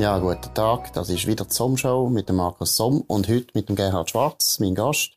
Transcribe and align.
Ja, 0.00 0.18
guten 0.18 0.54
Tag. 0.54 0.94
Das 0.94 1.10
ist 1.10 1.26
wieder 1.26 1.44
die 1.44 1.52
Somm-Show 1.52 2.08
mit 2.08 2.30
dem 2.30 2.36
Markus 2.36 2.74
Somm 2.74 3.02
und 3.02 3.28
heute 3.28 3.48
mit 3.52 3.68
dem 3.68 3.76
Gerhard 3.76 4.08
Schwarz, 4.08 4.58
mein 4.58 4.74
Gast. 4.74 5.10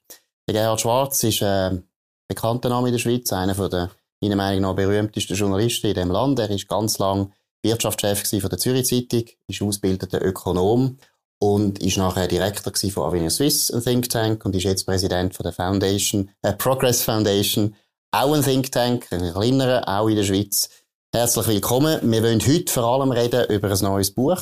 Der 0.46 0.56
Gerhard 0.56 0.82
Schwarz 0.82 1.24
ist 1.24 1.42
ein 1.42 1.78
äh, 1.78 1.82
bekannter 2.28 2.68
Name 2.68 2.90
in 2.90 2.94
der 2.94 3.00
Schweiz, 3.00 3.32
einer 3.32 3.54
der, 3.70 3.92
meiner 4.22 4.36
Meinung 4.36 4.62
nach, 4.62 4.76
berühmtesten 4.76 5.38
Journalisten 5.38 5.88
in 5.88 5.94
dem 5.94 6.12
Land. 6.12 6.38
Er 6.40 6.50
ist 6.50 6.68
ganz 6.68 7.00
lang 7.00 7.32
Wirtschaftschef 7.62 8.30
von 8.30 8.50
der 8.50 8.60
Zürich 8.60 8.86
Zeitung, 8.86 9.24
ist 9.48 9.62
ausgebildeter 9.62 10.22
Ökonom 10.22 10.98
und 11.40 11.80
ist 11.80 11.98
nachher 11.98 12.28
Direktor 12.28 12.74
von 12.92 13.04
Avenue 13.04 13.30
Swiss, 13.30 13.72
ein 13.72 13.82
Think 13.82 14.10
Tank, 14.10 14.44
und 14.44 14.54
ist 14.54 14.64
jetzt 14.64 14.86
Präsident 14.86 15.34
von 15.34 15.46
der 15.46 15.54
Foundation, 15.54 16.30
äh, 16.42 16.52
Progress 16.52 17.04
Foundation, 17.04 17.74
auch 18.12 18.34
ein 18.34 18.44
Think 18.44 18.70
Tank, 18.72 19.08
ein 19.12 19.32
kleinerer, 19.32 19.88
auch 19.88 20.10
in 20.10 20.18
der 20.18 20.24
Schweiz. 20.24 20.70
Herzlich 21.16 21.46
willkommen. 21.46 22.00
Wir 22.12 22.24
wollen 22.24 22.42
heute 22.42 22.74
vor 22.74 22.86
allem 22.86 23.12
reden 23.12 23.46
über 23.52 23.70
ein 23.70 23.80
neues 23.82 24.10
Buch, 24.10 24.42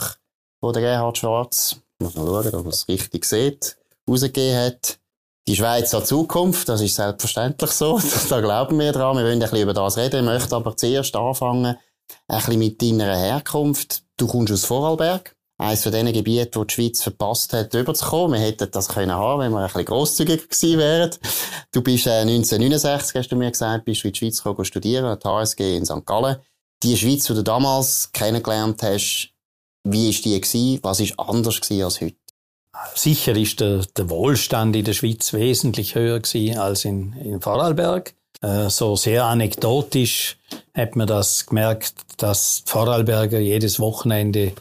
das 0.61 0.71
der 0.71 0.81
Gerhard 0.81 1.17
Schwarz, 1.17 1.75
muss 1.99 2.15
mal 2.15 2.25
schauen, 2.25 2.55
ob 2.55 2.65
er 2.65 2.69
es 2.69 2.87
richtig 2.87 3.25
sieht, 3.25 3.75
rausgegeben 4.09 4.57
hat. 4.57 4.97
Die 5.49 5.57
Schweiz 5.57 5.91
hat 5.91 6.07
Zukunft, 6.07 6.69
das 6.69 6.79
ist 6.79 6.95
selbstverständlich 6.95 7.71
so, 7.71 7.99
da 8.29 8.39
glauben 8.39 8.79
wir 8.79 8.93
dran. 8.93 9.17
Wir 9.17 9.25
wollen 9.25 9.33
ein 9.33 9.39
bisschen 9.39 9.63
über 9.63 9.73
das 9.73 9.97
reden, 9.97 10.21
ich 10.21 10.25
möchte 10.25 10.55
aber 10.55 10.77
zuerst 10.77 11.13
anfangen, 11.13 11.65
ein 12.29 12.37
bisschen 12.37 12.57
mit 12.57 12.81
deiner 12.81 13.17
Herkunft. 13.17 14.03
Du 14.15 14.27
kommst 14.27 14.53
aus 14.53 14.63
Vorarlberg 14.63 15.35
eines 15.57 15.83
von 15.83 15.91
den 15.91 16.13
Gebieten, 16.13 16.55
wo 16.55 16.63
die 16.63 16.73
Schweiz 16.73 17.03
verpasst 17.03 17.51
hat, 17.51 17.73
überzukommen. 17.73 18.39
Wir 18.39 18.47
hätten 18.47 18.71
das 18.71 18.87
können 18.87 19.11
haben, 19.11 19.41
wenn 19.41 19.51
wir 19.51 19.59
ein 19.59 19.65
bisschen 19.65 19.85
grosszügiger 19.85 20.43
gewesen 20.43 20.79
wären. 20.79 21.11
Du 21.73 21.81
bist 21.81 22.07
äh, 22.07 22.21
1969, 22.21 23.15
hast 23.17 23.29
du 23.29 23.35
mir 23.35 23.51
gesagt, 23.51 23.83
bist 23.83 24.05
du 24.05 24.07
in 24.07 24.13
die 24.13 24.19
Schweiz 24.19 24.41
gekommen 24.41 24.63
studieren, 24.63 25.03
an 25.03 25.19
der 25.19 25.31
HSG 25.31 25.75
in 25.75 25.85
St. 25.85 26.05
Gallen. 26.05 26.37
Die 26.83 26.97
Schweiz, 26.97 27.25
die 27.25 27.35
du 27.35 27.43
damals 27.43 28.11
kennengelernt 28.11 28.81
hast, 28.81 29.29
wie 29.83 30.07
war 30.07 30.21
die 30.21 30.41
gewesen? 30.41 30.79
Was 30.81 30.99
war 30.99 31.29
anders 31.29 31.61
gewesen 31.61 31.83
als 31.83 32.01
heute? 32.01 32.15
Sicher 32.95 33.35
ist 33.35 33.59
der, 33.59 33.85
der 33.97 34.09
Wohlstand 34.09 34.75
in 34.75 34.85
der 34.85 34.93
Schweiz 34.93 35.33
wesentlich 35.33 35.95
höher 35.95 36.19
gewesen 36.19 36.57
als 36.57 36.85
in, 36.85 37.13
in 37.13 37.41
Vorarlberg. 37.41 38.15
Äh, 38.41 38.69
so 38.69 38.95
sehr 38.95 39.25
anekdotisch 39.25 40.37
hat 40.73 40.95
man 40.95 41.07
das 41.07 41.45
gemerkt, 41.45 41.93
dass 42.17 42.63
die 42.63 42.71
Vorarlberger 42.71 43.39
jedes 43.39 43.79
Wochenende 43.79 44.53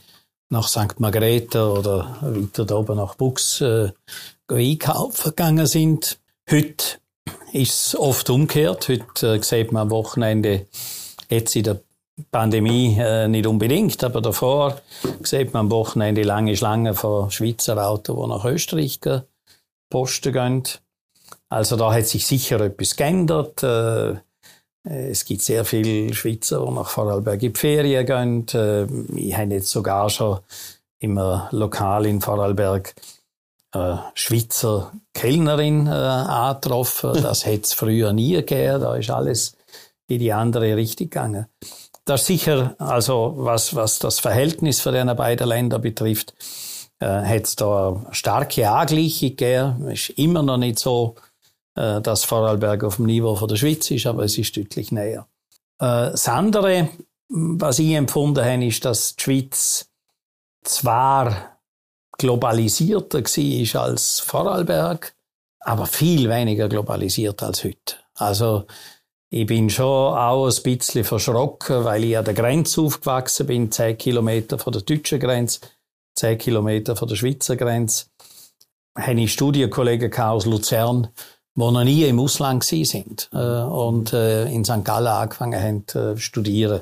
nach 0.51 0.69
St. 0.69 0.99
Margrethe 0.99 1.71
oder 1.71 2.19
weiter 2.21 2.67
da 2.67 2.75
oben 2.75 2.97
nach 2.97 3.15
Bux 3.15 3.61
äh, 3.61 3.93
einkaufen 4.49 5.31
gegangen 5.31 5.67
sind. 5.67 6.19
Heute 6.51 6.99
ist 7.53 7.87
es 7.87 7.97
oft 7.97 8.29
umgekehrt. 8.29 8.89
Heute 8.89 9.37
äh, 9.37 9.43
sieht 9.43 9.73
man 9.73 9.83
am 9.83 9.91
Wochenende 9.91 10.67
jetzt 11.31 11.55
in 11.57 11.63
der 11.63 11.81
Pandemie 12.31 12.97
äh, 12.99 13.29
nicht 13.29 13.47
unbedingt, 13.47 14.03
aber 14.05 14.21
davor 14.21 14.81
sieht 15.23 15.53
man 15.53 15.67
am 15.67 15.71
Wochenende 15.71 16.23
lange 16.23 16.57
Schlangen 16.57 16.95
von 16.95 17.31
Schweizer 17.31 17.87
Autos, 17.87 18.17
die 18.21 18.29
nach 18.29 18.45
Österreich 18.45 19.01
posten 19.89 20.33
gehen. 20.33 20.63
Also 21.49 21.77
da 21.77 21.93
hat 21.93 22.07
sich 22.07 22.27
sicher 22.27 22.61
etwas 22.61 22.97
geändert. 22.97 23.63
Äh, 23.63 24.11
äh, 24.85 25.11
es 25.11 25.25
gibt 25.25 25.43
sehr 25.43 25.65
viele 25.65 26.15
Schweizer, 26.15 26.65
die 26.65 26.73
nach 26.73 26.89
Vorarlberg 26.89 27.43
in 27.43 27.53
die 27.53 27.59
Ferien 27.59 28.07
gehen. 28.07 28.47
Äh, 28.55 28.85
ich 29.19 29.37
habe 29.37 29.55
jetzt 29.55 29.71
sogar 29.71 30.09
schon 30.11 30.39
immer 30.99 31.49
lokal 31.51 32.07
in 32.07 32.21
Vorarlberg 32.21 32.95
eine 33.73 34.05
Schweizer 34.15 34.93
Kellnerin 35.15 35.87
äh, 35.87 35.91
angetroffen. 35.91 37.13
Das 37.23 37.47
hätte 37.47 37.65
es 37.65 37.73
früher 37.73 38.13
nie 38.13 38.33
gegeben. 38.33 38.81
Da 38.81 38.97
ist 38.97 39.11
alles 39.11 39.57
in 40.09 40.19
die 40.19 40.33
andere 40.33 40.77
Richtung 40.77 41.09
gegangen. 41.09 41.47
Das 42.05 42.27
sicher, 42.27 42.75
also 42.79 43.35
was, 43.37 43.75
was 43.75 43.99
das 43.99 44.19
Verhältnis 44.19 44.81
für 44.81 44.93
diese 44.93 45.15
beiden 45.15 45.49
Länder 45.49 45.79
betrifft, 45.79 46.35
äh, 46.99 47.07
hat 47.07 47.45
es 47.45 47.57
da 47.57 48.07
starke 48.11 48.69
Angleichung 48.69 49.31
gegeben. 49.37 49.89
Ist 49.89 50.11
immer 50.11 50.43
noch 50.43 50.57
nicht 50.57 50.79
so 50.79 51.17
äh, 51.77 52.01
dass 52.01 52.25
Vorarlberg 52.25 52.85
auf 52.85 52.97
dem 52.97 53.07
Niveau 53.07 53.37
von 53.37 53.49
der 53.49 53.57
Schweiz 53.57 53.91
ist, 53.91 54.07
aber 54.07 54.25
es 54.25 54.37
ist 54.37 54.57
deutlich 54.57 54.93
näher. 54.93 55.27
Äh, 55.79 56.11
das 56.13 56.29
andere, 56.29 56.89
was 57.29 57.79
ich 57.79 57.93
empfunden 57.93 58.45
habe, 58.45 58.67
ist, 58.67 58.85
dass 58.85 59.17
die 59.17 59.23
Schweiz 59.23 59.89
zwar 60.63 61.59
globalisierter 62.19 63.23
war 63.23 63.83
als 63.83 64.21
Vorarlberg, 64.21 65.15
aber 65.61 65.87
viel 65.87 66.29
weniger 66.29 66.69
globalisiert 66.69 67.43
als 67.43 67.65
heute. 67.65 67.97
Also 68.15 68.67
ich 69.33 69.47
bin 69.47 69.71
schon 69.71 69.87
auch 69.87 70.49
ein 70.49 70.63
bisschen 70.63 71.05
verschrocken, 71.05 71.85
weil 71.85 72.05
ich 72.05 72.19
an 72.19 72.25
der 72.25 72.35
Grenze 72.35 72.81
aufgewachsen 72.81 73.47
bin, 73.47 73.71
zehn 73.71 73.97
Kilometer 73.97 74.59
von 74.59 74.73
der 74.73 74.83
deutschen 74.83 75.21
Grenze, 75.21 75.61
zehn 76.17 76.37
Kilometer 76.37 76.97
von 76.97 77.07
der 77.07 77.15
Schweizer 77.15 77.57
Grenze. 77.57 78.07
Habe 78.99 79.21
ich 79.21 79.33
Studienkollegen 79.33 80.13
aus 80.15 80.47
Luzern, 80.47 81.09
die 81.55 81.61
noch 81.61 81.85
nie 81.85 82.05
im 82.05 82.19
Ausland 82.19 82.65
sind 82.65 83.29
äh, 83.33 83.39
und 83.39 84.13
äh, 84.13 84.51
in 84.51 84.65
St. 84.65 84.85
Gallen 84.85 85.07
angefangen 85.07 85.63
haben 85.63 85.87
zu 85.87 85.99
äh, 85.99 86.17
studieren. 86.17 86.81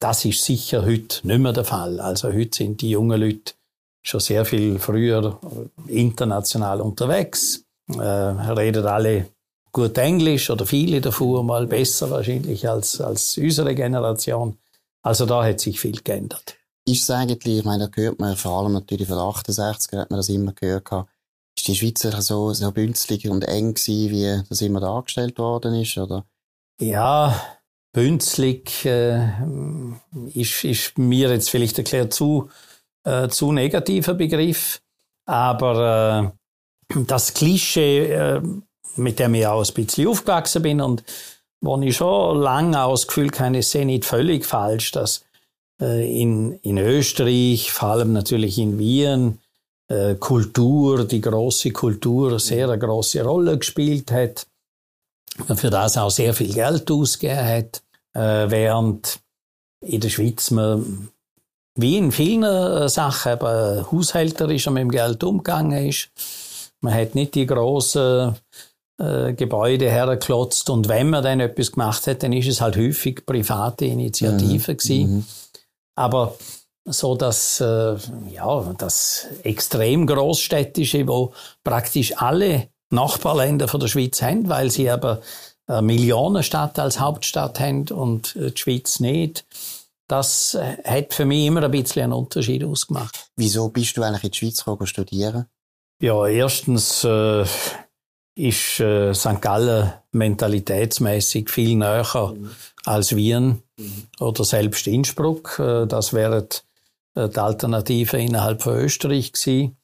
Das 0.00 0.24
ist 0.24 0.44
sicher 0.44 0.84
heute 0.84 1.24
nicht 1.26 1.38
mehr 1.38 1.52
der 1.52 1.64
Fall. 1.64 2.00
Also 2.00 2.32
heute 2.32 2.58
sind 2.58 2.80
die 2.80 2.90
jungen 2.90 3.20
Leute 3.20 3.54
schon 4.02 4.20
sehr 4.20 4.44
viel 4.44 4.78
früher 4.78 5.38
international 5.86 6.80
unterwegs, 6.80 7.64
reden 7.88 8.86
alle 8.86 9.26
gut 9.72 9.98
Englisch 9.98 10.50
oder 10.50 10.66
viele 10.66 11.00
davon 11.00 11.46
mal 11.46 11.66
besser 11.66 12.10
wahrscheinlich 12.10 12.68
als, 12.68 13.00
als 13.00 13.36
unsere 13.38 13.74
Generation. 13.74 14.58
Also 15.02 15.26
da 15.26 15.44
hat 15.44 15.60
sich 15.60 15.80
viel 15.80 16.00
geändert. 16.02 16.56
Ist 16.84 17.02
es 17.02 17.10
eigentlich, 17.10 17.58
ich 17.58 17.64
meine, 17.64 17.88
da 17.88 18.00
hört 18.00 18.18
man 18.18 18.36
vor 18.36 18.60
allem 18.60 18.72
natürlich 18.72 19.08
von 19.08 19.18
68 19.18 19.98
hat 19.98 20.10
man 20.10 20.18
das 20.18 20.28
immer 20.28 20.52
gehört, 20.52 20.88
ist 21.56 21.68
die 21.68 21.74
Schweizer 21.74 22.22
so, 22.22 22.52
so 22.52 22.72
bünzlig 22.72 23.28
und 23.28 23.44
eng 23.44 23.74
gewesen, 23.74 24.10
wie 24.10 24.42
das 24.48 24.60
immer 24.62 24.80
dargestellt 24.80 25.38
worden 25.38 25.74
ist, 25.74 25.98
oder? 25.98 26.24
Ja, 26.80 27.34
bünzlig 27.92 28.84
äh, 28.84 29.28
ist, 30.34 30.64
ist 30.64 30.98
mir 30.98 31.30
jetzt 31.30 31.50
vielleicht 31.50 31.78
erklärt 31.78 32.14
zu, 32.14 32.48
äh, 33.04 33.28
zu 33.28 33.52
negativer 33.52 34.14
Begriff, 34.14 34.80
aber 35.26 36.32
äh, 36.94 36.98
das 37.06 37.34
Klischee, 37.34 38.12
äh, 38.12 38.42
mit 38.98 39.18
dem 39.18 39.34
ich 39.34 39.46
auch 39.46 39.64
ein 39.64 39.74
bisschen 39.74 40.08
aufgewachsen 40.08 40.62
bin 40.62 40.80
und 40.80 41.04
wo 41.60 41.80
ich 41.80 41.96
schon 41.96 42.38
lange 42.38 42.80
auch 42.82 42.92
das 42.92 43.06
Gefühl 43.06 43.30
habe, 43.38 43.58
ist 43.58 43.74
nicht 43.74 44.04
völlig 44.04 44.46
falsch, 44.46 44.92
dass 44.92 45.24
äh, 45.80 46.20
in, 46.20 46.58
in 46.62 46.78
Österreich, 46.78 47.72
vor 47.72 47.90
allem 47.90 48.12
natürlich 48.12 48.58
in 48.58 48.78
Wien, 48.78 49.38
äh, 49.88 50.14
Kultur, 50.16 51.04
die 51.04 51.20
große 51.20 51.70
Kultur, 51.72 52.38
sehr 52.38 52.68
eine 52.68 52.78
große 52.78 53.22
Rolle 53.22 53.58
gespielt 53.58 54.10
hat, 54.12 54.46
für 55.56 55.70
das 55.70 55.96
auch 55.96 56.10
sehr 56.10 56.34
viel 56.34 56.52
Geld 56.52 56.90
ausgegeben 56.90 57.46
hat, 57.46 57.82
äh, 58.14 58.50
während 58.50 59.20
in 59.80 60.00
der 60.00 60.08
Schweiz 60.08 60.50
man 60.50 61.08
wie 61.76 61.96
in 61.96 62.10
vielen 62.10 62.88
Sachen 62.88 63.32
aber 63.32 63.86
haushälterisch 63.92 64.68
mit 64.68 64.80
dem 64.80 64.90
Geld 64.90 65.22
umgegangen 65.22 65.86
ist. 65.86 66.10
Man 66.80 66.92
hat 66.92 67.14
nicht 67.14 67.36
die 67.36 67.46
grossen 67.46 68.34
äh, 68.98 69.32
Gebäude 69.32 69.90
hergeklotzt 69.90 70.70
und 70.70 70.88
wenn 70.88 71.10
man 71.10 71.22
dann 71.22 71.40
etwas 71.40 71.72
gemacht 71.72 72.06
hat, 72.06 72.22
dann 72.22 72.32
ist 72.32 72.48
es 72.48 72.60
halt 72.60 72.76
häufig 72.76 73.24
private 73.24 73.84
Initiative 73.84 74.72
mhm. 74.72 74.76
gewesen. 74.76 75.16
Mhm. 75.16 75.24
Aber 75.94 76.34
so 76.84 77.14
dass 77.14 77.60
äh, 77.60 77.96
ja 78.30 78.74
das 78.78 79.26
extrem 79.42 80.06
großstädtische, 80.06 81.06
wo 81.06 81.32
praktisch 81.62 82.16
alle 82.16 82.68
Nachbarländer 82.90 83.68
von 83.68 83.80
der 83.80 83.88
Schweiz 83.88 84.22
haben, 84.22 84.48
weil 84.48 84.70
sie 84.70 84.90
aber 84.90 85.20
eine 85.66 85.82
Millionenstadt 85.82 86.78
als 86.78 86.98
Hauptstadt 86.98 87.60
haben 87.60 87.88
und 87.88 88.34
die 88.34 88.56
Schweiz 88.56 89.00
nicht. 89.00 89.44
Das 90.08 90.54
äh, 90.54 90.78
hat 90.84 91.12
für 91.12 91.26
mich 91.26 91.46
immer 91.46 91.62
ein 91.62 91.70
bisschen 91.70 92.04
einen 92.04 92.14
Unterschied 92.14 92.64
ausgemacht. 92.64 93.28
Wieso 93.36 93.68
bist 93.68 93.96
du 93.96 94.02
eigentlich 94.02 94.24
in 94.24 94.30
die 94.30 94.38
Schweiz 94.38 94.64
gekommen 94.64 94.86
studieren? 94.86 95.46
Ja, 96.00 96.26
erstens 96.26 97.04
äh, 97.04 97.44
ist 98.38 98.78
äh, 98.78 99.12
St. 99.14 99.42
Gallen 99.42 99.92
mentalitätsmäßig 100.12 101.50
viel 101.50 101.76
näher 101.76 102.34
mhm. 102.34 102.50
als 102.84 103.16
Wien 103.16 103.62
mhm. 103.76 104.04
oder 104.20 104.44
selbst 104.44 104.86
Innsbruck. 104.86 105.58
Äh, 105.58 105.86
das 105.86 106.12
wären 106.12 106.46
äh, 107.14 107.28
die 107.28 107.38
Alternative 107.38 108.16
innerhalb 108.16 108.62
von 108.62 108.76
Österreich 108.76 109.32
gewesen. 109.32 109.76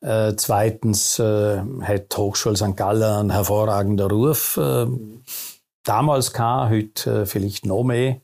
Äh, 0.00 0.34
zweitens 0.36 1.18
äh, 1.18 1.60
hat 1.82 2.12
die 2.12 2.16
Hochschule 2.16 2.56
St. 2.56 2.74
Gallen 2.74 3.02
einen 3.02 3.30
hervorragenden 3.30 4.10
Ruf 4.10 4.56
äh, 4.56 4.86
damals 5.84 6.32
gehabt, 6.32 6.70
heute 6.70 7.26
vielleicht 7.26 7.66
noch 7.66 7.84
mehr. 7.84 8.22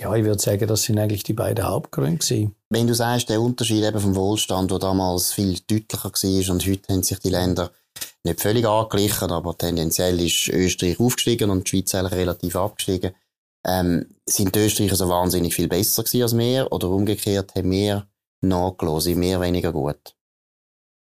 Ja, 0.00 0.14
ich 0.14 0.24
würde 0.24 0.40
sagen, 0.40 0.66
das 0.66 0.84
sind 0.84 0.98
eigentlich 0.98 1.24
die 1.24 1.34
beiden 1.34 1.66
Hauptgründe 1.66 2.18
gewesen. 2.18 2.54
Wenn 2.70 2.86
du 2.86 2.94
sagst, 2.94 3.28
der 3.28 3.40
Unterschied 3.40 3.84
eben 3.84 3.98
vom 3.98 4.14
Wohlstand, 4.14 4.70
der 4.70 4.78
damals 4.78 5.32
viel 5.32 5.58
deutlicher 5.68 6.10
war 6.10 6.52
und 6.54 6.66
heute 6.66 6.92
haben 6.92 7.02
sich 7.02 7.18
die 7.18 7.30
Länder 7.30 7.70
nicht 8.28 8.40
völlig 8.40 8.66
angeglichen, 8.66 9.30
aber 9.30 9.56
tendenziell 9.56 10.20
ist 10.20 10.48
Österreich 10.48 11.00
aufgestiegen 11.00 11.50
und 11.50 11.64
die 11.64 11.70
Schweiz 11.70 11.94
eigentlich 11.94 12.12
relativ 12.12 12.56
abgestiegen. 12.56 13.12
Ähm, 13.66 14.06
sind 14.26 14.54
die 14.54 14.60
Österreicher 14.60 14.96
so 14.96 15.08
wahnsinnig 15.08 15.54
viel 15.54 15.68
besser 15.68 16.04
gewesen 16.04 16.22
als 16.22 16.38
wir 16.38 16.72
oder 16.72 16.88
umgekehrt 16.88 17.54
haben 17.56 17.70
wir 17.70 18.06
nachgelassen, 18.40 19.12
sind 19.12 19.20
wir 19.20 19.40
weniger 19.40 19.72
gut? 19.72 20.14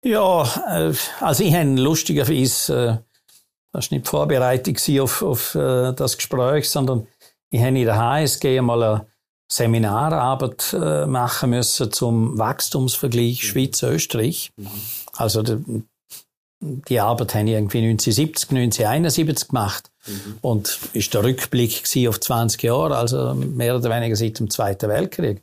Ja, 0.05 0.43
äh, 0.69 0.95
also 1.21 1.45
ich 1.45 1.55
habe 1.55 1.71
lustigerweise, 1.71 2.75
äh, 2.75 2.97
das 3.73 3.91
war 3.91 3.99
nicht 3.99 4.09
vorbereitet 4.09 4.81
auf, 5.01 5.23
auf 5.23 5.55
äh, 5.55 5.93
das 5.93 6.17
Gespräch, 6.17 6.71
sondern 6.71 7.07
ich 7.51 7.61
habe 7.61 7.79
in 7.79 7.85
der 7.85 7.97
HSG 7.97 8.61
mal 8.61 8.83
eine 8.83 9.07
Seminararbeit 9.51 10.73
äh, 10.73 11.07
machen 11.07 11.51
müssen 11.51 11.93
zum 11.93 12.39
Wachstumsvergleich 12.39 13.43
mhm. 13.43 13.47
Schweiz-Österreich. 13.47 14.51
Mhm. 14.57 14.69
Also 15.13 15.43
die, 16.61 17.01
Arbeit 17.01 17.35
habe 17.35 17.45
ich 17.45 17.51
irgendwie 17.51 17.79
1970, 17.79 18.51
1971 18.51 19.49
gemacht. 19.49 19.91
Mhm. 20.07 20.39
Und 20.41 20.79
ist 20.93 21.13
der 21.15 21.25
Rückblick 21.25 21.85
auf 22.09 22.21
20 22.21 22.63
Jahre, 22.63 22.97
also 22.97 23.35
mehr 23.35 23.77
oder 23.77 23.91
weniger 23.91 24.17
seit 24.17 24.39
dem 24.39 24.51
Zweiten 24.51 24.89
Weltkrieg. 24.89 25.43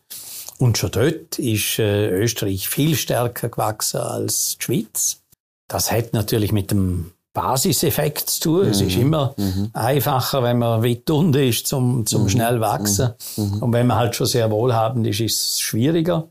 Und 0.57 0.77
schon 0.77 0.91
dort 0.91 1.39
ist 1.39 1.79
äh, 1.79 2.09
Österreich 2.09 2.69
viel 2.69 2.95
stärker 2.95 3.49
gewachsen 3.49 3.99
als 3.99 4.57
die 4.57 4.63
Schweiz. 4.63 5.21
Das 5.67 5.91
hat 5.91 6.13
natürlich 6.13 6.51
mit 6.51 6.71
dem 6.71 7.11
Basiseffekt 7.33 8.29
zu 8.29 8.41
tun. 8.41 8.65
Mhm. 8.65 8.71
Es 8.71 8.81
ist 8.81 8.95
mhm. 8.95 9.01
immer 9.01 9.35
mhm. 9.37 9.69
einfacher, 9.73 10.43
wenn 10.43 10.59
man 10.59 10.83
weit 10.83 11.09
unten 11.09 11.41
ist, 11.41 11.67
zum, 11.67 12.05
zum 12.05 12.23
mhm. 12.23 12.29
schnell 12.29 12.61
wachsen. 12.61 13.13
Mhm. 13.35 13.63
Und 13.63 13.73
wenn 13.73 13.87
man 13.87 13.97
halt 13.97 14.15
schon 14.15 14.27
sehr 14.27 14.51
wohlhabend 14.51 15.07
ist, 15.07 15.19
ist 15.19 15.41
es 15.41 15.59
schwieriger. 15.59 16.29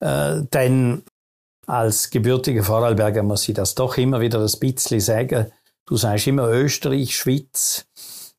Äh, 0.00 0.42
denn 0.52 1.02
als 1.66 2.10
gebürtiger 2.10 2.62
Vorarlberger 2.62 3.22
muss 3.22 3.48
ich 3.48 3.54
das 3.54 3.74
doch 3.74 3.96
immer 3.98 4.20
wieder 4.20 4.40
ein 4.40 4.60
bisschen 4.60 5.00
sagen. 5.00 5.50
Du 5.84 5.96
sagst 5.96 6.26
immer 6.26 6.48
Österreich, 6.48 7.16
Schweiz. 7.16 7.86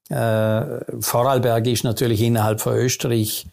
Äh, 0.10 1.02
Vorarlberg 1.02 1.68
ist 1.68 1.84
natürlich 1.84 2.22
innerhalb 2.22 2.62
von 2.62 2.76
Österreich 2.76 3.48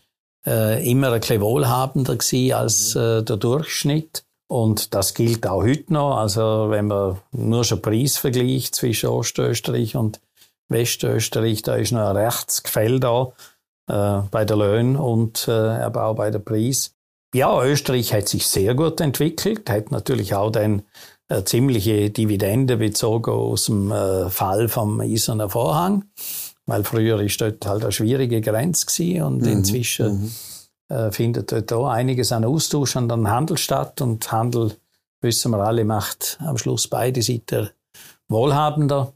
äh, 0.46 0.88
immer 0.88 1.12
ein 1.12 1.20
bisschen 1.20 1.40
wohlhabender 1.40 2.16
gewesen 2.16 2.52
als 2.54 2.94
äh, 2.94 3.22
der 3.22 3.36
Durchschnitt. 3.36 4.24
Und 4.46 4.94
das 4.94 5.14
gilt 5.14 5.46
auch 5.46 5.62
heute 5.62 5.92
noch. 5.92 6.18
Also 6.18 6.66
wenn 6.70 6.86
man 6.86 7.18
nur 7.32 7.64
schon 7.64 7.82
Preis 7.82 8.16
vergleicht 8.16 8.74
zwischen 8.74 9.08
Ostösterreich 9.08 9.96
und 9.96 10.20
Westösterreich, 10.68 11.62
da 11.62 11.74
ist 11.74 11.92
noch 11.92 12.08
ein 12.08 12.16
Rechtsgefälle 12.16 13.00
da 13.00 13.32
äh, 13.88 14.22
bei 14.30 14.44
der 14.44 14.56
Löhnen 14.56 14.96
und 14.96 15.48
äh, 15.48 15.52
aber 15.52 16.04
auch 16.04 16.14
bei 16.14 16.30
der 16.30 16.38
Preis. 16.38 16.94
Ja, 17.34 17.64
Österreich 17.64 18.14
hat 18.14 18.28
sich 18.28 18.46
sehr 18.46 18.74
gut 18.74 19.00
entwickelt, 19.00 19.68
hat 19.68 19.90
natürlich 19.90 20.34
auch 20.34 20.52
dann 20.52 20.84
eine 21.28 21.40
äh, 21.40 21.44
ziemliche 21.44 22.10
Dividende 22.10 22.76
bezogen 22.76 23.32
aus 23.32 23.66
dem 23.66 23.90
äh, 23.90 24.30
Fall 24.30 24.68
vom 24.68 25.00
Eisernen 25.00 25.50
Vorhang, 25.50 26.04
weil 26.66 26.84
früher 26.84 27.20
ist 27.20 27.40
dort 27.40 27.66
halt 27.66 27.82
eine 27.82 27.90
schwierige 27.90 28.40
Grenze 28.40 28.86
gewesen 28.86 29.22
und 29.22 29.42
mhm. 29.42 29.48
inzwischen 29.48 30.22
mhm 30.22 30.32
äh, 30.88 31.10
findet 31.10 31.50
dort 31.50 31.72
auch 31.72 31.88
einiges 31.88 32.30
an 32.30 32.44
Austausch 32.44 32.94
und 32.96 33.10
an 33.10 33.28
Handel 33.28 33.56
statt. 33.56 34.00
Und 34.00 34.30
Handel, 34.30 34.76
wissen 35.22 35.50
wir 35.50 35.58
alle, 35.58 35.84
macht 35.84 36.38
am 36.40 36.58
Schluss 36.58 36.88
beide 36.88 37.22
Seiten 37.22 37.70
wohlhabender. 38.28 39.12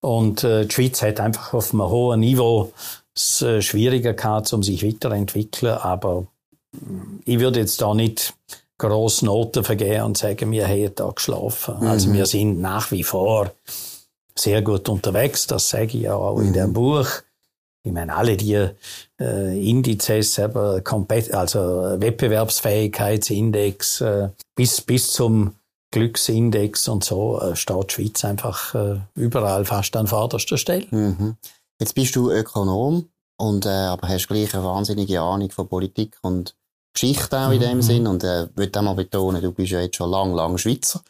Und 0.00 0.42
die 0.42 0.66
Schweiz 0.70 1.02
hat 1.02 1.20
einfach 1.20 1.54
auf 1.54 1.72
einem 1.72 1.82
hohen 1.82 2.20
Niveau 2.20 2.72
es 3.14 3.44
schwieriger 3.60 4.14
gehabt, 4.14 4.52
um 4.52 4.62
sich 4.62 4.82
weiterzuentwickeln. 4.82 5.74
Aber 5.78 6.26
ich 7.24 7.40
würde 7.40 7.60
jetzt 7.60 7.80
da 7.80 7.94
nicht 7.94 8.34
grosse 8.78 9.26
Noten 9.26 9.64
vergeben 9.64 10.04
und 10.04 10.18
sagen, 10.18 10.50
wir 10.50 10.66
haben 10.66 10.94
da 10.94 11.10
geschlafen. 11.10 11.76
Mhm. 11.80 11.86
Also 11.86 12.12
wir 12.12 12.26
sind 12.26 12.60
nach 12.60 12.90
wie 12.90 13.04
vor 13.04 13.52
sehr 14.36 14.62
gut 14.62 14.88
unterwegs. 14.88 15.46
Das 15.46 15.68
sage 15.68 15.96
ich 15.96 16.02
ja 16.02 16.14
auch 16.14 16.38
mhm. 16.38 16.46
in 16.46 16.52
dem 16.52 16.72
Buch. 16.72 17.06
Ich 17.86 17.92
meine, 17.92 18.16
alle 18.16 18.36
die 18.36 18.70
äh, 19.20 19.70
Indizes, 19.70 20.38
aber 20.38 20.82
also 21.32 21.60
Wettbewerbsfähigkeitsindex 22.00 24.00
äh, 24.00 24.30
bis, 24.54 24.80
bis 24.80 25.12
zum 25.12 25.56
Glücksindex 25.90 26.88
und 26.88 27.04
so 27.04 27.38
äh, 27.40 27.54
steht 27.54 27.90
die 27.90 27.94
Schweiz 27.94 28.24
einfach 28.24 28.74
äh, 28.74 29.00
überall 29.14 29.66
fast 29.66 29.94
an 29.96 30.06
vorderster 30.06 30.56
Stelle. 30.56 30.86
Mhm. 30.90 31.36
Jetzt 31.78 31.94
bist 31.94 32.16
du 32.16 32.30
Ökonom 32.30 33.10
und 33.36 33.66
äh, 33.66 33.68
aber 33.68 34.08
hast 34.08 34.28
gleich 34.28 34.54
eine 34.54 34.64
wahnsinnige 34.64 35.20
Ahnung 35.20 35.50
von 35.50 35.68
Politik 35.68 36.16
und 36.22 36.56
Geschichte 36.94 37.36
auch 37.38 37.50
in 37.50 37.60
dem 37.60 37.78
mhm. 37.78 37.82
Sinn 37.82 38.06
und 38.06 38.24
äh, 38.24 38.46
würde 38.54 38.78
auch 38.78 38.84
mal 38.84 38.94
betonen, 38.94 39.42
du 39.42 39.52
bist 39.52 39.72
ja 39.72 39.80
jetzt 39.80 39.96
schon 39.96 40.10
lang, 40.10 40.32
lang 40.34 40.56
Schweizer. 40.56 41.02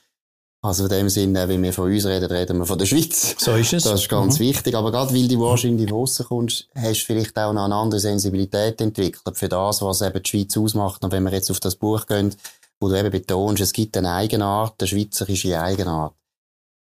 Also 0.64 0.84
in 0.84 0.88
dem 0.88 1.08
Sinne, 1.10 1.46
wenn 1.46 1.62
wir 1.62 1.74
von 1.74 1.92
uns 1.92 2.06
reden, 2.06 2.24
reden 2.24 2.56
wir 2.56 2.64
von 2.64 2.78
der 2.78 2.86
Schweiz. 2.86 3.36
So 3.38 3.54
ist 3.54 3.74
es. 3.74 3.84
Das 3.84 4.00
ist 4.00 4.08
ganz 4.08 4.38
mhm. 4.38 4.44
wichtig. 4.44 4.74
Aber 4.74 4.90
gerade 4.90 5.14
weil 5.14 5.28
du 5.28 5.38
wahrscheinlich 5.40 5.92
rauskommst, 5.92 6.68
hast 6.74 7.02
du 7.02 7.04
vielleicht 7.04 7.36
auch 7.38 7.52
noch 7.52 7.66
eine 7.66 7.74
andere 7.74 8.00
Sensibilität 8.00 8.80
entwickelt 8.80 9.36
für 9.36 9.48
das, 9.50 9.82
was 9.82 10.00
eben 10.00 10.22
die 10.22 10.30
Schweiz 10.30 10.56
ausmacht. 10.56 11.04
Und 11.04 11.12
wenn 11.12 11.22
wir 11.22 11.32
jetzt 11.32 11.50
auf 11.50 11.60
das 11.60 11.76
Buch 11.76 12.06
gehen, 12.06 12.34
wo 12.80 12.88
du 12.88 12.98
eben 12.98 13.10
betonst, 13.10 13.62
es 13.62 13.74
gibt 13.74 13.94
eine 13.98 14.12
Eigenart, 14.12 14.76
eine 14.78 14.88
schweizerische 14.88 15.60
Eigenart. 15.60 16.14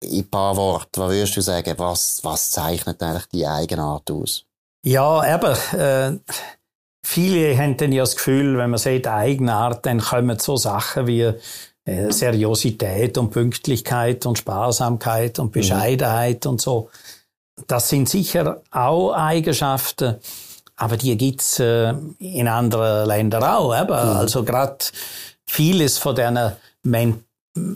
In 0.01 0.21
ein 0.21 0.31
paar 0.31 0.57
Worten, 0.57 1.01
was 1.01 1.11
würdest 1.11 1.37
du 1.37 1.41
sagen, 1.41 1.75
was, 1.77 2.23
was 2.23 2.51
zeichnet 2.53 3.03
eigentlich 3.03 3.27
die 3.33 3.47
Eigenart 3.49 4.09
aus? 4.13 4.45
Ja, 4.85 5.35
eben, 5.35 5.81
äh, 5.81 6.19
viele 7.07 7.57
haben 7.57 7.77
dann 7.77 7.93
ja 7.93 8.03
das 8.03 8.17
Gefühl, 8.17 8.59
wenn 8.59 8.71
man 8.71 8.79
sagt 8.79 9.07
Eigenart, 9.07 9.87
dann 9.87 10.01
kommen 10.01 10.41
so 10.41 10.57
Sachen 10.57 11.07
wie 11.07 11.33
äh, 11.85 12.11
Seriosität 12.11 13.17
und 13.17 13.31
Pünktlichkeit 13.31 14.27
und 14.27 14.39
Sparsamkeit 14.39 15.39
und 15.39 15.47
mhm. 15.47 15.53
Bescheidenheit 15.53 16.45
mhm. 16.45 16.51
und 16.51 16.61
so. 16.61 16.91
Das 17.69 17.89
sind 17.89 18.09
sicher 18.09 18.61
auch 18.73 19.13
Eigenschaften, 19.13 20.17
aber 20.75 20.97
die 20.97 21.17
gibt's 21.17 21.61
äh, 21.61 21.95
in 22.19 22.49
anderen 22.49 23.07
Ländern 23.07 23.45
auch. 23.45 23.81
Eben. 23.81 23.93
Mhm. 23.93 24.17
Also 24.17 24.43
gerade 24.43 24.79
vieles 25.47 25.99
von 25.99 26.17
diesen 26.17 26.57
Men 26.83 27.23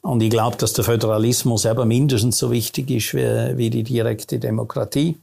Und 0.02 0.22
ich 0.22 0.30
glaube, 0.30 0.58
dass 0.58 0.74
der 0.74 0.86
Föderalismus 0.86 1.66
eben 1.66 1.88
mindestens 1.88 2.38
so 2.38 2.52
wichtig 2.52 2.90
ist 2.90 3.14
wie, 3.14 3.58
wie 3.58 3.70
die 3.70 3.84
direkte 3.84 4.40
Demokratie. 4.40 5.18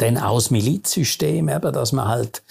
Denn 0.00 0.18
aus 0.18 0.50
Milizsystem 0.50 1.48
eben, 1.48 1.72
dass 1.72 1.92
man 1.92 2.08
halt, 2.08 2.42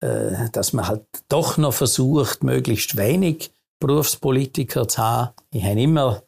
äh, 0.00 0.50
dass 0.52 0.72
man 0.72 0.88
halt 0.88 1.04
doch 1.28 1.56
noch 1.56 1.72
versucht, 1.72 2.44
möglichst 2.44 2.96
wenig 2.96 3.50
Berufspolitiker 3.80 4.88
zu 4.88 5.02
haben. 5.02 5.30
Ich 5.50 5.64
habe 5.64 5.80
immer 5.80 6.22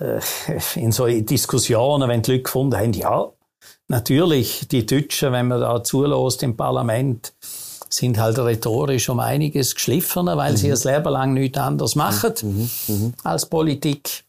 äh, 0.00 0.20
in 0.74 0.92
so 0.92 1.06
Diskussionen, 1.06 2.08
wenn 2.08 2.22
die 2.22 2.32
Leute 2.32 2.42
gefunden 2.42 2.76
haben, 2.76 2.92
ja, 2.92 3.30
natürlich, 3.88 4.68
die 4.68 4.86
Deutschen, 4.86 5.32
wenn 5.32 5.48
man 5.48 5.60
da 5.60 5.82
zulässt 5.82 6.42
im 6.42 6.56
Parlament, 6.56 7.34
sind 7.90 8.18
halt 8.18 8.38
rhetorisch 8.38 9.08
um 9.08 9.20
einiges 9.20 9.74
geschliffener, 9.74 10.36
weil 10.36 10.52
mhm. 10.52 10.56
sie 10.56 10.68
das 10.68 10.84
Leben 10.84 11.10
lang 11.10 11.32
nichts 11.32 11.58
anderes 11.58 11.94
machen 11.94 12.32
mhm. 12.42 12.70
Mhm. 12.88 13.14
als 13.24 13.46
Politik. 13.46 14.24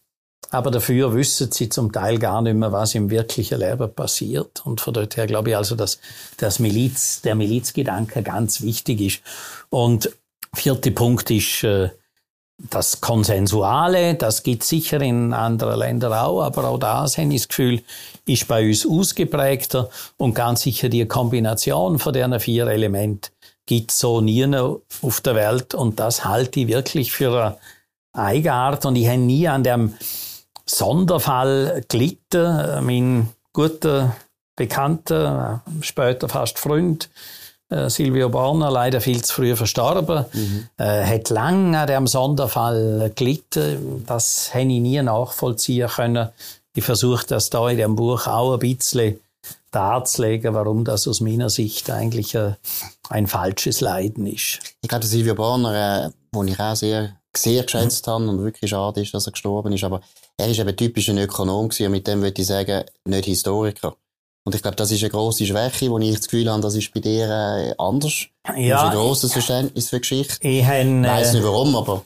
Aber 0.51 0.71
dafür 0.71 1.13
wissen 1.13 1.51
sie 1.51 1.69
zum 1.69 1.91
Teil 1.91 2.17
gar 2.17 2.41
nicht 2.41 2.55
mehr, 2.55 2.71
was 2.71 2.95
im 2.95 3.09
wirklichen 3.09 3.59
Leben 3.59 3.93
passiert. 3.93 4.65
Und 4.65 4.81
von 4.81 4.93
dort 4.93 5.15
her 5.15 5.27
glaube 5.27 5.51
ich 5.51 5.57
also, 5.57 5.75
dass 5.75 5.99
das 6.37 6.59
Miliz, 6.59 7.21
der 7.21 7.35
Milizgedanke 7.35 8.23
ganz 8.23 8.61
wichtig 8.61 9.01
ist. 9.01 9.21
Und 9.69 10.11
vierter 10.53 10.91
Punkt 10.91 11.29
ist, 11.29 11.63
äh, 11.63 11.89
das 12.69 12.99
Konsensuale, 12.99 14.15
das 14.15 14.43
gibt 14.43 14.63
sicher 14.63 14.99
in 14.99 15.33
anderen 15.33 15.79
Ländern 15.79 16.11
auch, 16.11 16.41
aber 16.41 16.65
auch 16.65 16.77
das, 16.77 17.17
habe 17.17 17.33
ich 17.33 17.41
das 17.41 17.47
Gefühl, 17.47 17.81
ist 18.25 18.47
bei 18.47 18.67
uns 18.67 18.85
ausgeprägter. 18.85 19.89
Und 20.17 20.33
ganz 20.33 20.61
sicher 20.61 20.89
die 20.89 21.05
Kombination 21.05 21.99
von 21.99 22.11
diesen 22.11 22.39
vier 22.39 22.67
Elementen 22.67 23.31
gibt 23.65 23.91
so 23.91 24.19
nie 24.19 24.45
auf 25.01 25.21
der 25.21 25.35
Welt. 25.35 25.73
Und 25.73 25.99
das 25.99 26.25
halte 26.25 26.59
ich 26.59 26.67
wirklich 26.67 27.11
für 27.11 27.31
eine 27.31 27.57
Eigenart. 28.13 28.85
Und 28.85 28.95
ich 28.95 29.07
habe 29.07 29.19
nie 29.19 29.47
an 29.47 29.63
dem 29.63 29.93
Sonderfall 30.69 31.83
gelitten. 31.87 32.85
Mein 32.85 33.29
guter 33.53 34.15
Bekannter, 34.55 35.61
später 35.81 36.29
fast 36.29 36.59
Freund, 36.59 37.09
äh, 37.69 37.89
Silvio 37.89 38.29
Borner, 38.29 38.69
leider 38.69 39.01
viel 39.01 39.23
zu 39.23 39.33
früh 39.33 39.55
verstorben, 39.55 40.25
mhm. 40.33 40.67
äh, 40.77 41.05
hat 41.05 41.29
lange 41.29 41.79
an 41.79 41.87
dem 41.87 42.07
Sonderfall 42.07 43.11
gelitten. 43.15 44.03
Das 44.05 44.53
habe 44.53 44.63
ich 44.63 44.79
nie 44.79 45.01
nachvollziehen 45.01 45.87
können. 45.87 46.29
Ich 46.75 46.83
versuche 46.83 47.25
das 47.25 47.49
da 47.49 47.69
in 47.69 47.77
dem 47.77 47.95
Buch 47.95 48.27
auch 48.27 48.53
ein 48.53 48.59
bisschen 48.59 49.19
darzulegen, 49.71 50.53
warum 50.53 50.83
das 50.83 51.07
aus 51.07 51.21
meiner 51.21 51.49
Sicht 51.49 51.89
eigentlich 51.89 52.37
ein, 52.37 52.55
ein 53.09 53.27
falsches 53.27 53.81
Leiden 53.81 54.25
ist. 54.25 54.59
Ich 54.81 54.89
glaube, 54.89 55.05
Silvio 55.05 55.35
Borner, 55.35 56.05
äh, 56.05 56.09
wo 56.31 56.43
ich 56.43 56.59
auch 56.59 56.75
sehr, 56.75 57.15
sehr 57.35 57.63
geschätzt 57.63 58.07
mhm. 58.07 58.11
habe 58.11 58.29
und 58.29 58.43
wirklich 58.43 58.69
schade 58.69 59.01
ist, 59.01 59.13
dass 59.13 59.27
er 59.27 59.31
gestorben 59.31 59.73
ist, 59.73 59.83
aber 59.83 60.01
er 60.39 60.47
ist 60.47 60.59
eben 60.59 60.75
typisch 60.75 61.09
ein 61.09 61.17
Ökonom 61.17 61.69
gewesen 61.69 61.87
und 61.87 61.91
mit 61.91 62.07
dem 62.07 62.21
würde 62.21 62.41
ich 62.41 62.47
sagen, 62.47 62.85
nicht 63.05 63.25
Historiker. 63.25 63.95
Und 64.45 64.55
ich 64.55 64.61
glaube, 64.61 64.77
das 64.77 64.89
ist 64.89 65.01
eine 65.03 65.09
grosse 65.11 65.45
Schwäche, 65.45 65.91
wo 65.91 65.99
ich 65.99 66.15
das 66.15 66.29
Gefühl 66.29 66.49
habe, 66.49 66.61
das 66.61 66.75
ist 66.75 66.93
bei 66.93 67.01
dir 67.01 67.29
äh, 67.29 67.73
anders. 67.77 68.25
Ja. 68.47 68.53
Du 68.55 68.73
hast 68.73 68.83
ein 68.83 68.97
grosses 68.97 69.33
Verständnis 69.33 69.89
für 69.89 69.99
Geschichte. 69.99 70.35
Ich 70.41 70.63
äh, 70.63 71.03
weiß 71.03 71.33
nicht 71.33 71.43
warum, 71.43 71.75
aber. 71.75 72.05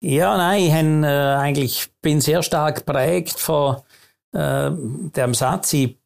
Ja, 0.00 0.36
nein, 0.36 0.62
ich 0.62 0.72
habe, 0.72 1.06
äh, 1.06 1.40
eigentlich 1.40 1.88
bin 2.00 2.20
sehr 2.20 2.42
stark 2.42 2.86
geprägt 2.86 3.38
von 3.38 3.76
äh, 4.32 4.70
dem 4.70 5.34
Satz. 5.34 5.72
Ich 5.72 5.96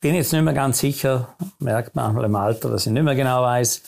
bin 0.00 0.14
jetzt 0.14 0.32
nicht 0.32 0.42
mehr 0.42 0.54
ganz 0.54 0.78
sicher, 0.78 1.34
merkt 1.58 1.96
man 1.96 2.16
im 2.24 2.36
Alter, 2.36 2.70
dass 2.70 2.86
ich 2.86 2.92
nicht 2.92 3.02
mehr 3.02 3.16
genau 3.16 3.42
weiß, 3.42 3.82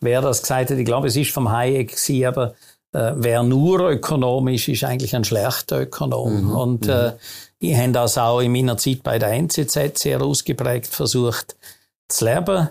wer 0.00 0.22
das 0.22 0.40
gesagt 0.40 0.70
hat. 0.70 0.78
Ich 0.78 0.84
glaube, 0.86 1.08
es 1.08 1.16
ist 1.16 1.30
vom 1.30 1.52
Hayek 1.52 1.90
gewesen, 1.90 2.24
aber 2.24 2.54
äh, 2.92 3.12
wer 3.14 3.42
nur 3.42 3.90
ökonomisch 3.90 4.68
ist, 4.68 4.84
eigentlich 4.84 5.14
ein 5.14 5.24
schlechter 5.24 5.80
Ökonom. 5.80 6.44
Mhm. 6.44 6.56
Und 6.56 6.86
mhm. 6.86 6.90
äh, 6.90 7.12
ich 7.58 7.76
habe 7.76 7.92
das 7.92 8.18
auch 8.18 8.40
in 8.40 8.52
meiner 8.52 8.76
Zeit 8.76 9.02
bei 9.02 9.18
der 9.18 9.32
NZZ 9.32 9.98
sehr 9.98 10.22
ausgeprägt 10.22 10.88
versucht 10.88 11.56
zu 12.08 12.24
leben. 12.24 12.68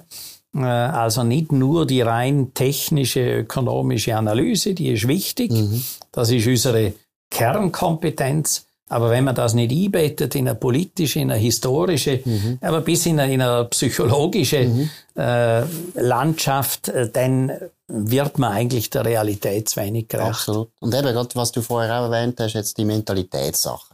Äh, 0.56 0.66
also 0.66 1.24
nicht 1.24 1.52
nur 1.52 1.86
die 1.86 2.02
rein 2.02 2.54
technische 2.54 3.40
ökonomische 3.40 4.16
Analyse, 4.16 4.74
die 4.74 4.90
ist 4.90 5.08
wichtig. 5.08 5.52
Mhm. 5.52 5.84
Das 6.12 6.32
ist 6.32 6.48
unsere 6.48 6.94
Kernkompetenz. 7.30 8.66
Aber 8.90 9.12
wenn 9.12 9.24
man 9.24 9.36
das 9.36 9.54
nicht 9.54 9.72
einbettet 9.72 10.34
in 10.36 10.48
eine 10.48 10.56
politische, 10.56 11.20
in 11.20 11.30
eine 11.30 11.40
historische, 11.40 12.22
mhm. 12.26 12.58
aber 12.60 12.82
bis 12.82 13.06
in 13.06 13.20
eine, 13.20 13.32
in 13.32 13.42
eine 13.42 13.66
psychologische 13.66 14.66
mhm. 14.66 14.90
äh, 15.16 15.62
Landschaft, 15.94 16.90
äh, 16.90 17.10
dann 17.10 17.52
wird 17.88 18.40
man 18.40 18.52
eigentlich 18.52 18.90
der 18.90 19.06
Realität 19.06 19.70
zu 19.70 19.80
wenig 19.80 20.08
gerecht. 20.08 20.30
Absolut. 20.30 20.70
Und 20.80 20.94
eben 20.94 21.14
gerade, 21.14 21.36
was 21.36 21.52
du 21.52 21.62
vorher 21.62 22.00
auch 22.00 22.12
erwähnt 22.12 22.40
hast, 22.40 22.54
jetzt 22.54 22.78
die 22.78 22.86
Mentalitätssache. 22.86 23.94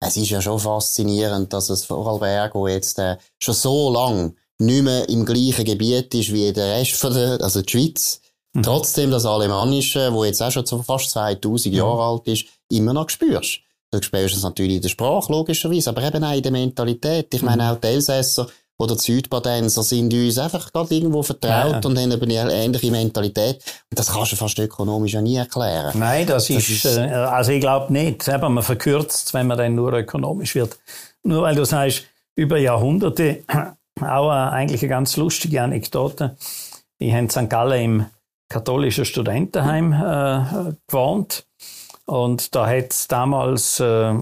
Es 0.00 0.16
ist 0.16 0.30
ja 0.30 0.40
schon 0.40 0.60
faszinierend, 0.60 1.52
dass 1.52 1.68
es 1.70 1.84
Vorarlberg, 1.84 2.54
wo 2.54 2.68
jetzt 2.68 2.98
äh, 2.98 3.16
schon 3.38 3.54
so 3.54 3.92
lang 3.92 4.36
nicht 4.58 4.82
mehr 4.82 5.08
im 5.08 5.24
gleichen 5.24 5.64
Gebiet 5.64 6.14
ist 6.14 6.32
wie 6.32 6.52
der 6.52 6.76
Rest 6.76 6.92
von 6.92 7.12
der, 7.12 7.40
also 7.40 7.62
die 7.62 7.70
Schweiz, 7.70 8.20
mhm. 8.52 8.62
trotzdem 8.62 9.10
das 9.10 9.26
Alemannische, 9.26 10.12
wo 10.12 10.24
jetzt 10.24 10.42
auch 10.42 10.50
schon 10.50 10.84
fast 10.84 11.10
2000 11.10 11.72
mhm. 11.72 11.78
Jahre 11.78 12.02
alt 12.02 12.26
ist, 12.26 12.46
immer 12.70 12.92
noch 12.92 13.08
spürst. 13.08 13.60
Es 13.96 14.42
natürlich 14.42 14.76
in 14.76 14.82
der 14.82 14.88
Sprache, 14.88 15.32
logischerweise, 15.32 15.90
aber 15.90 16.02
eben 16.02 16.22
auch 16.22 16.34
in 16.34 16.42
der 16.42 16.52
Mentalität. 16.52 17.32
Ich 17.34 17.42
meine, 17.42 17.64
mhm. 17.64 17.68
auch 17.70 17.80
die 17.80 17.88
Elsässer 17.88 18.46
oder 18.78 18.94
die 18.94 19.00
Südbadenser 19.00 19.82
sind 19.82 20.12
uns 20.12 20.38
einfach 20.38 20.70
gerade 20.72 20.94
irgendwo 20.94 21.22
vertraut 21.22 21.72
ja. 21.72 21.80
und 21.84 21.98
haben 21.98 22.10
eben 22.10 22.30
eine 22.30 22.52
ähnliche 22.52 22.90
Mentalität. 22.90 23.56
Und 23.90 23.98
das 23.98 24.12
kannst 24.12 24.32
du 24.32 24.36
fast 24.36 24.58
ökonomisch 24.58 25.14
ja 25.14 25.22
nie 25.22 25.36
erklären. 25.36 25.98
Nein, 25.98 26.26
das, 26.26 26.48
das 26.48 26.56
ist, 26.56 26.84
ist, 26.84 26.96
äh, 26.96 27.10
also 27.10 27.52
ich 27.52 27.60
glaube 27.60 27.92
nicht. 27.92 28.28
Eben, 28.28 28.52
man 28.52 28.62
verkürzt 28.62 29.32
wenn 29.32 29.46
man 29.46 29.56
dann 29.56 29.74
nur 29.74 29.92
ökonomisch 29.92 30.54
wird. 30.54 30.78
Nur 31.22 31.42
weil 31.42 31.54
du 31.54 31.64
sagst, 31.64 32.04
über 32.34 32.58
Jahrhunderte, 32.58 33.44
auch 34.00 34.30
eigentlich 34.30 34.82
eine 34.82 34.90
ganz 34.90 35.16
lustige 35.16 35.62
Anekdote. 35.62 36.36
Ich 36.98 37.12
habe 37.12 37.20
in 37.20 37.30
St. 37.30 37.48
Gallen 37.48 37.82
im 37.82 38.06
katholischen 38.48 39.04
Studentenheim 39.04 39.92
äh, 39.92 40.72
gewohnt. 40.86 41.46
Und 42.06 42.54
da 42.54 42.66
hat 42.66 42.92
es 42.92 43.08
damals 43.08 43.80
äh, 43.80 44.14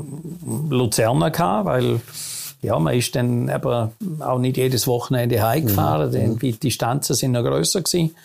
Luzerner 0.70 1.30
gehabt, 1.30 1.66
weil 1.66 2.00
ja, 2.62 2.78
man 2.78 2.94
ist 2.94 3.14
dann 3.14 3.50
aber 3.50 3.92
auch 4.20 4.38
nicht 4.38 4.56
jedes 4.56 4.86
Wochenende 4.86 5.42
heimgefahren, 5.42 6.08
mhm. 6.08 6.12
denn 6.12 6.38
die 6.38 6.52
Distanzen 6.52 7.14
sind 7.14 7.32
noch 7.32 7.42
grösser 7.42 7.82
gewesen. 7.82 8.16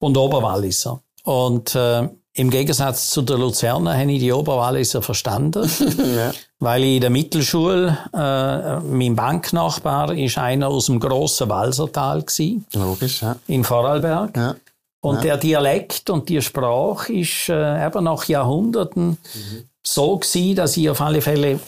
Und 0.00 0.18
Oberwalliser. 0.18 1.00
Und 1.22 1.74
äh, 1.76 2.08
im 2.34 2.50
Gegensatz 2.50 3.10
zu 3.10 3.22
der 3.22 3.38
Luzerner 3.38 3.96
habe 3.96 4.10
ich 4.10 4.18
die 4.18 4.32
Oberwalliser 4.32 5.00
verstanden, 5.00 5.70
ja. 6.16 6.32
weil 6.58 6.82
ich 6.82 6.96
in 6.96 7.00
der 7.00 7.10
Mittelschule, 7.10 7.96
äh, 8.12 8.80
mein 8.80 9.14
Banknachbar 9.14 10.12
ist 10.12 10.36
einer 10.36 10.68
aus 10.68 10.86
dem 10.86 10.98
grossen 10.98 11.48
Walsertal 11.48 12.22
gewesen, 12.22 12.66
Logisch, 12.74 13.22
ja. 13.22 13.36
in 13.46 13.62
Vorarlberg. 13.62 14.36
Ja. 14.36 14.56
Und 15.04 15.16
ja. 15.16 15.20
der 15.20 15.36
Dialekt 15.36 16.08
und 16.08 16.30
die 16.30 16.40
Sprache 16.40 17.12
ist 17.12 17.50
äh, 17.50 17.86
eben 17.86 18.04
nach 18.04 18.24
Jahrhunderten 18.24 19.08
mhm. 19.08 19.64
so 19.86 20.16
gewesen, 20.16 20.56
dass 20.56 20.78
ich 20.78 20.88
auf 20.88 21.02
alle 21.02 21.20
Fälle 21.20 21.60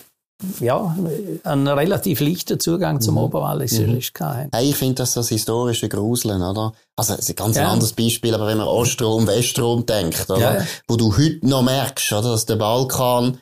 ja, 0.61 0.97
einen 1.45 1.69
relativ 1.69 2.21
leichten 2.21 2.59
Zugang 2.59 3.03
zum 3.03 3.17
mhm. 3.17 3.25
Oberwalliserisch 3.25 4.11
mhm. 4.19 4.25
hatte. 4.25 4.49
Hey, 4.53 4.71
ich 4.71 4.77
finde 4.77 4.95
das 4.95 5.13
das 5.13 5.29
historische 5.29 5.91
Gruseln, 5.91 6.41
oder? 6.41 6.73
Also, 6.97 7.15
das 7.15 7.25
ist 7.25 7.29
ein 7.29 7.37
ganz 7.37 7.59
ja. 7.59 7.69
anderes 7.69 7.93
Beispiel, 7.93 8.35
aber 8.35 8.47
wenn 8.47 8.57
man 8.57 8.69
Ostrom, 8.69 9.27
Westrom 9.27 9.85
denkt, 9.85 10.31
oder? 10.31 10.61
Ja. 10.61 10.67
Wo 10.89 10.97
du 10.97 11.15
heute 11.15 11.47
noch 11.47 11.63
merkst, 11.63 12.13
oder? 12.13 12.31
Dass 12.31 12.47
der 12.47 12.57
Balkan 12.57 13.39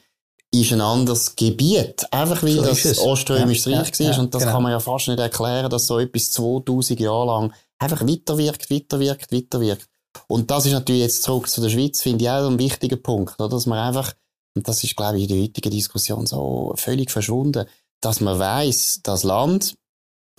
ist 0.51 0.73
ein 0.73 0.81
anderes 0.81 1.37
Gebiet. 1.37 2.05
Einfach 2.11 2.43
weil 2.43 2.55
so 2.55 2.63
das 2.63 2.99
Oströmisches 2.99 3.67
ja. 3.67 3.79
Reich 3.79 4.01
war. 4.01 4.19
und 4.19 4.35
das 4.35 4.43
genau. 4.43 4.55
kann 4.55 4.63
man 4.65 4.73
ja 4.73 4.81
fast 4.81 5.07
nicht 5.07 5.21
erklären, 5.21 5.71
dass 5.71 5.87
so 5.87 6.01
etwas 6.01 6.33
2000 6.33 6.99
Jahre 6.99 7.27
lang 7.27 7.53
einfach 7.79 8.07
weiterwirkt, 8.07 8.71
weiterwirkt, 8.71 9.33
weiterwirkt. 9.33 9.89
Und 10.29 10.51
das 10.51 10.67
ist 10.67 10.73
natürlich 10.73 11.03
jetzt 11.03 11.23
zurück 11.23 11.49
zu 11.49 11.61
der 11.61 11.71
Schweiz, 11.71 12.01
finde 12.01 12.25
ich 12.25 12.31
auch 12.31 12.49
ein 12.49 12.59
wichtiger 12.59 12.97
Punkt, 12.97 13.39
oder? 13.41 13.49
dass 13.49 13.67
man 13.67 13.79
einfach, 13.79 14.15
und 14.57 14.67
das 14.69 14.83
ist, 14.85 14.97
glaube 14.97 15.19
ich, 15.19 15.25
in 15.25 15.29
der 15.29 15.43
heutigen 15.43 15.71
Diskussion 15.71 16.27
so 16.27 16.73
völlig 16.77 17.11
verschwunden, 17.11 17.67
dass 18.01 18.21
man 18.21 18.39
weiß, 18.39 19.01
das 19.03 19.25
Land 19.25 19.77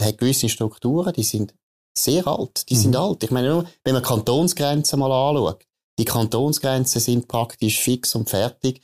hat 0.01 0.17
gewisse 0.17 0.49
Strukturen, 0.49 1.13
die 1.13 1.23
sind 1.23 1.53
sehr 1.97 2.27
alt, 2.27 2.69
die 2.69 2.75
mhm. 2.75 2.79
sind 2.79 2.95
alt. 2.95 3.23
Ich 3.23 3.31
meine, 3.31 3.49
nur, 3.49 3.65
wenn 3.83 3.93
man 3.93 4.03
Kantonsgrenzen 4.03 4.99
mal 4.99 5.11
anschaut, 5.11 5.65
die 5.97 6.05
Kantonsgrenzen 6.05 6.99
sind 6.99 7.27
praktisch 7.27 7.79
fix 7.79 8.15
und 8.15 8.29
fertig, 8.29 8.81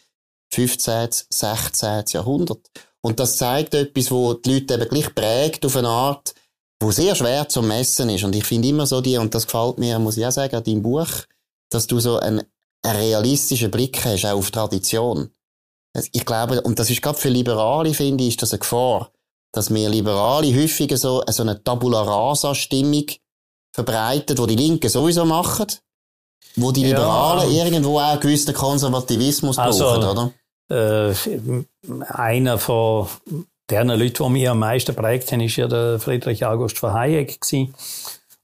15., 0.53 1.09
16. 1.29 2.03
Jahrhundert. 2.07 2.69
Und 3.01 3.19
das 3.19 3.37
zeigt 3.37 3.73
etwas, 3.73 4.11
wo 4.11 4.33
die 4.33 4.53
Leute 4.53 4.75
eben 4.75 4.89
gleich 4.89 5.13
prägt 5.15 5.65
auf 5.65 5.75
eine 5.75 5.87
Art, 5.87 6.33
wo 6.81 6.91
sehr 6.91 7.15
schwer 7.15 7.47
zu 7.47 7.61
messen 7.61 8.09
ist. 8.09 8.23
Und 8.23 8.35
ich 8.35 8.43
finde 8.43 8.67
immer 8.67 8.87
so 8.87 9.01
die, 9.01 9.17
und 9.17 9.33
das 9.33 9.45
gefällt 9.45 9.77
mir, 9.77 9.99
muss 9.99 10.17
ich 10.17 10.25
auch 10.25 10.31
sagen, 10.31 10.55
an 10.55 10.63
deinem 10.63 10.81
Buch, 10.81 11.07
dass 11.69 11.87
du 11.87 11.99
so 11.99 12.17
einen, 12.19 12.43
einen 12.83 12.97
realistischen 12.97 13.71
Blick 13.71 14.03
hast, 14.03 14.25
auch 14.25 14.37
auf 14.37 14.51
Tradition. 14.51 15.29
Ich 16.11 16.25
glaube, 16.25 16.61
und 16.61 16.79
das 16.79 16.89
ist 16.89 17.01
gerade 17.01 17.17
für 17.17 17.29
Liberale, 17.29 17.93
finde 17.93 18.23
ich, 18.23 18.31
ist 18.31 18.41
das 18.41 18.51
eine 18.51 18.59
Gefahr, 18.59 19.11
dass 19.51 19.73
wir 19.73 19.89
Liberale 19.89 20.55
häufiger 20.55 20.97
so, 20.97 21.23
so 21.29 21.43
eine 21.43 21.63
Tabula 21.63 22.01
Rasa-Stimmung 22.01 23.05
verbreiten, 23.73 24.37
wo 24.37 24.45
die 24.45 24.55
Linken 24.55 24.89
sowieso 24.89 25.25
machen, 25.25 25.67
wo 26.55 26.71
die 26.71 26.85
Liberalen 26.85 27.51
ja. 27.51 27.65
irgendwo 27.65 27.99
auch 27.99 28.11
einen 28.11 28.19
gewissen 28.21 28.53
Konservativismus 28.53 29.57
also, 29.57 29.83
brauchen, 29.83 30.31
oder? 30.69 31.11
Äh, 31.11 31.13
einer 32.07 32.57
von 32.57 33.07
der 33.69 33.83
Leute, 33.85 34.23
die 34.23 34.29
mich 34.29 34.49
am 34.49 34.59
meisten 34.59 34.95
prägt 34.95 35.31
haben, 35.31 35.41
ist 35.41 35.55
ja 35.55 35.67
der 35.67 35.99
Friedrich 35.99 36.45
August 36.45 36.77
von 36.77 36.93
Hayek 36.93 37.41
gewesen. 37.41 37.73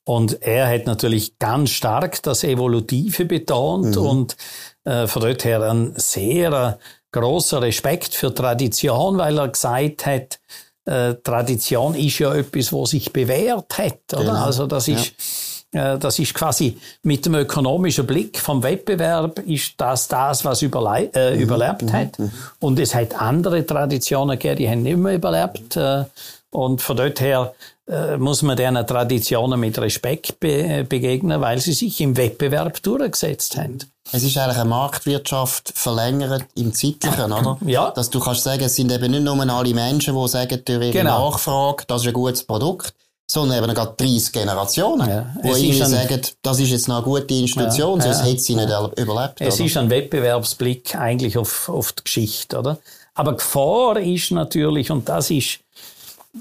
Und 0.05 0.41
er 0.41 0.69
hat 0.69 0.85
natürlich 0.85 1.37
ganz 1.37 1.71
stark 1.71 2.23
das 2.23 2.45
Evolutive 2.45 3.25
betont 3.25 3.97
mhm. 3.97 4.01
und 4.01 4.37
äh, 4.85 5.05
von 5.05 5.21
dort 5.21 5.43
her 5.43 5.61
ein 5.63 5.93
sehr 5.97 6.79
äh, 6.79 6.83
großer 7.11 7.61
Respekt 7.61 8.13
für 8.15 8.33
Tradition, 8.33 9.17
weil 9.17 9.37
er 9.37 9.49
gesagt 9.49 10.05
hat, 10.05 10.39
äh, 10.85 11.15
Tradition 11.15 11.93
ist 11.95 12.19
ja 12.19 12.33
etwas, 12.33 12.71
was 12.71 12.91
sich 12.91 13.11
bewährt 13.11 13.77
hat. 13.77 14.13
Oder? 14.13 14.23
Genau. 14.23 14.45
Also 14.45 14.65
das 14.65 14.87
ist 14.87 15.09
äh, 15.09 15.56
das 15.71 16.17
ist 16.19 16.33
quasi 16.33 16.77
mit 17.03 17.25
dem 17.25 17.35
ökonomischen 17.35 18.07
Blick 18.07 18.39
vom 18.39 18.63
Wettbewerb 18.63 19.39
ist 19.39 19.73
das 19.77 20.07
das, 20.07 20.45
was 20.45 20.61
überle 20.61 21.09
äh, 21.13 21.35
mhm. 21.35 21.41
überlebt 21.41 21.83
mhm. 21.83 21.93
hat. 21.93 22.19
Mhm. 22.19 22.31
Und 22.59 22.79
es 22.79 22.95
hat 22.95 23.19
andere 23.19 23.65
Traditionen 23.65 24.39
gegeben, 24.39 24.57
die 24.57 24.69
haben 24.69 24.83
nicht 24.83 24.97
mehr 24.97 25.15
überlebt. 25.15 25.75
Äh, 25.75 26.05
und 26.51 26.81
von 26.81 26.95
dort 26.95 27.19
her 27.19 27.53
äh, 27.87 28.17
muss 28.17 28.41
man 28.41 28.55
diesen 28.55 28.87
Traditionen 28.87 29.59
mit 29.59 29.77
Respekt 29.77 30.39
be 30.39 30.85
begegnen, 30.87 31.41
weil 31.41 31.59
sie 31.59 31.73
sich 31.73 31.99
im 32.01 32.15
Wettbewerb 32.15 32.81
durchgesetzt 32.81 33.57
haben. 33.57 33.79
Es 34.11 34.23
ist 34.23 34.37
eigentlich 34.37 34.57
eine 34.57 34.69
Marktwirtschaft 34.69 35.73
verlängert 35.75 36.45
im 36.55 36.73
Zeitlichen, 36.73 37.31
oder? 37.31 37.57
Ja. 37.65 37.91
Dass 37.91 38.09
du 38.09 38.19
kannst 38.19 38.43
sagen, 38.43 38.63
es 38.63 38.75
sind 38.75 38.91
eben 38.91 39.11
nicht 39.11 39.23
nur 39.23 39.37
alle 39.49 39.73
Menschen, 39.73 40.15
die 40.15 40.27
sagen, 40.27 40.61
durch 40.63 40.79
ihre 40.79 40.91
genau. 40.91 41.29
Nachfrage, 41.29 41.83
das 41.87 42.01
ist 42.03 42.07
ein 42.07 42.13
gutes 42.13 42.43
Produkt, 42.43 42.93
sondern 43.29 43.63
eben 43.63 43.73
gerade 43.73 43.93
30 43.97 44.31
Generationen, 44.31 45.09
ja. 45.09 45.35
wo 45.43 45.53
ein, 45.53 45.73
sagen, 45.73 46.21
das 46.41 46.59
ist 46.59 46.69
jetzt 46.69 46.87
noch 46.87 46.97
eine 46.97 47.05
gute 47.05 47.33
Institution, 47.33 47.99
ja, 47.99 48.05
sonst 48.05 48.19
ja, 48.19 48.25
hätte 48.25 48.39
sie 48.39 48.55
nicht 48.55 48.69
überlebt. 48.97 49.41
Es 49.41 49.55
oder? 49.55 49.65
ist 49.65 49.77
ein 49.77 49.89
Wettbewerbsblick 49.89 50.95
eigentlich 50.95 51.37
auf, 51.37 51.67
auf 51.67 51.91
die 51.91 52.03
Geschichte, 52.03 52.57
oder? 52.57 52.77
Aber 53.13 53.35
Gefahr 53.35 53.99
ist 53.99 54.31
natürlich, 54.31 54.91
und 54.91 55.09
das 55.09 55.29
ist 55.29 55.59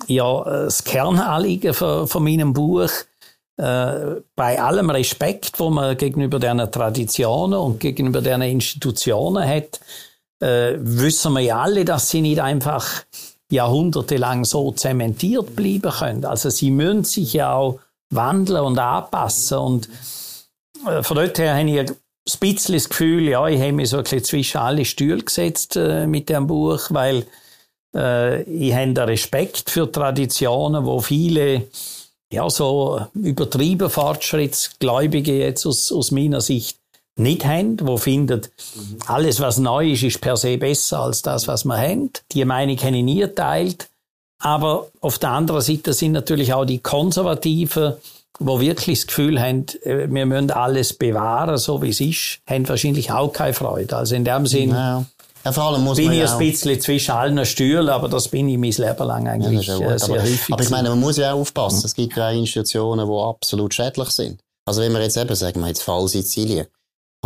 ja 0.07 0.45
das 0.45 0.85
Kernanliegen 0.85 1.75
von, 1.75 2.07
von 2.07 2.23
meinem 2.23 2.53
Buch, 2.53 2.91
äh, 3.57 4.21
bei 4.35 4.61
allem 4.61 4.91
Respekt, 4.91 5.59
wo 5.59 5.71
man 5.71 5.97
gegenüber 5.97 6.39
diesen 6.39 6.71
Traditionen 6.71 7.59
und 7.59 7.81
gegenüber 7.81 8.21
diesen 8.21 8.43
Institutionen 8.43 9.49
hat, 9.49 9.81
äh, 10.41 10.75
wissen 10.79 11.33
wir 11.33 11.41
ja 11.41 11.61
alle, 11.63 11.85
dass 11.85 12.11
sie 12.11 12.21
nicht 12.21 12.41
einfach 12.41 13.05
jahrhundertelang 13.51 14.45
so 14.45 14.73
zementiert 14.73 15.55
bleiben 15.55 15.91
können. 15.91 16.25
Also 16.25 16.51
sie 16.51 16.71
müssen 16.71 17.05
sich 17.05 17.35
ja 17.35 17.55
auch 17.55 17.79
wandeln 18.11 18.63
und 18.63 18.79
anpassen. 18.79 19.59
Und 19.59 19.89
äh, 20.87 21.03
von 21.03 21.17
dort 21.17 21.39
her 21.39 21.57
habe 21.57 21.71
ich 21.71 21.79
ein 21.79 21.97
bisschen 22.41 22.75
das 22.75 22.89
Gefühl, 22.89 23.29
ja, 23.29 23.47
ich 23.49 23.61
habe 23.61 23.73
mich 23.73 23.91
so 23.91 23.99
ein 23.99 24.03
bisschen 24.03 24.25
zwischen 24.25 24.59
alle 24.59 24.85
Stühle 24.85 25.23
gesetzt 25.23 25.77
äh, 25.77 26.07
mit 26.07 26.29
dem 26.29 26.47
Buch, 26.47 26.81
weil 26.91 27.25
äh, 27.95 28.43
ich 28.43 28.75
habe 28.75 28.93
den 28.93 29.05
Respekt 29.05 29.71
für 29.71 29.91
Traditionen, 29.91 30.85
wo 30.85 31.01
viele 31.01 31.69
ja, 32.33 32.51
so 32.51 33.01
übertrieben 33.15 33.89
Fortschrittsgläubige 33.89 35.39
jetzt 35.39 35.65
aus, 35.67 35.93
aus 35.93 36.11
meiner 36.11 36.41
Sicht 36.41 36.79
nicht 37.17 37.45
haben, 37.45 37.77
wo 37.83 37.97
findet, 37.97 38.51
mhm. 38.75 38.99
alles 39.07 39.41
was 39.41 39.59
neu 39.59 39.93
ist, 39.93 40.03
ist 40.03 40.21
per 40.21 40.37
se 40.37 40.59
besser 40.59 41.01
als 41.01 41.23
das, 41.23 41.49
was 41.49 41.65
man 41.65 41.81
haben. 41.81 42.11
Die 42.33 42.45
Meinung 42.45 42.77
habe 42.79 42.97
ich 42.97 43.03
nie 43.03 43.21
geteilt. 43.21 43.89
Aber 44.39 44.89
auf 45.01 45.19
der 45.19 45.31
anderen 45.31 45.63
Seite 45.63 45.95
sind 45.95 46.13
natürlich 46.13 46.53
auch 46.53 46.67
die 46.67 46.79
Konservativen, 46.79 47.95
wo 48.39 48.61
wirklich 48.61 49.01
das 49.01 49.07
Gefühl 49.07 49.41
haben, 49.41 49.65
äh, 49.83 50.09
wir 50.11 50.27
müssen 50.27 50.51
alles 50.51 50.93
bewahren, 50.93 51.57
so 51.57 51.81
wie 51.81 51.89
es 51.89 52.01
ist, 52.01 52.41
haben 52.47 52.69
wahrscheinlich 52.69 53.11
auch 53.11 53.33
keine 53.33 53.55
Freude. 53.55 53.97
Also 53.97 54.15
in 54.15 54.25
dem 54.25 54.47
Sinn 54.47 54.71
ja. 54.71 55.05
Ja, 55.47 55.53
vor 55.53 55.63
allem 55.63 55.85
muss 55.85 55.97
bin 55.97 56.11
ich 56.11 56.29
ein 56.29 56.39
bisschen 56.39 56.81
zwischen 56.81 57.13
allen 57.13 57.47
Stühlen, 57.47 57.89
aber 57.89 58.09
das 58.09 58.27
bin 58.27 58.49
ich 58.49 58.59
mein 58.59 58.73
Leben 58.73 59.07
lang 59.07 59.29
eigentlich 59.29 59.69
ja, 59.69 59.79
äh, 59.79 59.97
sehr 59.97 60.17
aber, 60.17 60.23
häufig. 60.25 60.53
Aber 60.53 60.63
ich 60.65 60.71
meine, 60.71 60.89
man 60.89 60.99
muss 60.99 61.19
ja 61.19 61.33
auch 61.33 61.39
aufpassen. 61.39 61.83
Es 61.85 61.95
gibt 61.95 62.17
ja 62.17 62.31
Institutionen, 62.33 63.09
die 63.09 63.17
absolut 63.17 63.73
schädlich 63.73 64.09
sind. 64.11 64.41
Also 64.65 64.81
wenn 64.81 64.93
wir 64.93 65.01
jetzt 65.01 65.17
eben 65.17 65.33
sagen, 65.37 65.61
wir 65.61 65.69
jetzt 65.69 65.85
Fall 65.85 66.09
Sizilien, 66.09 66.67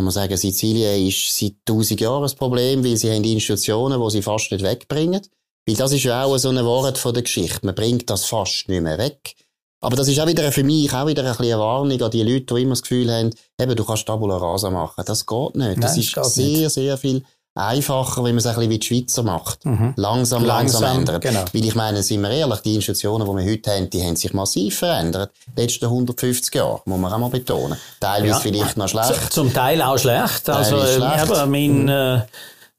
kann 0.00 0.04
man 0.06 0.12
sagen, 0.12 0.36
Sizilien 0.36 1.06
ist 1.06 1.38
seit 1.38 1.54
tausend 1.66 2.00
Jahren 2.00 2.24
ein 2.24 2.36
Problem, 2.36 2.82
weil 2.82 2.96
sie 2.96 3.10
haben 3.10 3.22
Institutionen, 3.22 4.00
die 4.00 4.10
sie 4.10 4.22
fast 4.22 4.50
nicht 4.50 4.64
wegbringen. 4.64 5.20
Weil 5.66 5.76
das 5.76 5.92
ist 5.92 6.04
ja 6.04 6.24
auch 6.24 6.36
so 6.38 6.48
ein 6.48 6.64
Wort 6.64 6.96
von 6.96 7.12
der 7.12 7.22
Geschichte. 7.22 7.66
Man 7.66 7.74
bringt 7.74 8.08
das 8.08 8.24
fast 8.24 8.66
nicht 8.68 8.80
mehr 8.80 8.96
weg. 8.96 9.34
Aber 9.82 9.96
das 9.96 10.08
ist 10.08 10.18
auch 10.18 10.26
wieder 10.26 10.50
für 10.52 10.64
mich 10.64 10.92
auch 10.92 11.06
wieder 11.06 11.22
ein 11.22 11.36
eine 11.36 11.58
Warnung 11.58 12.00
an 12.00 12.10
die 12.10 12.22
Leute, 12.22 12.54
die 12.54 12.62
immer 12.62 12.72
das 12.72 12.82
Gefühl 12.82 13.12
haben, 13.12 13.30
eben, 13.58 13.76
du 13.76 13.84
kannst 13.84 14.06
Tabula 14.06 14.38
Rasa 14.38 14.70
machen. 14.70 15.04
Das 15.06 15.26
geht 15.26 15.56
nicht. 15.56 15.82
Das 15.82 15.96
Nein, 15.96 16.00
ist 16.00 16.34
sehr, 16.34 16.46
nicht. 16.46 16.70
sehr 16.70 16.96
viel 16.96 17.22
einfacher, 17.54 18.22
wenn 18.22 18.34
man 18.34 18.38
es 18.38 18.46
ein 18.46 18.54
bisschen 18.54 18.70
wie 18.70 18.78
die 18.78 18.86
Schweizer 18.86 19.22
macht. 19.22 19.64
Mhm. 19.64 19.94
Langsam, 19.96 20.44
langsam, 20.44 20.82
langsam 20.82 20.98
ändern. 20.98 21.20
Genau. 21.20 21.44
Weil 21.52 21.64
ich 21.64 21.74
meine, 21.74 22.02
sind 22.02 22.20
wir 22.22 22.30
ehrlich, 22.30 22.60
die 22.60 22.76
Institutionen, 22.76 23.26
die 23.26 23.44
wir 23.44 23.52
heute 23.52 23.70
haben, 23.70 23.90
die 23.90 24.02
haben 24.02 24.16
sich 24.16 24.32
massiv 24.32 24.78
verändert. 24.78 25.32
Die 25.56 25.60
letzten 25.60 25.86
150 25.86 26.54
Jahre, 26.54 26.80
muss 26.84 27.00
man 27.00 27.12
auch 27.12 27.18
mal 27.18 27.30
betonen. 27.30 27.76
Teilweise 28.00 28.32
ja. 28.32 28.38
vielleicht 28.38 28.76
noch 28.76 28.88
schlecht. 28.88 29.32
Zum 29.32 29.52
Teil 29.52 29.82
auch 29.82 29.98
schlecht. 29.98 30.48
Also, 30.48 30.76
äh, 30.76 30.94
schlecht. 30.94 31.30
Aber 31.30 31.46
mein, 31.46 31.82
mhm. 31.82 31.88
äh, 31.88 32.16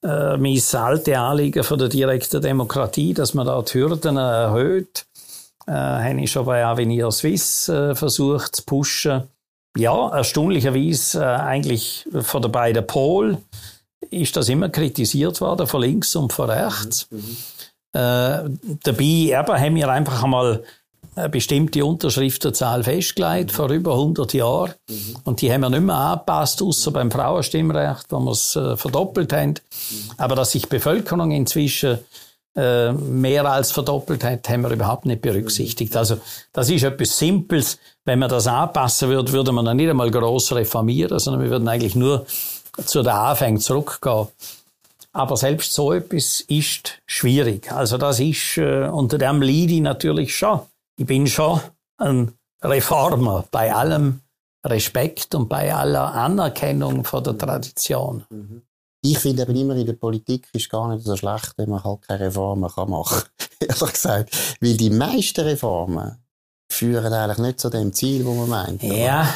äh, 0.04 0.38
mein 0.38 0.62
alte 0.74 1.20
Anliegen 1.20 1.64
von 1.64 1.78
der 1.78 1.90
direkten 1.90 2.42
Demokratie, 2.42 3.14
dass 3.14 3.34
man 3.34 3.46
da 3.46 3.62
die 3.62 3.74
Hürden 3.74 4.18
erhöht, 4.18 5.06
äh, 5.68 5.72
habe 5.72 6.22
ich 6.22 6.32
schon 6.32 6.46
bei 6.46 6.66
Avenir 6.66 7.12
Swiss 7.12 7.70
äh, 7.70 7.94
versucht 7.94 8.56
zu 8.56 8.64
pushen. 8.64 9.24
Ja, 9.78 10.10
erstaunlicherweise 10.10 11.22
äh, 11.22 11.26
eigentlich 11.26 12.08
von 12.22 12.42
der 12.42 12.50
beiden 12.50 12.86
Pol 12.86 13.38
ist 14.12 14.36
das 14.36 14.50
immer 14.50 14.70
kritisiert 14.70 15.42
worden, 15.42 15.68
von 15.68 15.82
links 15.82 16.16
und 16.16 16.34
von 16.34 16.50
rechts. 16.50 17.08
Mhm. 17.10 17.18
mhm. 17.18 17.38
Äh, 17.94 18.50
dabei 18.84 19.04
eben, 19.04 19.34
haben 19.60 19.76
wir 19.76 19.90
einfach 19.90 20.24
einmal 20.24 20.64
eine 21.16 21.28
bestimmte 21.28 21.84
Unterschriftenzahl 21.84 22.84
festgelegt, 22.84 23.52
vor 23.52 23.70
über 23.70 23.94
100 23.94 24.34
Jahren. 24.34 24.74
Mhm. 24.90 25.16
Und 25.26 25.42
die 25.42 25.52
haben 25.52 25.62
wir 25.62 25.70
nicht 25.70 25.82
mehr 25.82 25.96
angepasst, 25.96 26.62
außer 26.62 26.92
beim 26.92 27.12
Frauenstimmrecht, 27.12 28.06
wo 28.10 28.20
wir 28.20 28.32
es 28.32 28.56
äh, 28.56 28.78
verdoppelt 28.78 29.34
haben. 29.34 29.50
Mhm. 29.50 30.12
Aber 30.18 30.36
dass 30.36 30.52
sich 30.52 30.64
die 30.64 30.70
Bevölkerung 30.70 31.32
inzwischen 31.32 32.00
äh, 32.56 32.92
mehr 32.94 33.46
als 33.46 33.72
verdoppelt 33.72 34.24
hat, 34.24 34.48
haben 34.50 34.64
wir 34.64 34.72
überhaupt 34.72 35.06
nicht 35.06 35.22
berücksichtigt. 35.22 35.96
Also 35.96 36.18
das 36.54 36.70
ist 36.70 36.84
etwas 36.84 37.18
Simples. 37.18 37.78
Wenn 38.06 38.20
man 38.20 38.30
das 38.30 38.48
anpassen 38.48 39.10
würde, 39.10 39.32
würde 39.32 39.52
man 39.52 39.66
dann 39.66 39.78
nicht 39.78 39.90
einmal 39.90 40.12
gross 40.12 40.52
reformieren, 40.54 41.20
sondern 41.20 41.44
wir 41.44 41.50
würden 41.50 41.68
eigentlich 41.68 41.96
nur 41.96 42.26
zu 42.86 43.02
den 43.04 43.12
Anfängen 43.12 43.60
zurückgehen. 43.60 44.28
Aber 45.14 45.36
selbst 45.36 45.74
so 45.74 45.92
etwas 45.92 46.42
ist 46.42 47.00
schwierig. 47.06 47.72
Also 47.72 47.98
das 47.98 48.20
ist, 48.20 48.58
äh, 48.58 48.88
unter 48.88 49.18
dem 49.18 49.42
leide 49.42 49.74
ich 49.74 49.82
natürlich 49.82 50.36
schon. 50.36 50.62
Ich 50.98 51.06
bin 51.06 51.28
schon 51.28 51.60
ein 51.98 52.32
Reformer 52.64 53.46
bei 53.52 53.74
allem 53.74 54.22
Respekt 54.66 55.36
und 55.36 55.50
bei 55.50 55.74
aller 55.74 56.14
Anerkennung 56.14 57.04
von 57.04 57.24
der 57.24 57.38
Tradition. 57.38 58.24
Mhm. 58.30 58.62
Ich 59.04 59.18
finde 59.18 59.42
eben 59.42 59.56
immer 59.56 59.76
in 59.76 59.88
der 59.88 59.94
Politik 59.94 60.48
ist 60.54 60.70
gar 60.70 60.88
nicht 60.94 61.04
so 61.04 61.18
schlecht, 61.18 61.54
wenn 61.58 61.72
man 61.72 61.84
halt 61.84 62.04
keine 62.04 62.26
Reformen 62.26 62.62
machen 62.62 62.86
kann. 62.86 63.24
Ehrlich 63.60 63.94
gesagt. 63.94 64.58
Weil 64.62 64.78
die 64.78 64.92
meisten 64.92 65.42
Reformen 65.42 66.18
führen 66.72 67.12
eigentlich 67.12 67.38
nicht 67.40 67.60
zu 67.60 67.70
dem 67.70 67.94
Ziel, 67.94 68.24
wo 68.26 68.34
man 68.34 68.50
meint. 68.50 68.84
Ja, 68.84 69.28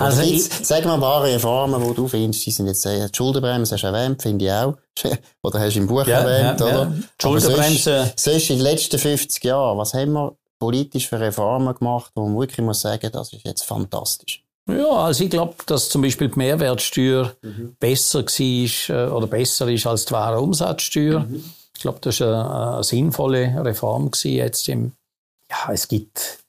also 0.00 0.22
ich, 0.22 0.42
sag 0.62 0.84
mal 0.84 0.94
ein 0.94 1.00
paar 1.00 1.22
Reformen, 1.22 1.86
die 1.86 1.94
du 1.94 2.08
findest, 2.08 2.46
die 2.46 2.50
sind 2.50 2.66
jetzt 2.66 2.84
die 2.84 3.06
Schuldenbremse 3.12 3.74
hast 3.74 3.82
du 3.82 3.86
erwähnt, 3.86 4.22
finde 4.22 4.44
ich 4.44 4.50
auch. 4.50 4.74
oder 5.42 5.60
hast 5.60 5.74
du 5.74 5.80
im 5.80 5.86
Buch 5.86 6.06
ja, 6.06 6.20
erwähnt, 6.20 6.60
ja, 6.60 6.66
oder? 6.66 6.82
Ja. 6.84 7.02
Schuldenbremse. 7.20 8.12
Sonst, 8.16 8.24
sonst 8.24 8.50
in 8.50 8.56
den 8.56 8.64
letzten 8.64 8.98
50 8.98 9.44
Jahren, 9.44 9.78
was 9.78 9.94
haben 9.94 10.12
wir 10.12 10.36
politisch 10.58 11.08
für 11.08 11.20
Reformen 11.20 11.74
gemacht, 11.74 12.12
wo 12.14 12.26
man 12.26 12.38
wirklich 12.38 12.64
muss 12.64 12.80
sagen, 12.80 13.10
das 13.12 13.32
ist 13.32 13.44
jetzt 13.44 13.64
fantastisch? 13.64 14.44
Ja, 14.68 14.90
also 14.90 15.24
ich 15.24 15.30
glaube, 15.30 15.54
dass 15.66 15.88
zum 15.88 16.02
Beispiel 16.02 16.28
die 16.28 16.38
Mehrwertsteuer 16.38 17.34
mhm. 17.42 17.76
besser 17.80 18.24
war 18.24 18.96
äh, 18.96 19.10
oder 19.10 19.26
besser 19.26 19.68
ist 19.68 19.86
als 19.86 20.04
die 20.04 20.12
wahre 20.12 20.40
Umsatzsteuer. 20.40 21.20
Mhm. 21.20 21.44
Ich 21.74 21.82
glaube, 21.82 21.98
das 22.02 22.20
war 22.20 22.28
eine, 22.28 22.74
eine 22.74 22.84
sinnvolle 22.84 23.64
Reform 23.64 24.10
gewesen 24.10 24.36
jetzt 24.36 24.68
im, 24.68 24.92
ja, 25.50 25.72
es 25.72 25.88
gibt 25.88 26.39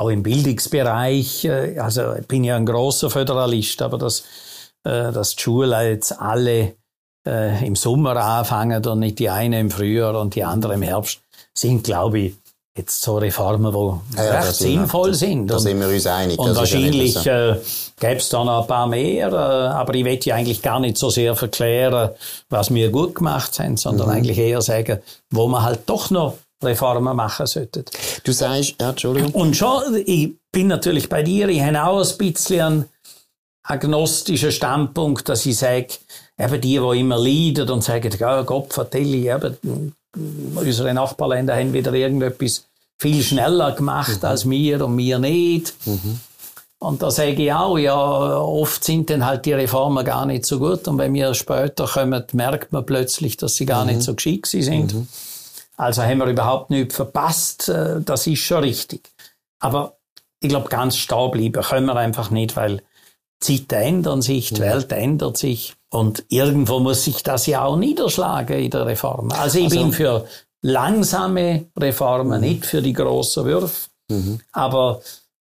auch 0.00 0.08
im 0.08 0.22
Bildungsbereich, 0.22 1.44
äh, 1.44 1.78
also 1.78 2.14
ich 2.14 2.26
bin 2.26 2.44
ja 2.44 2.56
ein 2.56 2.66
großer 2.66 3.10
Föderalist, 3.10 3.82
aber 3.82 3.98
dass, 3.98 4.20
äh, 4.84 5.12
dass 5.12 5.36
die 5.36 5.42
Schulen 5.42 5.88
jetzt 5.88 6.18
alle 6.20 6.74
äh, 7.26 7.66
im 7.66 7.76
Sommer 7.76 8.16
anfangen 8.16 8.84
und 8.84 9.00
nicht 9.00 9.18
die 9.18 9.28
eine 9.28 9.60
im 9.60 9.70
Frühjahr 9.70 10.18
und 10.18 10.34
die 10.34 10.44
andere 10.44 10.74
im 10.74 10.82
Herbst, 10.82 11.20
sind, 11.52 11.84
glaube 11.84 12.18
ich, 12.18 12.34
jetzt 12.76 13.02
so 13.02 13.18
Reformen, 13.18 13.72
die 13.72 14.16
ja, 14.16 14.40
recht 14.40 14.54
sinnvoll 14.54 15.12
sind. 15.12 15.48
Da 15.48 15.58
sind 15.58 15.78
wir 15.80 15.88
uns 15.88 16.06
einig. 16.06 16.38
Und 16.38 16.56
wahrscheinlich 16.56 17.14
so. 17.14 17.28
äh, 17.28 17.60
gäbe 17.98 18.16
es 18.16 18.28
da 18.30 18.42
noch 18.42 18.62
ein 18.62 18.66
paar 18.66 18.86
mehr, 18.86 19.28
äh, 19.28 19.34
aber 19.34 19.94
ich 19.94 20.04
will 20.04 20.18
ja 20.22 20.36
eigentlich 20.36 20.62
gar 20.62 20.80
nicht 20.80 20.96
so 20.96 21.10
sehr 21.10 21.36
verklären, 21.36 22.10
was 22.48 22.72
wir 22.72 22.90
gut 22.90 23.16
gemacht 23.16 23.58
haben, 23.58 23.76
sondern 23.76 24.06
mhm. 24.06 24.14
eigentlich 24.14 24.38
eher 24.38 24.62
sagen, 24.62 25.00
wo 25.30 25.46
man 25.48 25.62
halt 25.62 25.80
doch 25.86 26.10
noch 26.10 26.34
Reformen 26.62 27.16
machen 27.16 27.46
sollten. 27.46 27.84
Du 28.24 28.32
sagst, 28.32 28.74
ja, 28.80 28.90
Entschuldigung. 28.90 29.32
Und 29.32 29.56
schon, 29.56 29.82
ich 30.04 30.34
bin 30.52 30.66
natürlich 30.66 31.08
bei 31.08 31.22
dir, 31.22 31.48
ich 31.48 31.62
habe 31.62 31.82
auch 31.82 32.04
ein 32.04 32.18
bisschen 32.18 32.60
einen 32.60 32.84
agnostischen 33.62 34.52
Standpunkt, 34.52 35.28
dass 35.28 35.46
ich 35.46 35.56
sage, 35.56 35.88
eben 36.38 36.60
die, 36.60 36.78
die 36.78 37.00
immer 37.00 37.18
leiden 37.18 37.70
und 37.70 37.84
sagen, 37.84 38.12
ja, 38.18 38.42
Gott 38.42 38.72
vertelle, 38.72 39.34
eben, 39.34 39.94
unsere 40.54 40.92
Nachbarländer 40.94 41.54
haben 41.56 41.72
wieder 41.72 41.92
irgendetwas 41.92 42.64
viel 42.98 43.22
schneller 43.22 43.72
gemacht 43.72 44.22
mhm. 44.22 44.28
als 44.28 44.48
wir 44.48 44.84
und 44.84 44.98
wir 44.98 45.18
nicht. 45.18 45.74
Mhm. 45.86 46.20
Und 46.78 47.02
da 47.02 47.10
sage 47.10 47.42
ich 47.42 47.52
auch, 47.52 47.76
ja, 47.78 47.94
oft 47.94 48.82
sind 48.82 49.10
dann 49.10 49.24
halt 49.24 49.44
die 49.44 49.52
Reformen 49.52 50.04
gar 50.04 50.24
nicht 50.24 50.46
so 50.46 50.58
gut 50.58 50.88
und 50.88 50.96
wenn 50.96 51.12
wir 51.12 51.34
später 51.34 51.86
kommen, 51.86 52.24
merkt 52.32 52.72
man 52.72 52.86
plötzlich, 52.86 53.36
dass 53.36 53.56
sie 53.56 53.66
gar 53.66 53.84
mhm. 53.84 53.92
nicht 53.92 54.02
so 54.02 54.14
geschickt 54.14 54.46
sind. 54.46 54.94
Also 55.80 56.02
haben 56.02 56.18
wir 56.18 56.26
überhaupt 56.26 56.70
nichts 56.70 56.94
verpasst. 56.94 57.68
Äh, 57.68 58.02
das 58.02 58.26
ist 58.26 58.40
schon 58.40 58.62
richtig. 58.62 59.10
Aber 59.60 59.96
ich 60.40 60.48
glaube, 60.48 60.68
ganz 60.68 60.96
stehen 60.96 61.30
bleiben 61.30 61.62
können 61.62 61.86
wir 61.86 61.96
einfach 61.96 62.30
nicht, 62.30 62.56
weil 62.56 62.82
die 63.42 63.66
Zeiten 63.66 63.82
ändern 63.82 64.22
sich, 64.22 64.50
die 64.50 64.60
Welt 64.60 64.92
ändert 64.92 65.38
sich 65.38 65.74
und 65.90 66.24
irgendwo 66.28 66.78
muss 66.80 67.04
sich 67.04 67.22
das 67.22 67.46
ja 67.46 67.64
auch 67.64 67.76
niederschlagen 67.76 68.58
in 68.58 68.70
der 68.70 68.84
Reform. 68.84 69.32
Also 69.32 69.58
ich 69.58 69.64
also, 69.64 69.78
bin 69.78 69.92
für 69.92 70.26
langsame 70.62 71.66
Reformen, 71.78 72.40
mhm. 72.40 72.46
nicht 72.46 72.66
für 72.66 72.82
die 72.82 72.92
grossen 72.92 73.46
Würfe. 73.46 73.88
Mhm. 74.10 74.40
Aber 74.52 75.00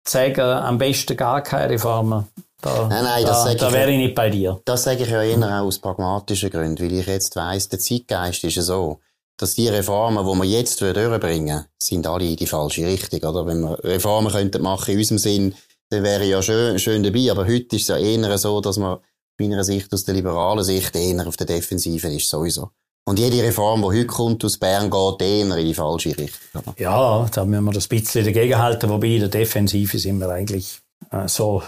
sagen, 0.07 0.41
am 0.41 0.77
besten 0.77 1.17
gar 1.17 1.41
keine 1.41 1.71
Reformen. 1.71 2.27
Da, 2.61 2.87
nein, 2.87 3.03
nein, 3.03 3.25
das 3.25 3.43
da, 3.45 3.53
da 3.55 3.73
wäre 3.73 3.89
ich 3.89 3.97
nicht 3.97 4.15
bei 4.15 4.29
dir. 4.29 4.61
Das 4.65 4.83
sage 4.83 5.03
ich 5.03 5.09
ja 5.09 5.23
eher 5.23 5.63
aus 5.63 5.79
pragmatischen 5.79 6.51
Gründen, 6.51 6.83
weil 6.83 6.93
ich 6.93 7.07
jetzt 7.07 7.35
weiss, 7.35 7.69
der 7.69 7.79
Zeitgeist 7.79 8.43
ist 8.43 8.55
ja 8.55 8.61
so 8.61 8.99
dass 9.37 9.55
die 9.55 9.67
Reformen, 9.67 10.25
die 10.25 10.39
wir 10.39 10.59
jetzt 10.59 10.81
durchbringen 10.81 11.65
sind 11.81 12.05
alle 12.07 12.25
in 12.25 12.35
die 12.35 12.47
falsche 12.47 12.85
Richtung, 12.85 13.21
oder? 13.21 13.45
Wenn 13.45 13.61
wir 13.61 13.83
Reformen 13.83 14.31
könnten 14.31 14.61
machen 14.61 14.91
in 14.91 14.99
unserem 14.99 15.17
Sinn, 15.17 15.55
dann 15.89 16.03
wäre 16.03 16.25
ja 16.25 16.41
schön, 16.41 16.79
schön 16.79 17.03
dabei, 17.03 17.31
aber 17.31 17.45
heute 17.45 17.75
ist 17.75 17.83
es 17.83 17.87
ja 17.89 17.97
eher 17.97 18.37
so, 18.37 18.61
dass 18.61 18.77
man 18.77 18.99
meiner 19.39 19.63
Sicht, 19.63 19.93
aus 19.93 20.05
der 20.05 20.15
liberalen 20.15 20.63
Sicht, 20.63 20.95
eher 20.95 21.27
auf 21.27 21.37
der 21.37 21.47
Defensive 21.47 22.07
ist, 22.07 22.29
sowieso. 22.29 22.69
Und 23.05 23.17
jede 23.17 23.41
Reform, 23.43 23.81
die 23.81 23.87
heute 23.87 24.05
kommt 24.05 24.45
aus 24.45 24.57
Bern, 24.57 24.89
geht 24.89 25.21
eher 25.21 25.57
in 25.57 25.65
die 25.65 25.73
falsche 25.73 26.17
Richtung. 26.17 26.63
Ja, 26.77 27.27
da 27.33 27.45
müssen 27.45 27.65
wir 27.65 27.73
das 27.73 27.85
ein 27.85 27.99
bisschen 27.99 28.25
dagegen 28.25 28.57
halten, 28.57 28.89
wobei 28.89 29.07
in 29.07 29.21
der 29.21 29.29
Defensive 29.29 29.97
sind 29.97 30.19
wir 30.19 30.29
eigentlich 30.29 30.79
äh, 31.09 31.27
so 31.27 31.63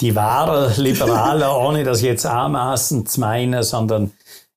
die 0.00 0.14
wahren 0.14 0.72
Liberalen, 0.82 1.48
ohne 1.66 1.84
das 1.84 2.02
jetzt 2.02 2.26
anmaßend 2.26 3.08
zu 3.08 3.20
meinen, 3.20 3.62
sondern 3.62 4.12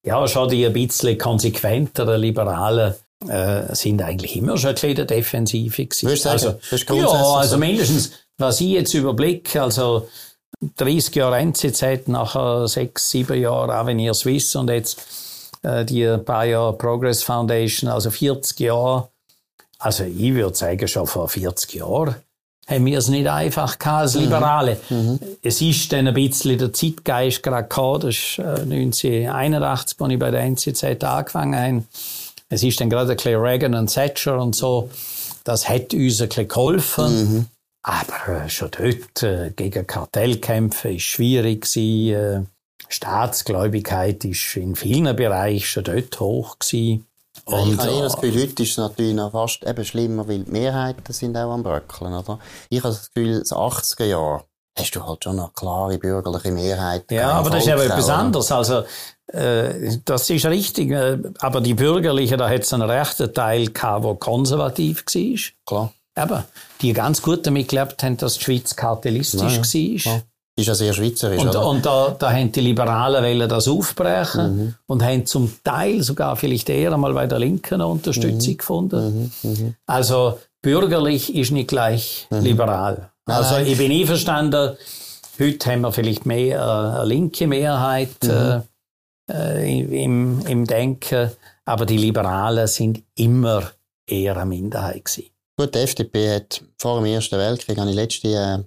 ja, 0.05 0.27
schon 0.27 0.49
die 0.49 0.65
ein 0.65 0.73
bisschen 0.73 1.17
konsequenteren 1.17 2.21
Liberalen 2.21 2.93
äh, 3.27 3.73
sind 3.75 4.01
eigentlich 4.01 4.35
immer 4.35 4.57
schon 4.57 4.69
ein 4.69 4.75
bisschen 4.75 4.95
der 4.95 5.05
Defensive 5.05 5.85
gewesen. 5.85 6.07
Würdest 6.07 6.25
du 6.25 6.37
sagen, 6.37 6.59
also, 6.71 6.95
ja, 6.95 7.37
also 7.37 7.57
mindestens, 7.57 8.11
was 8.37 8.61
ich 8.61 8.69
jetzt 8.69 8.93
überblicke, 8.93 9.61
also 9.61 10.07
30 10.77 11.15
Jahre 11.15 11.37
NZZ, 11.37 12.07
nachher 12.07 12.67
6, 12.67 13.09
7 13.09 13.41
Jahre 13.41 13.73
Avenir 13.73 14.13
Swiss 14.13 14.55
und 14.55 14.69
jetzt 14.69 15.01
äh, 15.63 15.83
die 15.83 16.17
paar 16.23 16.45
Jahre 16.45 16.73
Progress 16.77 17.23
Foundation, 17.23 17.89
also 17.89 18.11
40 18.11 18.59
Jahre. 18.59 19.09
Also 19.79 20.03
ich 20.03 20.33
würde 20.33 20.55
sagen, 20.55 20.87
schon 20.87 21.07
vor 21.07 21.27
40 21.27 21.73
Jahren 21.73 22.15
haben 22.67 22.85
wir 22.85 22.97
es 22.97 23.09
nicht 23.09 23.27
einfach 23.27 23.77
gehabt 23.77 24.01
als 24.01 24.15
mhm. 24.15 24.21
Liberale. 24.21 24.77
Mhm. 24.89 25.19
Es 25.41 25.61
ist 25.61 25.91
dann 25.93 26.07
ein 26.07 26.13
bisschen 26.13 26.57
der 26.57 26.73
Zeitgeist 26.73 27.43
gerade 27.43 27.67
gehabt. 27.67 28.03
Das 28.03 28.15
ist 28.15 28.39
1981, 28.39 29.99
äh, 29.99 30.03
als 30.03 30.13
ich 30.13 30.19
bei 30.19 30.31
der 30.31 30.41
NZZ 30.41 31.03
angefangen 31.03 31.55
habe. 31.55 31.83
Es 32.49 32.63
ist 32.63 32.79
dann 32.79 32.89
gerade 32.89 33.11
ein 33.11 33.17
bisschen 33.17 33.39
Reagan 33.39 33.75
und 33.75 33.93
Thatcher 33.93 34.39
und 34.39 34.55
so. 34.55 34.89
Das 35.43 35.69
hat 35.69 35.93
uns 35.93 36.21
ein 36.21 36.27
bisschen 36.27 36.47
geholfen. 36.47 37.05
Mhm. 37.05 37.45
Aber 37.83 38.45
äh, 38.45 38.49
schon 38.49 38.71
dort 38.71 39.23
äh, 39.23 39.51
gegen 39.55 39.85
Kartellkämpfe 39.85 40.93
ist 40.93 41.03
schwierig 41.03 41.71
gewesen. 41.71 42.47
Staatsgläubigkeit 42.87 44.25
ist 44.25 44.55
in 44.57 44.75
vielen 44.75 45.15
Bereichen 45.15 45.65
schon 45.65 45.83
dort 45.83 46.19
hoch 46.19 46.57
gewesen. 46.59 47.05
Und, 47.45 47.73
ich 47.73 47.79
habe 47.79 48.01
das 48.01 48.15
Gefühl, 48.15 48.41
heute 48.41 48.63
ist 48.63 48.71
es 48.71 48.77
natürlich 48.77 49.13
noch 49.13 49.31
fast 49.31 49.63
eben 49.63 49.85
schlimmer, 49.85 50.27
weil 50.27 50.39
die 50.39 50.51
Mehrheiten 50.51 51.13
sind 51.13 51.37
auch 51.37 51.51
am 51.51 51.61
Bröckeln, 51.61 52.13
oder? 52.13 52.39
Ich 52.69 52.79
habe 52.79 52.93
das 52.93 53.11
Gefühl, 53.13 53.39
das 53.39 53.51
80er 53.51 54.05
Jahr 54.05 54.45
hast 54.77 54.95
du 54.95 55.05
halt 55.05 55.23
schon 55.23 55.39
eine 55.39 55.49
klare 55.53 55.97
bürgerliche 55.97 56.51
Mehrheit. 56.51 57.09
Ja, 57.11 57.31
aber 57.31 57.49
das 57.51 57.65
ist 57.65 57.71
aber 57.71 57.85
etwas 57.85 58.09
anderes. 58.09 58.51
Also, 58.51 58.83
äh, 59.27 59.97
das 60.03 60.29
ist 60.29 60.45
richtig. 60.45 60.91
Äh, 60.91 61.19
aber 61.39 61.61
die 61.61 61.75
Bürgerlichen, 61.75 62.37
da 62.37 62.49
hat 62.49 62.61
es 62.61 62.73
einen 62.73 62.89
rechten 62.89 63.33
Teil 63.33 63.67
gehabt, 63.67 64.05
der 64.05 64.15
konservativ 64.15 65.05
war. 65.05 65.39
Klar. 65.65 65.93
Eben, 66.17 66.43
die 66.81 66.93
ganz 66.93 67.21
gut 67.21 67.45
damit 67.45 67.67
gelebt 67.67 68.01
haben, 68.01 68.17
dass 68.17 68.35
die 68.35 68.43
Schweiz 68.43 68.75
kartellistisch 68.75 69.41
ja, 69.41 70.13
war. 70.13 70.13
Ja. 70.15 70.21
Ist 70.57 70.67
ja 70.67 70.75
sehr 70.75 70.93
schweizerisch, 70.93 71.41
und, 71.41 71.49
oder? 71.49 71.67
Und 71.67 71.85
da, 71.85 72.15
da 72.17 72.31
haben 72.31 72.49
die 72.49 72.61
Liberalen 72.61 73.23
wollen 73.25 73.49
das 73.49 73.67
aufbrechen 73.67 74.57
mhm. 74.57 74.75
und 74.85 75.03
haben 75.03 75.25
zum 75.25 75.53
Teil 75.65 76.01
sogar 76.01 76.37
vielleicht 76.37 76.69
eher 76.69 76.93
einmal 76.93 77.13
bei 77.13 77.27
der 77.27 77.39
Linken 77.39 77.73
eine 77.73 77.87
Unterstützung 77.87 78.53
mhm. 78.53 78.57
gefunden. 78.57 79.31
Mhm. 79.43 79.49
mhm. 79.51 79.75
Also 79.85 80.39
bürgerlich 80.61 81.35
ist 81.35 81.51
nicht 81.51 81.67
gleich 81.67 82.27
mhm. 82.29 82.39
liberal. 82.39 83.11
Nein, 83.25 83.37
also 83.37 83.57
ich 83.57 83.77
bin 83.77 83.91
einverstanden, 83.91 84.77
heute 85.39 85.71
haben 85.71 85.81
wir 85.81 85.91
vielleicht 85.91 86.25
mehr 86.25 86.57
äh, 86.57 86.99
eine 86.99 87.05
linke 87.05 87.47
Mehrheit 87.47 88.23
mhm. 88.23 88.63
äh, 89.29 90.03
im, 90.03 90.39
im 90.47 90.65
Denken, 90.65 91.31
aber 91.65 91.85
die 91.85 91.97
Liberalen 91.97 92.67
sind 92.67 93.03
immer 93.15 93.71
eher 94.07 94.37
eine 94.37 94.45
Minderheit 94.45 95.03
gewesen. 95.03 95.29
Gut, 95.57 95.75
die 95.75 95.79
FDP 95.79 96.35
hat 96.35 96.61
vor 96.77 97.01
dem 97.01 97.05
Ersten 97.05 97.37
Weltkrieg, 97.37 97.77
habe 97.77 97.89
ich 97.89 97.95
letzte 97.95 98.27
äh, 98.29 98.63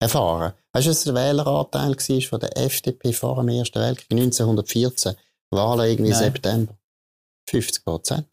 erfahren. 0.00 0.54
Weißt 0.72 0.86
du, 0.86 0.90
was 0.90 1.04
der 1.04 1.14
Wähleranteil 1.14 1.94
war 1.94 2.20
von 2.22 2.40
der 2.40 2.56
FDP 2.56 3.12
vor 3.12 3.36
dem 3.36 3.48
Ersten 3.48 3.80
Weltkrieg 3.80 4.10
1914? 4.12 5.14
Wahlen 5.50 5.90
irgendwie 5.90 6.10
Nein. 6.10 6.18
September. 6.18 6.74
50 7.48 7.84
Prozent. 7.84 8.26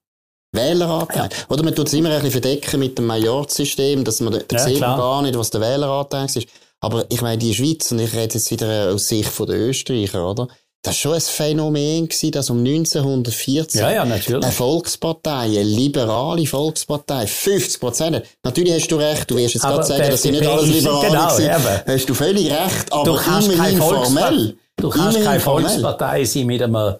Wähleranteil. 0.53 1.29
Ja. 1.31 1.45
Oder 1.49 1.63
man 1.63 1.75
tut 1.75 1.87
es 1.87 1.93
immer 1.93 2.09
ein 2.09 2.21
bisschen 2.21 2.41
verdecken 2.41 2.79
mit 2.79 2.97
dem 2.97 3.05
Majorzsystem, 3.05 4.03
dass 4.03 4.21
man, 4.21 4.33
da 4.33 4.55
ja, 4.55 4.59
sieht 4.59 4.79
man 4.79 4.97
gar 4.97 5.21
nicht, 5.21 5.37
was 5.37 5.49
der 5.49 5.61
Wähleranteil 5.61 6.25
ist. 6.25 6.47
Aber 6.79 7.05
ich 7.09 7.21
meine, 7.21 7.39
die 7.39 7.53
Schweiz, 7.53 7.91
und 7.91 7.99
ich 7.99 8.13
rede 8.13 8.35
jetzt 8.35 8.51
wieder 8.51 8.93
aus 8.93 9.07
Sicht 9.07 9.37
der 9.39 9.59
Österreicher, 9.59 10.29
oder? 10.29 10.47
Das 10.83 10.93
war 10.93 10.99
schon 10.99 11.13
ein 11.15 11.21
Phänomen, 11.21 12.07
gewesen, 12.07 12.31
dass 12.31 12.49
um 12.49 12.59
1914 12.59 13.81
ja, 13.81 13.91
ja, 13.91 14.03
eine 14.03 14.51
Volkspartei, 14.51 15.31
eine 15.31 15.63
liberale 15.63 16.45
Volkspartei, 16.45 17.27
50 17.27 17.79
Prozent. 17.79 18.23
Natürlich 18.43 18.73
hast 18.73 18.91
du 18.91 18.95
recht, 18.95 19.29
du 19.29 19.35
wirst 19.35 19.55
jetzt 19.55 19.63
gerade 19.63 19.83
sagen, 19.83 20.09
das 20.09 20.21
sind 20.21 20.33
nicht 20.33 20.47
alles 20.47 20.67
Liberale 20.67 21.07
genau, 21.07 21.35
gewesen. 21.35 21.81
Hast 21.85 22.09
du 22.09 22.13
völlig 22.13 22.51
recht, 22.51 22.93
aber 22.93 23.03
du 23.03 23.45
immerhin 23.45 23.77
formell. 23.77 24.57
Du 24.77 24.89
kannst 24.89 25.23
keine 25.23 25.39
Volkspartei 25.39 26.23
sein 26.23 26.45
mit 26.45 26.61
einem 26.61 26.95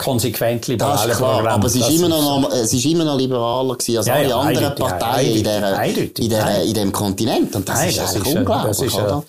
konsequent 0.00 0.66
liberalen 0.66 1.12
Programm. 1.12 1.46
Aber 1.46 1.66
es 1.66 1.76
ist, 1.76 1.90
immer 1.90 2.08
noch, 2.08 2.50
es 2.52 2.72
ist 2.72 2.84
immer 2.84 3.04
noch 3.04 3.18
liberaler 3.18 3.76
gewesen 3.76 3.98
als 3.98 4.06
ja, 4.06 4.14
alle 4.14 4.28
ja, 4.28 4.38
anderen 4.38 4.74
Parteien 4.74 5.36
in, 5.36 5.44
der, 5.44 5.84
in, 5.84 6.30
der, 6.30 6.62
in 6.62 6.74
dem 6.74 6.92
Kontinent. 6.92 7.54
Und 7.54 7.68
das 7.68 7.76
Nein, 7.76 7.88
ist 7.88 7.98
das 7.98 8.14
eigentlich 8.14 8.28
ist, 8.28 8.38
unglaublich, 8.38 8.76
das 8.76 8.82
ist, 8.82 8.94
oder? 8.94 9.24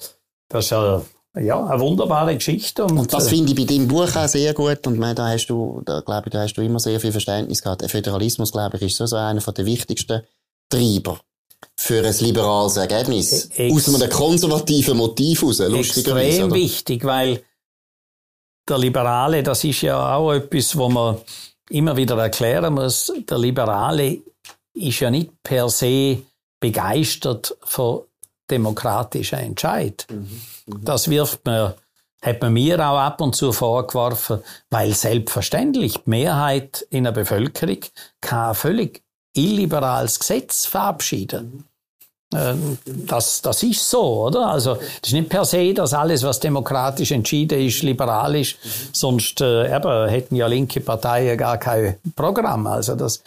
Das 0.50 0.66
ist 0.66 0.72
ja 0.72 1.02
ja, 1.40 1.66
eine 1.66 1.80
wunderbare 1.80 2.36
Geschichte. 2.36 2.84
Und, 2.84 2.98
und 2.98 3.14
das 3.14 3.28
äh, 3.28 3.30
finde 3.30 3.52
ich 3.52 3.56
bei 3.58 3.64
deinem 3.64 3.88
Buch 3.88 4.16
auch 4.16 4.28
sehr 4.28 4.54
gut. 4.54 4.86
Und 4.86 5.00
da 5.00 5.28
hast 5.30 5.48
du, 5.48 5.82
da 5.86 6.02
glaube 6.02 6.28
ich, 6.28 6.34
da 6.34 6.42
hast 6.42 6.54
du 6.54 6.62
immer 6.62 6.80
sehr 6.80 7.00
viel 7.00 7.12
Verständnis 7.12 7.62
gehabt. 7.62 7.82
Der 7.82 7.90
Föderalismus, 7.90 8.52
glaube 8.52 8.78
ich, 8.78 8.84
ist 8.84 8.98
so, 8.98 9.06
so 9.06 9.16
einer 9.16 9.40
der 9.40 9.66
wichtigsten 9.66 10.24
Treiber 10.70 11.20
für 11.76 12.06
ein 12.06 12.16
liberales 12.20 12.78
Ergebnis. 12.78 13.50
E- 13.56 13.68
Ex 13.68 13.88
aus 13.88 14.02
einem 14.02 14.10
konservativen 14.10 14.98
Motiv 14.98 15.42
heraus, 15.42 15.60
lustigerweise. 15.60 16.28
Extrem 16.28 16.54
wichtig, 16.54 17.04
weil 17.06 17.44
der 18.68 18.78
Liberale, 18.78 19.44
das 19.44 19.64
ist 19.64 19.82
ja 19.82 20.16
auch 20.16 20.34
etwas, 20.34 20.78
wo 20.78 20.90
man 20.90 21.18
immer 21.70 21.96
wieder 21.96 22.18
erklären 22.18 22.74
muss. 22.74 23.12
Der 23.30 23.38
Liberale 23.38 24.20
ist 24.74 25.00
ja 25.00 25.10
nicht 25.10 25.32
per 25.44 25.70
se 25.70 26.24
begeistert 26.60 27.58
von 27.64 28.02
demokratischen 28.52 29.40
Entscheid. 29.40 30.06
Mhm. 30.10 30.30
Das 30.84 31.10
wirft 31.10 31.46
man, 31.46 31.74
hat 32.22 32.42
man 32.42 32.54
mir 32.54 32.80
auch 32.80 33.00
ab 33.00 33.22
und 33.22 33.36
zu 33.36 33.52
vorgeworfen, 33.52 34.42
weil 34.70 34.94
selbstverständlich 34.94 35.94
die 35.94 36.10
Mehrheit 36.10 36.86
in 36.90 37.06
der 37.06 37.12
Bevölkerung 37.12 37.80
kann 38.22 38.54
völlig 38.54 39.02
illiberales 39.34 40.20
Gesetz 40.20 40.66
verabschieden. 40.66 41.66
Ähm, 42.34 42.78
das, 42.86 43.42
das 43.42 43.64
ist 43.64 43.90
so, 43.90 44.26
oder? 44.26 44.48
Also, 44.48 44.76
das 44.76 45.10
ist 45.10 45.14
nicht 45.14 45.30
per 45.30 45.44
se, 45.46 45.74
dass 45.74 45.94
alles, 45.94 46.24
was 46.24 46.40
demokratisch 46.40 47.12
entschieden 47.12 47.60
ist, 47.60 47.84
liberal 47.84 48.36
ist. 48.36 48.58
Sonst 48.94 49.42
äh, 49.42 49.76
eben, 49.76 50.10
hätten 50.10 50.36
ja 50.36 50.48
linke 50.48 50.80
Parteien 50.80 51.38
gar 51.38 51.58
kein 51.58 51.98
Programm. 52.16 52.68
Also, 52.68 52.96
das, 52.96 53.22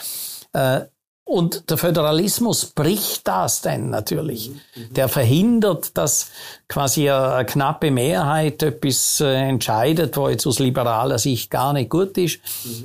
äh, 0.53 0.81
und 1.27 1.71
der 1.71 1.79
Föderalismus 1.79 2.67
bricht 2.67 3.27
das 3.27 3.63
denn 3.63 3.89
natürlich. 3.89 4.51
Der 4.91 5.09
verhindert, 5.09 5.97
dass 5.97 6.31
quasi 6.69 7.09
eine 7.09 7.47
knappe 7.47 7.91
Mehrheit 7.91 8.63
etwas 8.63 9.21
äh, 9.21 9.35
entscheidet, 9.49 10.19
wo 10.19 10.29
jetzt 10.29 10.47
aus 10.47 10.59
liberaler 10.59 11.19
Sicht 11.19 11.51
gar 11.51 11.73
nicht 11.73 11.89
gut 11.89 12.19
ist, 12.19 12.41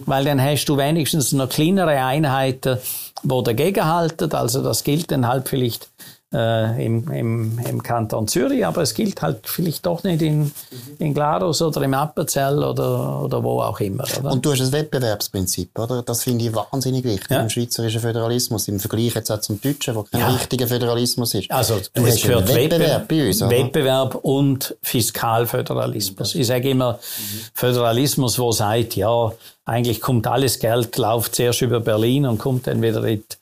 weil 0.06 0.23
dann 0.23 0.41
hast 0.41 0.65
du 0.65 0.78
wenigstens 0.78 1.34
noch 1.34 1.49
kleinere 1.49 2.02
Einheiten, 2.02 2.78
wo 3.23 3.41
dagegen 3.41 3.86
halten. 3.86 4.32
Also 4.34 4.63
das 4.63 4.86
gilt 4.86 5.12
dann 5.12 5.28
halt 5.28 5.49
vielleicht 5.49 5.89
äh, 6.34 6.86
im, 6.86 7.12
im, 7.12 7.60
im 7.60 7.84
Kanton 7.84 8.28
Zürich, 8.28 8.65
aber 8.65 8.84
es 8.84 8.94
gilt 8.94 9.22
halt 9.22 9.48
vielleicht 9.48 9.86
doch 9.86 10.04
nicht 10.04 10.22
in, 10.22 10.52
in 11.00 11.13
Glarus 11.13 11.62
oder 11.62 11.82
im 11.82 11.94
Appenzell 11.94 12.63
oder, 12.63 13.24
oder 13.24 13.44
wo 13.44 13.62
auch 13.62 13.80
immer. 13.80 14.06
Oder? 14.20 14.32
Und 14.32 14.46
du 14.46 14.52
hast 14.52 14.62
ein 14.62 14.72
Wettbewerbsprinzip, 14.72 15.78
oder? 15.80 16.04
Das 16.04 16.24
finde 16.24 16.46
ich 16.46 16.54
wahnsinnig 16.54 17.04
wichtig 17.04 17.32
ja. 17.32 17.42
im 17.42 17.50
schweizerischen 17.50 18.02
Föderalismus, 18.02 18.68
im 18.68 18.80
Vergleich 18.80 19.15
jetzt 19.15 19.32
auch 19.32 19.42
zum 19.42 19.60
deutschen, 19.60 19.96
wo 19.96 20.04
kein 20.04 20.22
ja. 20.22 20.30
richtiger 20.30 20.68
Föderalismus 20.68 21.34
ist. 21.34 21.50
Also 21.50 21.80
du 21.94 22.06
es 22.06 22.15
hast 22.15 22.22
gehört 22.24 22.48
Wettbewerb, 22.48 22.72
Wettbewerb 22.72 23.08
bei 23.08 23.28
uns, 23.28 23.42
oder? 23.42 23.52
Wettbewerb 23.52 24.15
und 24.15 24.78
Fiskalföderalismus. 24.84 26.36
Ich 26.36 26.46
sage 26.46 26.70
immer, 26.70 26.94
mhm. 26.94 27.39
Föderalismus, 27.54 28.38
wo 28.38 28.52
sagt, 28.52 28.96
ja, 28.96 29.32
eigentlich 29.65 30.02
kommt 30.02 30.26
alles 30.26 30.60
Geld, 30.60 30.98
läuft 30.98 31.36
zuerst 31.36 31.62
über 31.62 31.80
Berlin 31.80 32.26
und 32.26 32.39
kommt 32.39 32.65
dann 32.68 32.82
wieder 32.82 33.04
in 33.04 33.20
die 33.20 33.36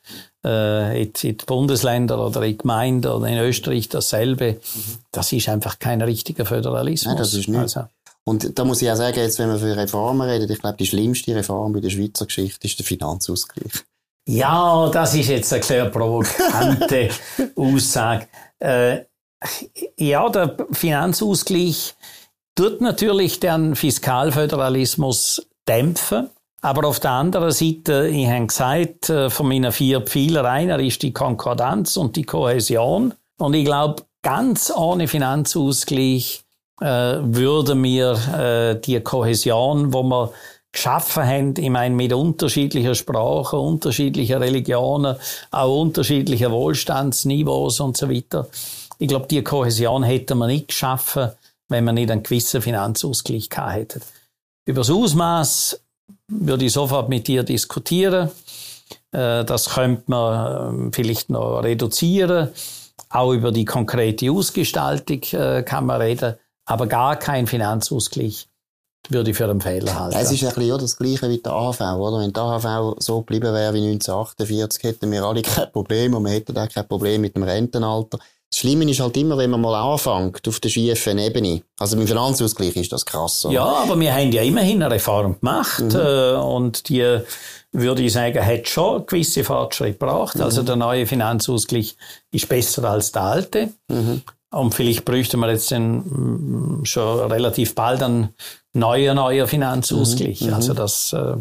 äh, 0.48 1.04
in, 1.04 1.14
die 1.14 1.34
Bundesländer 1.34 2.26
oder 2.26 2.42
in 2.44 2.58
Gemeinden 2.58 3.12
oder 3.12 3.28
in 3.28 3.38
Österreich 3.38 3.90
dasselbe. 3.90 4.54
Mhm. 4.54 4.98
Das 5.12 5.34
ist 5.34 5.50
einfach 5.50 5.80
kein 5.80 6.02
richtiger 6.02 6.46
Föderalismus. 6.46 7.14
Nein, 7.14 7.18
das 7.18 7.34
ist 7.34 7.48
nicht. 7.48 7.60
Also. 7.60 7.84
Und 8.24 8.58
da 8.58 8.66
muss 8.66 8.82
ich 8.82 8.92
auch 8.92 8.96
sagen, 8.96 9.18
jetzt, 9.18 9.40
wenn 9.40 9.50
wir 9.50 9.60
für 9.60 9.76
Reformen 9.76 10.28
reden, 10.28 10.52
ich 10.52 10.60
glaube, 10.60 10.78
die 10.78 10.86
schlimmste 10.86 11.36
Reform 11.36 11.74
bei 11.74 11.80
der 11.80 11.90
Schweizer 11.90 12.26
Geschichte 12.26 12.68
ist 12.68 12.80
der 12.80 12.86
Finanzausgleich. 12.86 13.72
Ja, 14.28 14.90
das 14.90 15.16
ist 15.16 15.30
jetzt 15.30 15.54
eine 15.54 15.62
klar 15.62 15.88
provokante 15.88 17.10
Aussage. 17.56 18.28
Äh, 18.60 19.06
ja, 19.98 20.28
der 20.30 20.58
Finanzausgleich 20.72 21.96
tut 22.56 22.82
natürlich 22.82 23.40
den 23.40 23.76
Fiskalföderalismus 23.76 25.48
dämpfen. 25.68 26.30
Aber 26.62 26.88
auf 26.88 27.00
der 27.00 27.12
anderen 27.12 27.52
Seite, 27.52 28.08
ich 28.08 28.28
habe 28.28 28.48
gesagt, 28.48 29.10
äh, 29.10 29.30
von 29.30 29.48
meinen 29.48 29.72
vier 29.72 30.02
Pfeiler 30.02 30.46
einer 30.46 30.80
ist 30.80 31.04
die 31.04 31.14
Konkordanz 31.14 31.98
und 31.98 32.16
die 32.16 32.24
Kohäsion. 32.24 33.14
Und 33.38 33.54
ich 33.54 33.66
glaube, 33.66 34.04
ganz 34.24 34.74
ohne 34.76 35.08
Finanzausgleich 35.08 36.44
äh, 36.82 36.86
würde 36.86 37.82
wir 37.82 38.12
äh, 38.38 38.82
die 38.82 39.00
Kohäsion, 39.00 39.94
wo 39.94 40.04
wir 40.04 40.32
geschaffen 40.72 41.24
haben, 41.24 41.54
ich 41.58 41.70
meine, 41.70 41.96
mit 41.96 42.14
unterschiedlicher 42.14 42.96
Sprache, 42.96 43.58
unterschiedlicher 43.58 44.42
Religionen, 44.42 45.16
auch 45.52 45.82
unterschiedlicher 45.82 46.52
Wohlstandsniveaus 46.52 47.80
und 47.80 47.98
so 47.98 48.10
weiter. 48.10 48.48
Ich 49.00 49.08
glaube, 49.08 49.28
die 49.28 49.44
Kohäsion 49.44 50.04
hätten 50.04 50.38
wir 50.38 50.48
nicht 50.48 50.70
geschaffen, 50.70 51.32
wenn 51.70 51.84
wir 51.84 51.94
nicht 51.94 52.12
einen 52.12 52.24
gewissen 52.24 52.62
Finanzausgleich 52.62 53.50
gehabt 53.50 53.74
hätten. 53.74 54.02
Über 54.66 54.82
das 54.82 54.90
Ausmaß 54.90 55.80
würde 56.28 56.66
ich 56.66 56.74
sofort 56.74 57.10
mit 57.10 57.28
dir 57.28 57.44
diskutieren. 57.44 58.30
Äh, 59.12 59.46
das 59.46 59.70
könnte 59.70 60.04
man 60.08 60.76
ähm, 60.76 60.94
vielleicht 60.94 61.30
noch 61.30 61.60
reduzieren. 61.60 62.50
Auch 63.10 63.32
über 63.32 63.52
die 63.52 63.66
konkrete 63.66 64.32
Ausgestaltung 64.32 65.22
äh, 65.32 65.64
kann 65.64 65.86
man 65.86 66.02
reden, 66.02 66.36
aber 66.66 66.88
gar 66.88 67.16
kein 67.16 67.48
Finanzausgleich 67.48 68.48
würde 69.10 69.32
ich 69.32 69.38
für 69.38 69.50
einen 69.50 69.62
Fehler 69.62 69.98
halten. 69.98 70.18
Es 70.18 70.32
ist 70.32 70.44
ein 70.44 70.54
bisschen 70.54 70.80
das 70.80 70.98
Gleiche 70.98 71.30
wie 71.30 71.38
der 71.38 71.54
AHV, 71.54 71.80
oder? 71.80 72.20
Wenn 72.20 72.34
der 72.34 72.44
AHV 72.44 72.96
so 73.00 73.20
geblieben 73.20 73.54
wäre 73.54 73.74
wie 73.74 73.92
1948, 73.92 74.84
hätten 74.84 75.12
wir 75.12 75.24
alle 75.24 75.42
kein 75.42 75.72
Problem 75.72 76.14
und 76.14 76.26
wir 76.26 76.32
hätten 76.32 76.58
auch 76.58 76.70
kein 76.70 76.88
Problem 76.88 77.22
mit 77.22 77.36
dem 77.36 77.44
Rentenalter. 77.44 78.20
Das 78.50 78.60
Schlimme 78.60 78.90
ist 78.90 79.02
halt 79.02 79.18
immer, 79.18 79.38
wenn 79.38 79.50
man 79.50 79.60
mal 79.60 79.76
anfängt 79.76 80.48
auf 80.48 80.60
der 80.60 80.70
schiefen 80.70 81.18
Ebene. 81.18 81.64
Also 81.80 81.98
beim 81.98 82.08
Finanzausgleich 82.08 82.76
ist 82.78 82.94
das 82.94 83.06
krass. 83.06 83.46
Oder? 83.46 83.54
Ja, 83.54 83.66
aber 83.66 84.00
wir 84.00 84.14
haben 84.14 84.32
ja 84.32 84.42
immerhin 84.42 84.82
eine 84.82 84.94
Reform 84.94 85.38
gemacht 85.40 85.84
mhm. 85.84 85.96
äh, 85.96 86.36
und 86.36 86.88
die, 86.88 87.20
würde 87.74 88.02
ich 88.04 88.14
sagen, 88.14 88.46
hat 88.46 88.70
schon 88.70 89.06
gewisse 89.06 89.44
Fortschritte 89.44 89.94
gebracht. 89.94 90.36
Also 90.36 90.38
mhm. 90.38 90.46
Also 90.46 90.64
der 90.64 90.76
neue 90.78 91.06
Finanzausgleich 91.06 91.98
ist 92.32 92.48
besser 92.48 92.90
als 92.90 93.12
der 93.12 93.24
alte. 93.24 93.70
Mhm. 93.90 94.22
Und 94.50 94.74
vielleicht 94.74 95.04
bräuchte 95.04 95.36
man 95.36 95.50
jetzt 95.50 95.70
den, 95.72 95.98
mm, 95.98 96.86
schon 96.86 97.32
relativ 97.32 97.76
bald 97.76 98.02
einen 98.02 98.30
neuen, 98.74 99.18
neuen 99.18 99.46
Finanzausgleich. 99.46 100.42
Mhm. 100.42 100.54
Also 100.54 100.74
das 100.74 101.12
äh, 101.12 101.36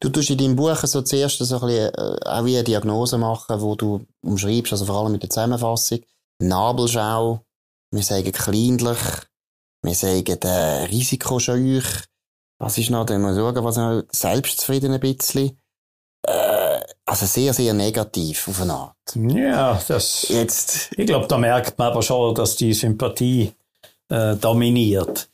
Du 0.00 0.08
tust 0.08 0.30
in 0.30 0.38
deinem 0.38 0.56
Buch 0.56 0.76
so 0.84 1.02
zuerst 1.02 1.38
so 1.38 1.54
ein 1.54 1.60
bisschen, 1.60 1.94
äh, 1.94 2.16
auch 2.24 2.44
wie 2.44 2.56
eine 2.56 2.64
Diagnose 2.64 3.18
machen, 3.18 3.60
wo 3.60 3.74
du 3.76 4.04
umschreibst, 4.22 4.72
also 4.72 4.84
vor 4.84 4.96
allem 4.96 5.12
mit 5.12 5.22
der 5.22 5.30
Zusammenfassung. 5.30 6.00
Nabelschau, 6.40 7.40
wir 7.92 8.02
sagen 8.02 8.32
kleinlich, 8.32 8.98
wir 9.82 9.94
sagen 9.94 10.38
äh, 10.42 10.84
risikoscheu. 10.84 11.80
Was 12.58 12.78
ist 12.78 12.90
noch, 12.90 13.06
dann 13.06 13.22
mal 13.22 13.34
schauen, 13.34 13.64
was 13.64 13.76
noch, 13.76 14.02
selbstzufrieden 14.10 14.92
ein 14.92 15.00
bisschen. 15.00 15.58
Äh, 16.26 16.80
also 17.04 17.26
sehr, 17.26 17.52
sehr 17.52 17.74
negativ 17.74 18.48
auf 18.48 18.62
eine 18.62 18.74
Art. 18.74 18.96
Ja, 19.14 19.80
das, 19.88 20.26
Jetzt, 20.28 20.90
ich 20.96 21.06
glaube, 21.06 21.26
da 21.26 21.38
merkt 21.38 21.78
man 21.78 21.88
aber 21.88 22.02
schon, 22.02 22.34
dass 22.34 22.56
die 22.56 22.72
Sympathie 22.72 23.52
äh, 24.08 24.36
dominiert. 24.36 25.28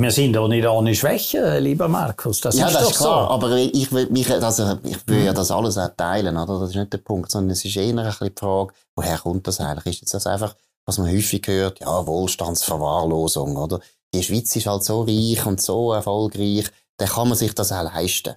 Wir 0.00 0.10
sind 0.10 0.36
auch 0.36 0.48
nicht 0.48 0.66
ohne 0.66 0.94
Schwäche, 0.94 1.58
lieber 1.58 1.88
Markus. 1.88 2.40
Das 2.40 2.56
ja, 2.56 2.68
ist 2.68 2.74
das 2.74 2.90
ist 2.90 2.96
klar. 2.98 3.26
So. 3.26 3.34
Aber 3.34 3.56
ich 3.56 3.92
will, 3.92 4.08
mich, 4.10 4.30
also, 4.30 4.78
ich 4.84 5.06
will 5.06 5.24
ja 5.24 5.32
das 5.32 5.50
alles 5.50 5.76
auch 5.78 5.90
teilen, 5.96 6.36
oder? 6.36 6.60
Das 6.60 6.70
ist 6.70 6.76
nicht 6.76 6.92
der 6.92 6.98
Punkt, 6.98 7.30
sondern 7.30 7.50
es 7.50 7.64
ist 7.64 7.76
eher 7.76 7.88
ein 7.88 7.96
bisschen 7.96 8.28
die 8.28 8.40
Frage, 8.40 8.72
woher 8.96 9.18
kommt 9.18 9.46
das 9.46 9.60
eigentlich? 9.60 9.94
Ist 9.94 10.00
jetzt 10.00 10.14
das 10.14 10.26
einfach, 10.26 10.54
was 10.86 10.98
man 10.98 11.10
häufig 11.10 11.46
hört, 11.46 11.80
ja, 11.80 12.06
Wohlstandsverwahrlosung, 12.06 13.56
oder? 13.56 13.80
Die 14.14 14.22
Schweiz 14.22 14.54
ist 14.56 14.66
halt 14.66 14.84
so 14.84 15.02
reich 15.02 15.44
und 15.46 15.60
so 15.60 15.92
erfolgreich, 15.92 16.66
dann 16.98 17.08
kann 17.08 17.28
man 17.28 17.36
sich 17.36 17.54
das 17.54 17.72
auch 17.72 17.84
leisten. 17.84 18.34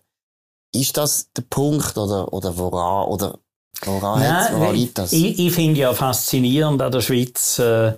Ist 0.73 0.97
das 0.97 1.31
der 1.33 1.43
Punkt, 1.43 1.97
oder, 1.97 2.31
oder 2.33 2.57
woran, 2.57 3.07
oder, 3.07 3.39
woran, 3.83 4.19
Nein, 4.19 4.53
woran 4.59 4.75
liegt 4.75 4.97
das? 4.97 5.13
Ich, 5.13 5.39
ich 5.39 5.53
finde 5.53 5.81
ja 5.81 5.93
faszinierend 5.93 6.81
an 6.81 6.91
der 6.91 7.01
Schweiz, 7.01 7.59
äh, 7.59 7.93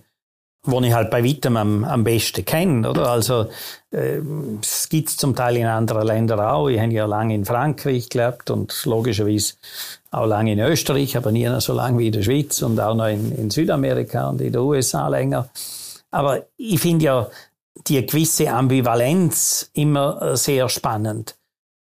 wo 0.67 0.81
ich 0.81 0.93
halt 0.93 1.09
bei 1.09 1.23
weitem 1.23 1.57
am, 1.57 1.83
am 1.83 2.03
besten 2.03 2.45
kenne, 2.45 2.89
oder? 2.89 3.09
Also, 3.09 3.47
äh, 3.91 4.19
es 4.61 4.89
gibt 4.89 5.09
zum 5.09 5.35
Teil 5.35 5.57
in 5.57 5.65
anderen 5.65 6.05
Ländern 6.05 6.39
auch. 6.41 6.67
Ich 6.67 6.79
habe 6.79 6.91
ja 6.91 7.05
lange 7.05 7.33
in 7.33 7.45
Frankreich 7.45 8.09
gelebt 8.09 8.49
und 8.51 8.85
logischerweise 8.85 9.55
auch 10.11 10.25
lange 10.25 10.53
in 10.53 10.59
Österreich, 10.59 11.17
aber 11.17 11.31
nie 11.31 11.49
so 11.59 11.73
lange 11.73 11.99
wie 11.99 12.07
in 12.07 12.13
der 12.13 12.23
Schweiz 12.23 12.61
und 12.61 12.79
auch 12.79 12.95
noch 12.95 13.07
in, 13.07 13.31
in 13.31 13.49
Südamerika 13.49 14.29
und 14.29 14.41
in 14.41 14.51
den 14.51 14.61
USA 14.61 15.07
länger. 15.07 15.49
Aber 16.11 16.45
ich 16.57 16.79
finde 16.79 17.05
ja 17.05 17.27
die 17.87 18.05
gewisse 18.05 18.51
Ambivalenz 18.51 19.69
immer 19.73 20.21
äh, 20.21 20.37
sehr 20.37 20.67
spannend. 20.69 21.35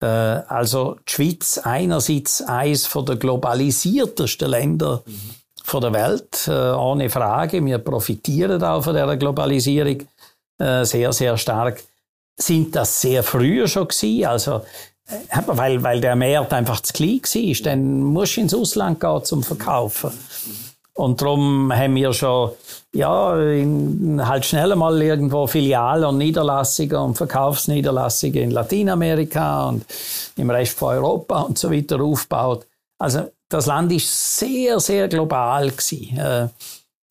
Äh, 0.02 0.06
also 0.06 0.98
die 1.08 1.12
Schweiz 1.12 1.60
einerseits 1.62 2.42
eines 2.42 2.89
der 2.89 3.15
globalisiertesten 3.18 4.50
Länder 4.50 5.04
mhm 5.06 5.38
von 5.69 5.82
der 5.82 5.93
Welt, 5.93 6.47
äh, 6.47 6.51
ohne 6.51 7.10
Frage. 7.10 7.63
Wir 7.63 7.77
profitieren 7.77 8.62
auch 8.63 8.84
von 8.84 8.93
der 8.93 9.15
Globalisierung 9.17 10.01
äh, 10.58 10.84
sehr, 10.84 11.13
sehr 11.13 11.38
stark. 11.38 11.84
Sind 12.36 12.75
das 12.75 13.01
sehr 13.01 13.23
früher 13.23 13.67
schon 13.67 13.88
gewesen? 13.88 14.25
Also, 14.25 14.62
äh, 15.08 15.41
weil, 15.47 15.82
weil 15.84 16.01
der 16.01 16.15
Markt 16.15 16.53
einfach 16.53 16.82
zu 16.82 16.93
klein 16.93 17.21
war, 17.21 17.63
dann 17.63 18.01
musst 18.03 18.38
du 18.38 18.41
ins 18.41 18.53
Ausland 18.53 18.99
gehen 18.99 19.23
zum 19.23 19.43
Verkaufen. 19.43 20.12
Und 20.93 21.21
darum 21.21 21.71
haben 21.73 21.95
wir 21.95 22.12
schon, 22.12 22.51
ja, 22.93 23.39
in, 23.39 24.21
halt 24.27 24.45
schnell 24.45 24.75
mal 24.75 25.01
irgendwo 25.01 25.47
Filialen 25.47 26.03
und 26.03 26.17
Niederlassungen 26.17 26.97
und 26.97 27.15
Verkaufsniederlassungen 27.15 28.36
in 28.36 28.51
Lateinamerika 28.51 29.69
und 29.69 29.86
im 30.36 30.49
Rest 30.49 30.77
von 30.77 30.95
Europa 30.95 31.41
und 31.43 31.58
so 31.58 31.71
weiter 31.71 32.01
aufgebaut. 32.01 32.65
Also, 32.97 33.32
das 33.49 33.65
Land 33.65 33.91
ist 33.91 34.38
sehr, 34.38 34.79
sehr 34.79 35.07
global 35.07 35.71
gewesen. 35.71 36.17
Äh, 36.17 36.47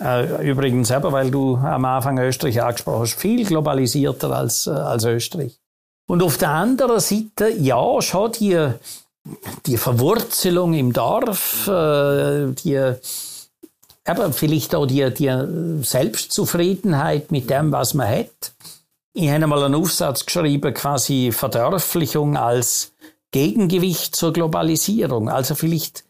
äh, 0.00 0.48
übrigens, 0.48 0.90
eben, 0.90 1.12
weil 1.12 1.30
du 1.30 1.56
am 1.56 1.84
Anfang 1.84 2.18
Österreich 2.18 2.62
angesprochen 2.62 3.00
hast, 3.00 3.14
viel 3.14 3.44
globalisierter 3.44 4.30
als, 4.30 4.68
äh, 4.68 4.70
als 4.70 5.04
Österreich. 5.04 5.58
Und 6.06 6.22
auf 6.22 6.38
der 6.38 6.50
anderen 6.50 7.00
Seite, 7.00 7.50
ja, 7.58 8.00
schon 8.00 8.32
die, 8.32 8.70
die 9.66 9.76
Verwurzelung 9.76 10.72
im 10.72 10.94
Dorf, 10.94 11.64
die, 11.66 12.94
eben 14.08 14.32
vielleicht 14.32 14.74
auch 14.74 14.86
die, 14.86 15.12
die 15.12 15.82
Selbstzufriedenheit 15.82 17.30
mit 17.30 17.50
dem, 17.50 17.72
was 17.72 17.92
man 17.92 18.08
hat. 18.08 18.54
Ich 19.12 19.28
habe 19.28 19.46
mal 19.46 19.62
einen 19.62 19.74
Aufsatz 19.74 20.24
geschrieben, 20.24 20.72
quasi 20.72 21.30
Verdörflichung 21.30 22.38
als 22.38 22.92
Gegengewicht 23.30 24.16
zur 24.16 24.32
Globalisierung. 24.32 25.28
Also 25.28 25.54
vielleicht 25.54 26.04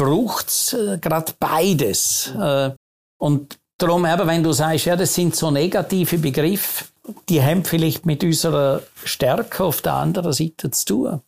braucht's 0.00 0.72
äh, 0.72 0.98
gerade 0.98 1.34
beides. 1.38 2.32
Äh, 2.34 2.70
und 3.18 3.58
darum, 3.76 4.06
eben, 4.06 4.26
wenn 4.26 4.42
du 4.42 4.52
sagst, 4.52 4.86
ja, 4.86 4.96
das 4.96 5.12
sind 5.12 5.36
so 5.36 5.50
negative 5.50 6.16
Begriffe, 6.18 6.86
die 7.28 7.42
haben 7.42 7.64
vielleicht 7.64 8.06
mit 8.06 8.24
unserer 8.24 8.82
Stärke 9.04 9.64
auf 9.64 9.82
der 9.82 9.94
anderen 9.94 10.32
Seite 10.32 10.70
zu 10.70 10.84
tun. 10.86 11.20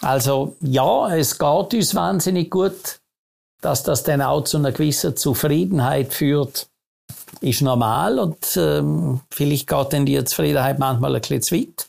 Also 0.00 0.56
ja, 0.60 1.14
es 1.14 1.38
geht 1.38 1.74
uns 1.74 1.94
wahnsinnig 1.94 2.50
gut, 2.50 2.98
dass 3.60 3.84
das 3.84 4.02
dann 4.02 4.22
auch 4.22 4.42
zu 4.42 4.56
einer 4.58 4.72
gewissen 4.72 5.16
Zufriedenheit 5.16 6.12
führt, 6.12 6.66
ist 7.40 7.62
normal 7.62 8.18
und 8.18 8.56
ähm, 8.56 9.20
vielleicht 9.30 9.68
geht 9.68 9.92
dann 9.92 10.04
die 10.04 10.22
Zufriedenheit 10.24 10.78
manchmal 10.78 11.14
ein 11.14 11.20
bisschen 11.20 11.42
zu 11.42 11.54
weit. 11.54 11.86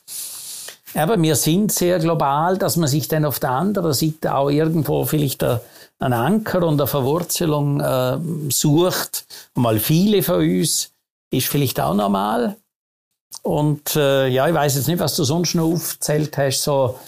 Aber 0.95 1.21
wir 1.21 1.35
sind 1.35 1.71
sehr 1.71 1.99
global, 1.99 2.57
dass 2.57 2.77
man 2.77 2.87
sich 2.87 3.07
dann 3.07 3.25
auf 3.25 3.39
der 3.39 3.51
anderen 3.51 3.93
Seite 3.93 4.33
auch 4.33 4.49
irgendwo 4.49 5.05
vielleicht 5.05 5.43
eine 5.43 5.61
einen 5.99 6.13
Anker 6.13 6.63
und 6.63 6.79
eine 6.79 6.87
Verwurzelung 6.87 7.79
äh, 7.79 8.17
sucht, 8.49 9.25
mal 9.55 9.79
viele 9.79 10.23
von 10.23 10.41
uns, 10.41 10.91
ist 11.31 11.47
vielleicht 11.47 11.79
auch 11.79 11.93
normal. 11.93 12.57
Und 13.41 13.95
äh, 13.95 14.27
ja, 14.27 14.47
ich 14.47 14.53
weiß 14.53 14.75
jetzt 14.75 14.87
nicht, 14.87 14.99
was 14.99 15.15
du 15.15 15.23
sonst 15.23 15.55
noch 15.55 15.71
aufgezählt 15.71 16.37
hast, 16.37 16.63
so 16.63 16.99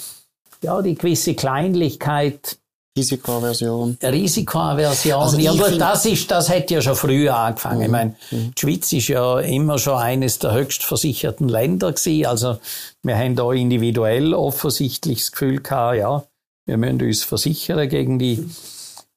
ja, 0.62 0.82
die 0.82 0.95
gewisse 0.95 1.36
Kleinlichkeit. 1.36 2.58
Risikoaversion. 2.98 3.98
Risikoaversion. 4.02 5.22
Also 5.22 5.38
ja 5.38 5.52
gut, 5.52 5.80
das 5.80 6.06
ist, 6.06 6.32
das 6.32 6.50
hat 6.50 6.72
ja 6.72 6.82
schon 6.82 6.96
früh 6.96 7.30
angefangen. 7.30 7.78
Mhm. 7.78 7.84
Ich 7.84 7.92
meine, 7.92 8.16
mhm. 8.32 8.56
die 8.56 8.60
Schweiz 8.60 8.92
ist 8.92 9.08
ja 9.08 9.40
immer 9.40 9.78
schon 9.78 9.98
eines 9.98 10.40
der 10.40 10.54
höchst 10.54 10.84
versicherten 10.84 11.48
Länder 11.48 11.94
gewesen. 11.94 12.26
Also 12.26 12.58
wir 13.04 13.16
haben 13.18 13.36
da 13.36 13.54
individuell 13.54 14.34
offensichtlich 14.34 15.20
das 15.20 15.32
Gefühl 15.32 15.62
gehabt, 15.62 15.98
ja, 15.98 16.24
wir 16.66 16.78
müssen 16.78 17.02
uns 17.02 17.24
versichern 17.24 17.88
gegen 17.88 18.18
die 18.20 18.44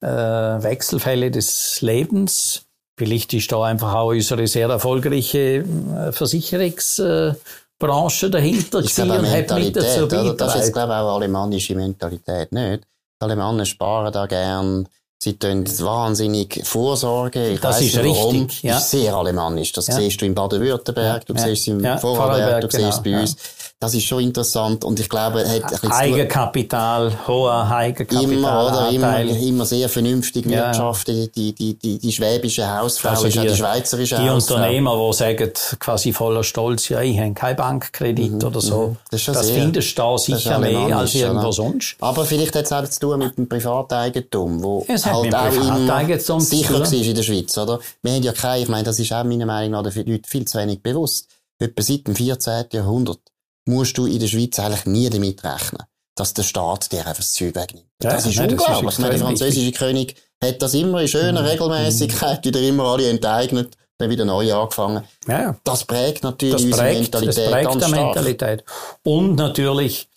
äh, 0.01 0.07
Wechselfälle 0.07 1.31
des 1.31 1.81
Lebens. 1.81 2.61
Vielleicht 2.97 3.33
ist 3.33 3.51
da 3.51 3.63
einfach 3.63 3.93
auch 3.95 4.09
unsere 4.09 4.45
sehr 4.47 4.69
erfolgreiche 4.69 5.65
äh, 5.65 6.11
Versicherungsbranche 6.11 8.29
dahinter 8.29 8.79
ist 8.79 8.95
gewesen 8.95 9.11
und 9.11 9.29
hat 9.29 9.53
mit 9.57 9.75
dazu 9.75 10.07
beigetragen. 10.07 10.37
Das 10.37 10.55
ist, 10.55 10.71
glaube 10.71 10.93
ich, 10.93 10.99
auch 10.99 11.15
alemannische 11.15 11.75
Mentalität, 11.75 12.51
nicht? 12.51 12.83
Die 13.21 13.25
Alemannen 13.25 13.67
sparen 13.67 14.11
da 14.11 14.25
gern, 14.25 14.87
Sie 15.23 15.37
tun 15.37 15.67
wahnsinnig 15.67 16.61
Vorsorge. 16.63 17.49
Ich 17.49 17.59
das 17.59 17.79
ist 17.79 17.95
nicht, 17.95 18.17
warum. 18.17 18.41
richtig. 18.41 18.63
Ja. 18.63 18.77
ist 18.79 18.89
sehr 18.89 19.13
alemannisch. 19.13 19.71
Das 19.71 19.85
ja. 19.85 19.93
siehst 19.93 20.19
du 20.19 20.25
in 20.25 20.33
Baden-Württemberg, 20.33 21.27
du 21.27 21.37
siehst 21.37 21.61
es 21.61 21.67
im. 21.67 21.99
Vorarlberg, 21.99 22.61
du 22.61 22.71
siehst 22.71 22.87
es 22.87 23.03
bei 23.03 23.19
uns. 23.19 23.37
Das 23.81 23.95
ist 23.95 24.03
schon 24.03 24.21
interessant 24.21 24.85
und 24.85 24.99
ich 24.99 25.09
glaube, 25.09 25.43
hat 25.43 25.83
ein 25.83 25.91
Eigenkapital, 25.91 27.11
hoher 27.27 27.67
Eigenkapital. 27.67 28.31
Immer, 28.31 28.67
oder? 28.67 28.89
Immer, 28.91 29.21
immer 29.21 29.65
sehr 29.65 29.89
vernünftig 29.89 30.45
ja. 30.45 30.67
wirtschaftet. 30.67 31.35
Die, 31.35 31.55
die, 31.55 31.73
die, 31.73 31.97
die 31.97 32.11
schwäbische 32.11 32.77
Hausfrau 32.77 33.09
also 33.09 33.25
ist 33.25 33.33
die, 33.33 33.39
auch 33.39 33.45
die 33.45 33.55
schweizerische 33.55 34.17
die 34.17 34.29
Hausfrau. 34.29 34.57
Die 34.57 34.61
Unternehmer, 34.61 35.07
die 35.07 35.17
sagen, 35.17 35.51
quasi 35.79 36.13
voller 36.13 36.43
Stolz, 36.43 36.89
ja, 36.89 37.01
ich 37.01 37.17
habe 37.17 37.33
keinen 37.33 37.55
Bankkredit 37.55 38.33
mhm, 38.33 38.43
oder 38.43 38.61
so. 38.61 38.87
Mhm. 38.89 38.97
Das, 39.09 39.25
das 39.25 39.47
sehr, 39.47 39.55
findest 39.55 39.97
du 39.97 40.01
da 40.03 40.17
sicher 40.19 40.59
mehr 40.59 40.97
als 40.97 41.15
irgendwo 41.15 41.39
oder? 41.45 41.51
sonst. 41.51 41.95
Aber 42.01 42.23
vielleicht 42.25 42.55
hat 42.55 42.65
es 42.65 42.71
auch 42.71 42.87
zu 42.87 42.99
tun 42.99 43.17
mit 43.17 43.35
dem 43.35 43.49
Privateigentum, 43.49 44.61
wo 44.61 44.85
es 44.87 45.07
halt 45.07 45.33
auch 45.33 45.51
immer 45.51 46.39
sicher 46.39 46.79
war 46.79 46.93
in 46.93 47.15
der 47.15 47.23
Schweiz, 47.23 47.57
oder? 47.57 47.79
Wir 48.03 48.13
haben 48.13 48.21
ja 48.21 48.33
keine, 48.33 48.61
ich 48.61 48.69
meine, 48.69 48.83
das 48.83 48.99
ist 48.99 49.11
auch 49.11 49.23
meiner 49.23 49.47
Meinung 49.47 49.71
nach 49.71 49.91
den 49.91 50.05
Leuten 50.05 50.25
viel 50.25 50.45
zu 50.45 50.59
wenig 50.59 50.83
bewusst. 50.83 51.29
Etwa 51.57 51.81
seit 51.81 52.05
dem 52.05 52.15
14. 52.15 52.65
Jahrhundert 52.73 53.30
musst 53.65 53.97
du 53.97 54.05
in 54.05 54.19
der 54.19 54.27
Schweiz 54.27 54.59
eigentlich 54.59 54.85
nie 54.85 55.09
damit 55.09 55.43
rechnen, 55.43 55.83
dass 56.15 56.33
der 56.33 56.43
Staat 56.43 56.91
dir 56.91 56.99
einfach 56.99 57.17
das 57.17 57.33
Zeug 57.33 57.55
wegnimmt. 57.55 57.87
Ja, 58.01 58.11
das 58.11 58.25
ist 58.25 58.37
nein, 58.37 58.51
unglaublich. 58.51 58.95
Das 58.95 58.99
ist 58.99 59.11
der 59.11 59.19
französische. 59.19 59.71
König 59.71 60.15
hat 60.43 60.61
das 60.61 60.73
immer 60.73 61.01
in 61.01 61.07
schöner 61.07 61.41
mhm. 61.41 61.47
Regelmäßigkeit 61.47 62.45
wieder 62.45 62.61
immer 62.61 62.85
alle 62.85 63.09
enteignet, 63.09 63.77
dann 63.97 64.09
wieder 64.09 64.25
neu 64.25 64.53
angefangen. 64.53 65.03
Ja, 65.27 65.55
Das 65.63 65.85
prägt 65.85 66.23
natürlich 66.23 66.69
das 66.69 66.79
prägt, 66.79 66.99
Mentalität 66.99 67.37
das 67.45 67.51
prägt 67.51 67.69
ganz 67.69 67.87
stark. 67.87 68.05
Mentalität. 68.05 68.63
Und 69.03 69.35
natürlich, 69.35 70.09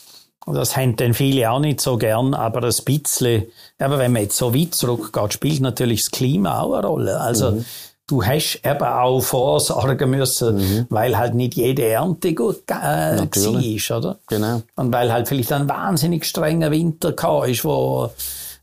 das 0.47 0.77
haben 0.77 0.97
dann 0.97 1.13
viele 1.13 1.51
auch 1.51 1.61
nicht 1.61 1.81
so 1.81 1.99
gern, 1.99 2.33
aber 2.33 2.63
ein 2.63 2.85
bisschen, 2.85 3.45
aber 3.79 3.99
wenn 3.99 4.13
man 4.13 4.23
jetzt 4.23 4.39
so 4.39 4.55
weit 4.55 4.75
zurückgeht, 4.75 5.33
spielt 5.35 5.61
natürlich 5.61 6.03
das 6.03 6.11
Klima 6.11 6.61
auch 6.61 6.73
eine 6.73 6.87
Rolle. 6.87 7.21
Also, 7.21 7.53
mhm 7.53 7.65
du 8.07 8.25
hast 8.25 8.61
eben 8.65 8.85
auch 8.85 9.21
vorsorgen 9.21 10.11
müssen, 10.11 10.57
mhm. 10.57 10.87
weil 10.91 11.17
halt 11.17 11.35
nicht 11.35 11.55
jede 11.55 11.85
Ernte 11.85 12.35
gut 12.35 12.63
äh, 12.71 12.75
war, 12.75 13.99
oder? 13.99 14.19
Genau. 14.27 14.63
Und 14.77 14.93
weil 14.93 15.13
halt 15.13 15.29
vielleicht 15.29 15.53
ein 15.53 15.69
wahnsinnig 15.69 16.25
strenger 16.25 16.71
Winter 16.71 17.13
gehabt 17.13 17.49
ist, 17.49 17.65
wo, 17.65 18.11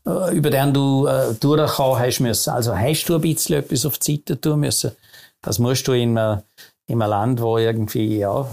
äh, 0.06 0.36
über 0.36 0.50
den 0.50 0.72
du 0.72 1.06
äh, 1.06 1.34
durchkommen 1.34 1.98
hast 1.98 2.20
müssen. 2.20 2.50
Also 2.50 2.76
hast 2.76 3.06
du 3.06 3.16
ein 3.16 3.20
bisschen 3.20 3.58
etwas 3.58 3.86
auf 3.86 3.98
die 3.98 4.16
Seite 4.16 4.40
tun 4.40 4.60
müssen. 4.60 4.92
Das 5.40 5.58
musst 5.58 5.88
du 5.88 5.92
in 5.92 6.16
einem, 6.16 6.42
in 6.86 7.02
einem 7.02 7.10
Land, 7.10 7.40
wo 7.40 7.58
irgendwie 7.58 8.18
ja, 8.18 8.42
äh, 8.42 8.44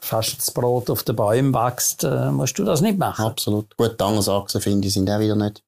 fast 0.00 0.38
das 0.38 0.50
Brot 0.50 0.90
auf 0.90 1.04
den 1.04 1.14
Bäumen 1.14 1.54
wächst, 1.54 2.02
äh, 2.02 2.32
musst 2.32 2.58
du 2.58 2.64
das 2.64 2.80
nicht 2.80 2.98
machen. 2.98 3.24
Absolut. 3.24 3.76
Gut, 3.76 4.00
die 4.00 4.04
Angelsachsen, 4.04 4.60
finde 4.60 4.88
ich, 4.88 4.94
sind 4.94 5.08
auch 5.08 5.20
wieder 5.20 5.36
nicht 5.36 5.62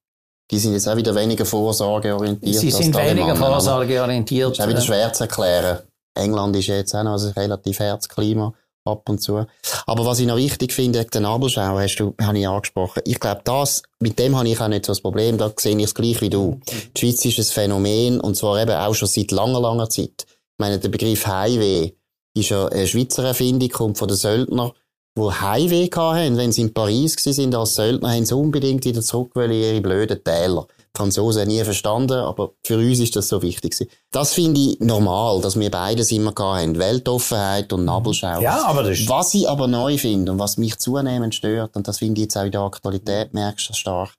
die 0.50 0.58
sind 0.58 0.72
jetzt 0.72 0.88
auch 0.88 0.96
wieder 0.96 1.14
weniger 1.14 1.44
vorsorgeorientiert. 1.44 2.56
Sie 2.56 2.70
sind 2.70 2.96
weniger 2.96 3.36
vorsorgeorientiert. 3.36 4.50
Das 4.50 4.58
ist 4.58 4.64
auch 4.64 4.68
wieder 4.68 4.80
schwer 4.80 5.12
zu 5.12 5.24
erklären. 5.24 5.80
England 6.14 6.56
ist 6.56 6.66
jetzt 6.66 6.94
auch 6.94 7.02
noch 7.02 7.22
ein 7.22 7.32
relativ 7.32 7.78
Herzklima 7.78 8.52
ab 8.84 9.08
und 9.08 9.20
zu. 9.20 9.44
Aber 9.86 10.06
was 10.06 10.20
ich 10.20 10.26
noch 10.26 10.36
wichtig 10.36 10.72
finde, 10.72 11.04
den 11.04 11.22
Nabelschau 11.22 11.78
hast 11.78 11.96
du, 11.96 12.14
habe 12.20 12.38
ich 12.38 12.48
angesprochen. 12.48 13.02
Ich 13.04 13.20
glaube, 13.20 13.42
das, 13.44 13.82
mit 14.00 14.18
dem 14.18 14.36
habe 14.36 14.48
ich 14.48 14.60
auch 14.60 14.68
nicht 14.68 14.86
so 14.86 14.92
das 14.92 15.00
Problem. 15.00 15.38
Da 15.38 15.52
sehe 15.56 15.76
ich 15.76 15.84
es 15.84 15.94
gleich 15.94 16.20
wie 16.20 16.30
du. 16.30 16.60
Die 16.96 17.00
Schweiz 17.00 17.24
ist 17.24 17.38
ein 17.38 17.44
Phänomen 17.44 18.20
und 18.20 18.36
zwar 18.36 18.60
eben 18.60 18.72
auch 18.72 18.94
schon 18.94 19.08
seit 19.08 19.30
langer, 19.30 19.60
langer 19.60 19.90
Zeit. 19.90 20.24
Ich 20.26 20.58
meine, 20.58 20.78
der 20.78 20.88
Begriff 20.88 21.26
Highway 21.26 21.94
ist 22.34 22.48
ja 22.48 22.66
eine 22.66 22.86
Schweizer 22.86 23.24
Erfindung, 23.24 23.68
kommt 23.68 23.98
von 23.98 24.08
den 24.08 24.16
Söldnern 24.16 24.72
die 25.18 25.40
Heimweh 25.40 25.88
hatten, 25.90 26.36
wenn 26.36 26.52
sie 26.52 26.62
in 26.62 26.74
Paris 26.74 27.16
waren 27.16 27.54
als 27.54 27.74
Söldner, 27.74 28.10
haben 28.10 28.24
sie 28.24 28.34
unbedingt 28.34 28.84
wieder 28.84 29.02
zurück 29.02 29.32
in 29.36 29.52
ihre 29.52 29.80
blöden 29.80 30.22
Täler. 30.22 30.66
Die 30.94 30.98
Franzosen 30.98 31.42
haben 31.42 31.48
nie 31.48 31.62
verstanden, 31.62 32.18
aber 32.18 32.52
für 32.64 32.76
uns 32.78 32.98
ist 32.98 33.14
das 33.14 33.28
so 33.28 33.42
wichtig. 33.42 33.88
Das 34.10 34.32
finde 34.32 34.60
ich 34.60 34.80
normal, 34.80 35.40
dass 35.40 35.58
wir 35.58 35.70
beides 35.70 36.10
immer 36.10 36.34
haben. 36.38 36.78
Weltoffenheit 36.78 37.72
und 37.72 37.84
Nabelschau. 37.84 38.40
Ja, 38.40 38.64
aber 38.64 38.82
das 38.82 39.00
ist 39.00 39.08
Was 39.08 39.34
ich 39.34 39.48
aber 39.48 39.66
neu 39.66 39.98
finde 39.98 40.32
und 40.32 40.38
was 40.38 40.56
mich 40.56 40.78
zunehmend 40.78 41.34
stört, 41.34 41.76
und 41.76 41.86
das 41.86 41.98
finde 41.98 42.20
ich 42.20 42.24
jetzt 42.24 42.36
auch 42.36 42.44
in 42.44 42.52
der 42.52 42.62
Aktualität, 42.62 43.34
merkst 43.34 43.68
du 43.68 43.74
stark, 43.74 44.14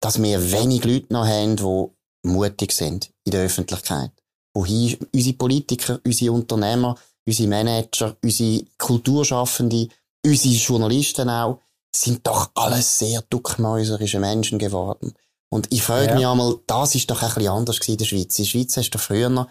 dass 0.00 0.22
wir 0.22 0.52
wenig 0.52 0.84
Leute 0.84 1.12
noch 1.12 1.26
haben, 1.26 1.56
die 1.56 2.28
mutig 2.28 2.72
sind 2.72 3.10
in 3.24 3.32
der 3.32 3.44
Öffentlichkeit. 3.44 4.10
Wohin 4.54 4.96
unsere 5.12 5.36
Politiker, 5.36 6.00
unsere 6.04 6.32
Unternehmer, 6.32 6.96
unsere 7.26 7.48
Manager, 7.48 8.16
unsere 8.22 8.64
Kulturschaffende, 8.78 9.88
unsere 10.24 10.54
Journalisten 10.54 11.28
auch, 11.28 11.60
sind 11.94 12.26
doch 12.26 12.50
alles 12.54 12.98
sehr 12.98 13.22
duckmäuserische 13.28 14.20
Menschen 14.20 14.58
geworden. 14.58 15.14
Und 15.52 15.72
ich 15.72 15.82
frage 15.82 16.06
ja. 16.06 16.14
mich 16.14 16.26
einmal, 16.26 16.56
das 16.66 16.94
ist 16.94 17.10
doch 17.10 17.22
ein 17.22 17.34
bisschen 17.34 17.48
anders 17.48 17.78
in 17.78 17.96
der 17.96 18.04
Schweiz. 18.04 18.38
In 18.38 18.44
der 18.44 18.50
Schweiz 18.50 18.76
hast 18.76 18.90
du 18.90 18.98
früher 18.98 19.48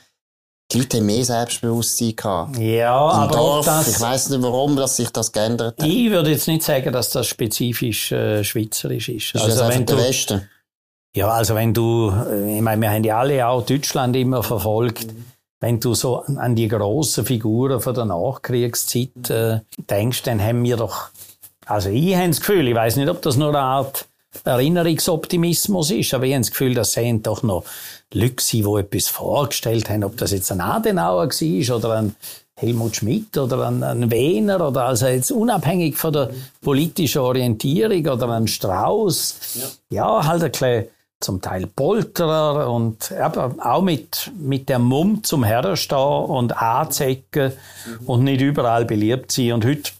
die 0.71 0.77
Leute 0.77 0.97
haben 0.97 1.05
mehr 1.07 1.25
Selbstbewusstsein 1.25 2.15
gehabt. 2.15 2.57
Ja, 2.59 3.11
Im 3.11 3.17
aber 3.17 3.35
Dorf, 3.35 3.65
das, 3.65 3.87
ich 3.87 3.99
weiß 3.99 4.29
nicht, 4.29 4.41
warum 4.43 4.75
dass 4.75 4.97
sich 4.97 5.09
das 5.09 5.31
geändert 5.31 5.81
hat. 5.81 5.87
Ich 5.87 6.11
würde 6.11 6.29
jetzt 6.29 6.47
nicht 6.47 6.61
sagen, 6.61 6.93
dass 6.93 7.09
das 7.09 7.25
spezifisch 7.25 8.11
äh, 8.11 8.43
schweizerisch 8.43 9.09
ist. 9.09 9.33
Ist 9.33 9.41
also, 9.41 9.59
das 9.61 9.69
wenn 9.69 9.85
du, 9.85 9.95
der 9.95 10.05
Westen? 10.05 10.49
Ja, 11.15 11.29
also 11.29 11.55
wenn 11.55 11.73
du, 11.73 12.11
äh, 12.11 12.57
ich 12.57 12.61
meine, 12.61 12.79
wir 12.81 12.91
haben 12.91 13.03
ja 13.03 13.19
alle 13.19 13.47
auch 13.47 13.65
Deutschland 13.65 14.15
immer 14.15 14.43
verfolgt. 14.43 15.07
Mhm 15.07 15.25
wenn 15.59 15.79
du 15.79 15.93
so 15.93 16.21
an 16.21 16.55
die 16.55 16.67
grossen 16.67 17.25
Figuren 17.25 17.81
von 17.81 17.93
der 17.93 18.05
Nachkriegszeit 18.05 19.29
äh, 19.29 19.59
denkst, 19.89 20.23
dann 20.23 20.41
haben 20.41 20.63
wir 20.63 20.77
doch, 20.77 21.09
also 21.65 21.89
ich 21.89 22.15
habe 22.15 22.27
das 22.27 22.39
Gefühl, 22.39 22.67
ich 22.67 22.75
weiß 22.75 22.95
nicht, 22.95 23.09
ob 23.09 23.21
das 23.21 23.35
nur 23.35 23.49
eine 23.49 23.59
Art 23.59 24.05
Erinnerungsoptimismus 24.43 25.91
ist, 25.91 26.13
aber 26.13 26.25
ich 26.25 26.33
habe 26.33 26.41
das 26.41 26.51
Gefühl, 26.51 26.73
das 26.75 26.93
sehen 26.93 27.23
doch 27.23 27.43
noch 27.43 27.65
Leute, 28.13 28.43
die 28.51 28.61
etwas 28.61 29.07
vorgestellt 29.07 29.89
haben, 29.89 30.03
ob 30.03 30.17
das 30.17 30.31
jetzt 30.31 30.51
ein 30.51 30.61
Adenauer 30.61 31.29
war 31.29 31.75
oder 31.75 31.93
ein 31.97 32.15
Helmut 32.55 32.97
Schmidt 32.97 33.37
oder 33.37 33.67
ein, 33.67 33.83
ein 33.83 34.11
Wehner 34.11 34.67
oder 34.67 34.85
also 34.85 35.07
jetzt 35.07 35.31
unabhängig 35.31 35.97
von 35.97 36.13
der 36.13 36.29
politischen 36.61 37.21
Orientierung 37.21 38.05
oder 38.05 38.29
ein 38.29 38.47
Strauß. 38.47 39.35
Ja, 39.55 39.67
ja 39.89 40.27
halt 40.27 40.43
ein 40.43 40.51
bisschen 40.51 40.87
zum 41.19 41.41
Teil 41.41 41.67
Polterer 41.67 42.71
und 42.71 43.11
aber 43.11 43.55
auch 43.59 43.81
mit, 43.81 44.31
mit 44.39 44.69
der 44.69 44.79
Mumm 44.79 45.23
zum 45.23 45.43
Herrenstehen 45.43 46.25
und 46.25 46.61
anzecken 46.61 47.51
mhm. 47.85 48.07
und 48.07 48.23
nicht 48.23 48.41
überall 48.41 48.85
beliebt 48.85 49.31
sein. 49.31 49.53
Und 49.53 49.65
heute, 49.65 49.91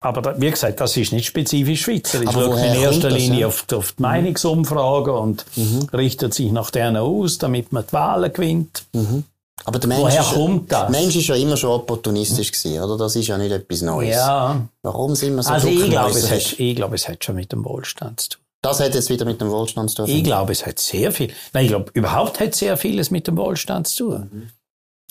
aber 0.00 0.22
da, 0.22 0.40
wie 0.40 0.50
gesagt, 0.50 0.80
das 0.80 0.96
ist 0.96 1.12
nicht 1.12 1.26
spezifisch 1.26 1.82
schweizerisch. 1.82 2.28
Aber 2.28 2.44
schaut 2.44 2.58
in 2.58 2.80
erster 2.80 3.10
das, 3.10 3.18
Linie 3.18 3.40
ja? 3.40 3.46
auf, 3.46 3.62
die, 3.62 3.74
auf 3.74 3.92
die. 3.92 4.02
Meinungsumfragen 4.02 5.14
und 5.14 5.44
mhm. 5.54 5.88
richtet 5.92 6.32
sich 6.32 6.50
nach 6.50 6.70
denen 6.70 6.96
aus, 6.96 7.38
damit 7.38 7.72
man 7.72 7.84
die 7.86 7.92
Wahlen 7.92 8.32
gewinnt. 8.32 8.84
Mhm. 8.94 9.24
Aber 9.64 9.78
der 9.78 9.88
Mensch, 9.88 10.00
Woher 10.00 10.20
ist, 10.22 10.32
kommt 10.32 10.72
das? 10.72 10.90
der 10.90 11.00
Mensch 11.00 11.14
ist 11.14 11.26
ja 11.28 11.36
immer 11.36 11.56
schon 11.56 11.70
opportunistisch 11.70 12.50
gewesen, 12.50 12.82
oder? 12.82 12.96
Das 12.96 13.14
ist 13.14 13.28
ja 13.28 13.38
nicht 13.38 13.52
etwas 13.52 13.82
Neues. 13.82 14.16
Ja. 14.16 14.66
Warum 14.82 15.14
sind 15.14 15.36
wir 15.36 15.42
so 15.42 15.50
Also 15.50 15.68
ich 15.68 15.88
glaube, 15.88 16.18
es 16.18 16.30
hat, 16.30 16.58
ich 16.58 16.74
glaube, 16.74 16.96
es 16.96 17.06
hat 17.06 17.22
schon 17.22 17.36
mit 17.36 17.52
dem 17.52 17.64
Wohlstand 17.64 18.20
zu 18.20 18.28
tun. 18.30 18.41
Das 18.62 18.80
hat 18.80 18.94
jetzt 18.94 19.10
wieder 19.10 19.24
mit 19.24 19.40
dem 19.40 19.50
Wohlstand 19.50 19.90
zu 19.90 19.96
tun. 19.96 20.06
Ich 20.08 20.22
glaube, 20.22 20.52
es 20.52 20.64
hat 20.64 20.78
sehr 20.78 21.10
viel. 21.10 21.32
Nein, 21.52 21.64
ich 21.64 21.70
glaube, 21.70 21.90
überhaupt 21.94 22.38
hat 22.38 22.54
sehr 22.54 22.76
vieles 22.76 23.10
mit 23.10 23.26
dem 23.26 23.36
Wohlstand 23.36 23.88
zu 23.88 24.10
tun. 24.10 24.30
Mhm. 24.32 24.48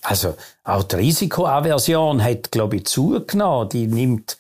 Also 0.04 0.36
auch 0.64 0.84
die 0.84 0.96
Risikoaversion 0.96 2.24
hat, 2.24 2.52
glaube 2.52 2.78
ich, 2.78 2.86
zugenommen. 2.86 3.70
Die 3.70 3.88
nimmt 3.88 4.38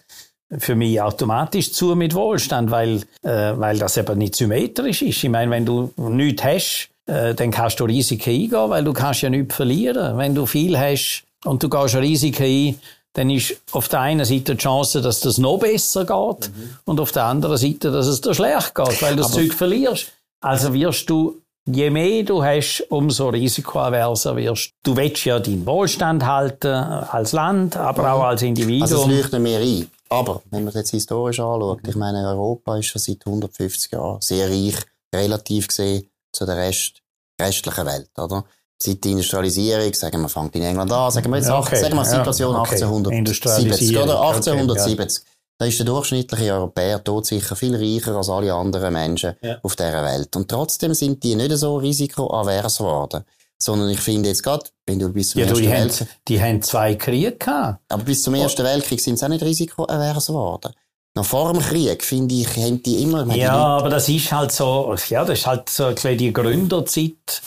für 0.57 0.75
mich 0.75 1.01
automatisch 1.01 1.71
zu 1.71 1.95
mit 1.95 2.15
Wohlstand, 2.15 2.71
weil, 2.71 3.01
äh, 3.21 3.53
weil 3.55 3.77
das 3.77 3.97
eben 3.97 4.17
nicht 4.17 4.35
symmetrisch 4.35 5.01
ist. 5.01 5.23
Ich 5.23 5.29
meine, 5.29 5.51
wenn 5.51 5.65
du 5.65 5.93
nichts 5.97 6.43
hast, 6.43 6.89
äh, 7.05 7.35
dann 7.35 7.51
kannst 7.51 7.79
du 7.79 7.85
Risiken 7.85 8.29
eingehen, 8.29 8.69
weil 8.69 8.83
du 8.83 8.93
kannst 8.93 9.21
ja 9.21 9.29
nichts 9.29 9.55
verlieren. 9.55 10.17
Wenn 10.17 10.35
du 10.35 10.45
viel 10.45 10.77
hast 10.77 11.23
und 11.45 11.61
du 11.61 11.69
gehst 11.69 11.95
Risiken 11.95 12.43
ein, 12.43 12.79
dann 13.13 13.29
ist 13.29 13.55
auf 13.71 13.89
der 13.89 14.01
einen 14.01 14.25
Seite 14.25 14.55
die 14.55 14.61
Chance, 14.61 15.01
dass 15.01 15.19
das 15.19 15.37
noch 15.37 15.57
besser 15.57 16.05
geht 16.05 16.49
mhm. 16.49 16.77
und 16.85 16.99
auf 16.99 17.11
der 17.11 17.25
anderen 17.25 17.57
Seite, 17.57 17.91
dass 17.91 18.07
es 18.07 18.21
dir 18.21 18.33
schlecht 18.33 18.73
geht, 18.73 19.01
weil 19.01 19.15
du 19.15 19.23
das 19.23 19.31
Zeug 19.31 19.53
verlierst. 19.53 20.11
Also 20.39 20.73
wirst 20.73 21.09
du, 21.09 21.41
je 21.65 21.89
mehr 21.89 22.23
du 22.23 22.43
hast, 22.43 22.85
umso 22.89 23.29
risikoaverser 23.29 24.35
wirst. 24.37 24.71
Du 24.83 24.95
willst 24.95 25.25
ja 25.25 25.39
deinen 25.39 25.65
Wohlstand 25.65 26.25
halten 26.25 26.73
als 26.73 27.33
Land, 27.33 27.75
aber 27.75 28.03
mhm. 28.03 28.09
auch 28.09 28.23
als 28.23 28.41
Individuum. 28.41 28.81
Also 28.83 28.97
das 28.97 29.07
leuchtet 29.07 29.41
mir 29.41 29.59
ein. 29.59 29.87
Aber, 30.09 30.41
wenn 30.49 30.65
man 30.65 30.69
es 30.69 30.75
jetzt 30.75 30.91
historisch 30.91 31.39
anschaut, 31.39 31.87
ich 31.87 31.95
meine, 31.95 32.27
Europa 32.27 32.77
ist 32.77 32.87
schon 32.87 32.99
seit 32.99 33.25
150 33.25 33.93
Jahren 33.93 34.19
sehr 34.19 34.49
reich, 34.49 34.75
relativ 35.13 35.69
gesehen, 35.69 36.09
zu 36.33 36.45
der 36.45 36.57
Rest, 36.57 37.01
restlichen 37.39 37.85
Welt, 37.85 38.09
oder? 38.17 38.43
Seit 38.81 39.03
der 39.03 39.11
Industrialisierung, 39.11 39.93
sagen 39.93 40.21
wir, 40.21 40.29
fängt 40.29 40.55
in 40.55 40.63
England 40.63 40.91
an, 40.91 41.11
sagen 41.11 41.29
wir 41.29 41.37
jetzt, 41.37 41.49
okay, 41.49 41.75
sagen 41.75 41.95
wir 41.95 42.05
Situation 42.05 42.53
ja, 42.53 42.61
okay. 42.61 42.83
1870, 42.83 43.97
oder? 43.97 44.21
1870. 44.21 44.93
Okay, 44.93 45.25
ja. 45.25 45.31
Da 45.61 45.67
ist 45.67 45.77
der 45.77 45.85
durchschnittliche 45.85 46.53
Europäer 46.53 47.03
tot 47.03 47.27
sicher 47.27 47.55
viel 47.55 47.75
reicher 47.75 48.15
als 48.15 48.29
alle 48.29 48.51
anderen 48.51 48.93
Menschen 48.93 49.35
ja. 49.43 49.59
auf 49.61 49.75
dieser 49.75 50.03
Welt. 50.03 50.35
Und 50.35 50.49
trotzdem 50.49 50.95
sind 50.95 51.23
die 51.23 51.35
nicht 51.35 51.55
so 51.55 51.77
risikoavers 51.77 52.79
geworden. 52.79 53.23
Sondern 53.61 53.89
ich 53.91 53.99
finde 53.99 54.29
jetzt 54.29 54.41
gerade, 54.41 54.63
wenn 54.87 54.97
du 54.97 55.09
bis 55.09 55.29
zum 55.29 55.41
ja, 55.41 55.47
Ersten 55.47 55.61
die 55.63 55.69
Weltkrieg... 55.69 55.99
Haben, 55.99 56.19
die 56.27 56.41
haben 56.41 56.61
zwei 56.63 56.95
Kriege 56.95 57.31
gehabt. 57.33 57.79
Aber 57.89 58.03
bis 58.03 58.23
zum 58.23 58.33
Ersten 58.33 58.63
Weltkrieg 58.63 58.99
sind 58.99 59.19
sie 59.19 59.25
auch 59.25 59.29
nicht 59.29 59.43
risikoavers 59.43 60.25
geworden. 60.25 60.73
Noch 61.13 61.25
vor 61.25 61.53
dem 61.53 61.61
Krieg, 61.61 62.03
finde 62.03 62.33
ich, 62.33 62.57
haben 62.57 62.81
die 62.81 63.03
immer... 63.03 63.31
Ja, 63.35 63.53
aber 63.53 63.89
das 63.89 64.09
ist 64.09 64.31
halt 64.31 64.51
so, 64.51 64.95
ja, 65.09 65.23
das 65.23 65.39
ist 65.39 65.45
halt 65.45 65.69
so 65.69 65.91
die 65.91 66.33
Gründerzeit 66.33 67.43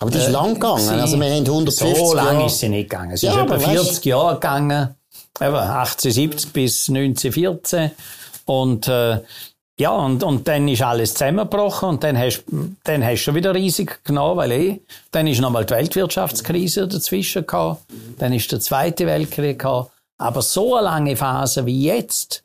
aber 0.00 0.10
die 0.10 0.18
ist 0.18 0.28
äh, 0.28 0.30
lang 0.30 0.54
gegangen. 0.54 0.88
Also 0.88 1.20
wir 1.20 1.30
haben 1.30 1.46
150 1.46 1.96
So 1.96 2.14
lange 2.14 2.46
ist 2.46 2.58
sie 2.58 2.68
nicht 2.68 2.90
gegangen. 2.90 3.16
Sie 3.16 3.26
ja, 3.26 3.32
ist 3.32 3.38
etwa 3.38 3.58
40 3.58 4.04
Jahre 4.06 4.34
gegangen. 4.34 4.94
eben 5.40 5.54
1870 5.54 6.52
bis 6.52 6.88
1914 6.88 7.90
und 8.46 8.88
äh, 8.88 9.20
ja, 9.78 9.92
und, 9.92 10.22
und 10.22 10.46
dann 10.46 10.68
ist 10.68 10.82
alles 10.82 11.14
zusammengebrochen 11.14 11.88
und 11.88 12.04
dann 12.04 12.18
hast 12.18 12.44
dann 12.84 13.02
hast 13.02 13.20
du 13.20 13.24
schon 13.24 13.34
wieder 13.34 13.54
riesig 13.54 14.04
genommen, 14.04 14.36
weil 14.36 14.52
eh, 14.52 14.80
dann 15.10 15.26
ist 15.26 15.40
nochmal 15.40 15.64
die 15.64 15.72
Weltwirtschaftskrise 15.72 16.86
dazwischen 16.86 17.46
gehabt, 17.46 17.82
dann 18.18 18.34
ist 18.34 18.52
der 18.52 18.60
Zweite 18.60 19.06
Weltkrieg 19.06 19.58
gehabt. 19.58 19.90
Aber 20.18 20.42
so 20.42 20.76
eine 20.76 20.84
lange 20.84 21.16
Phase 21.16 21.64
wie 21.64 21.84
jetzt, 21.84 22.44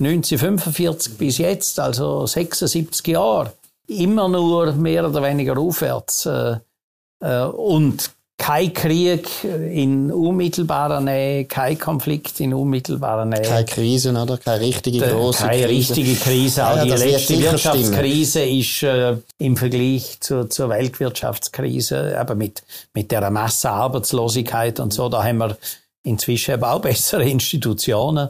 1945 0.00 1.16
bis 1.16 1.38
jetzt, 1.38 1.80
also 1.80 2.26
76 2.26 3.06
Jahre, 3.06 3.54
immer 3.86 4.28
nur 4.28 4.72
mehr 4.72 5.08
oder 5.08 5.22
weniger 5.22 5.56
aufwärts 5.56 6.26
äh, 6.26 6.56
und 7.20 8.10
kein 8.38 8.72
Krieg 8.74 9.28
in 9.44 10.12
unmittelbarer 10.12 11.00
Nähe, 11.00 11.46
kein 11.46 11.78
Konflikt 11.78 12.38
in 12.40 12.52
unmittelbarer 12.52 13.24
Nähe. 13.24 13.42
Keine 13.42 13.64
Krise, 13.64 14.10
oder? 14.10 14.36
Keine 14.36 14.60
richtige 14.60 14.98
große 14.98 15.44
Keine 15.44 15.66
Krise. 15.66 15.96
richtige 15.96 16.14
Krise. 16.16 16.66
Auch 16.66 16.76
Ja, 16.76 16.84
die 16.84 16.90
letzte 16.90 17.40
Wirtschaftskrise 17.40 18.42
ist 18.44 18.82
äh, 18.82 19.16
im 19.38 19.56
Vergleich 19.56 20.18
zur, 20.20 20.50
zur 20.50 20.68
Weltwirtschaftskrise, 20.68 22.18
aber 22.18 22.34
mit, 22.34 22.62
mit 22.92 23.10
der 23.10 23.30
Massenarbeitslosigkeit 23.30 24.80
und 24.80 24.92
so, 24.92 25.08
da 25.08 25.24
haben 25.24 25.38
wir 25.38 25.56
inzwischen 26.02 26.54
eben 26.54 26.64
auch 26.64 26.80
bessere 26.80 27.24
Institutionen. 27.28 28.28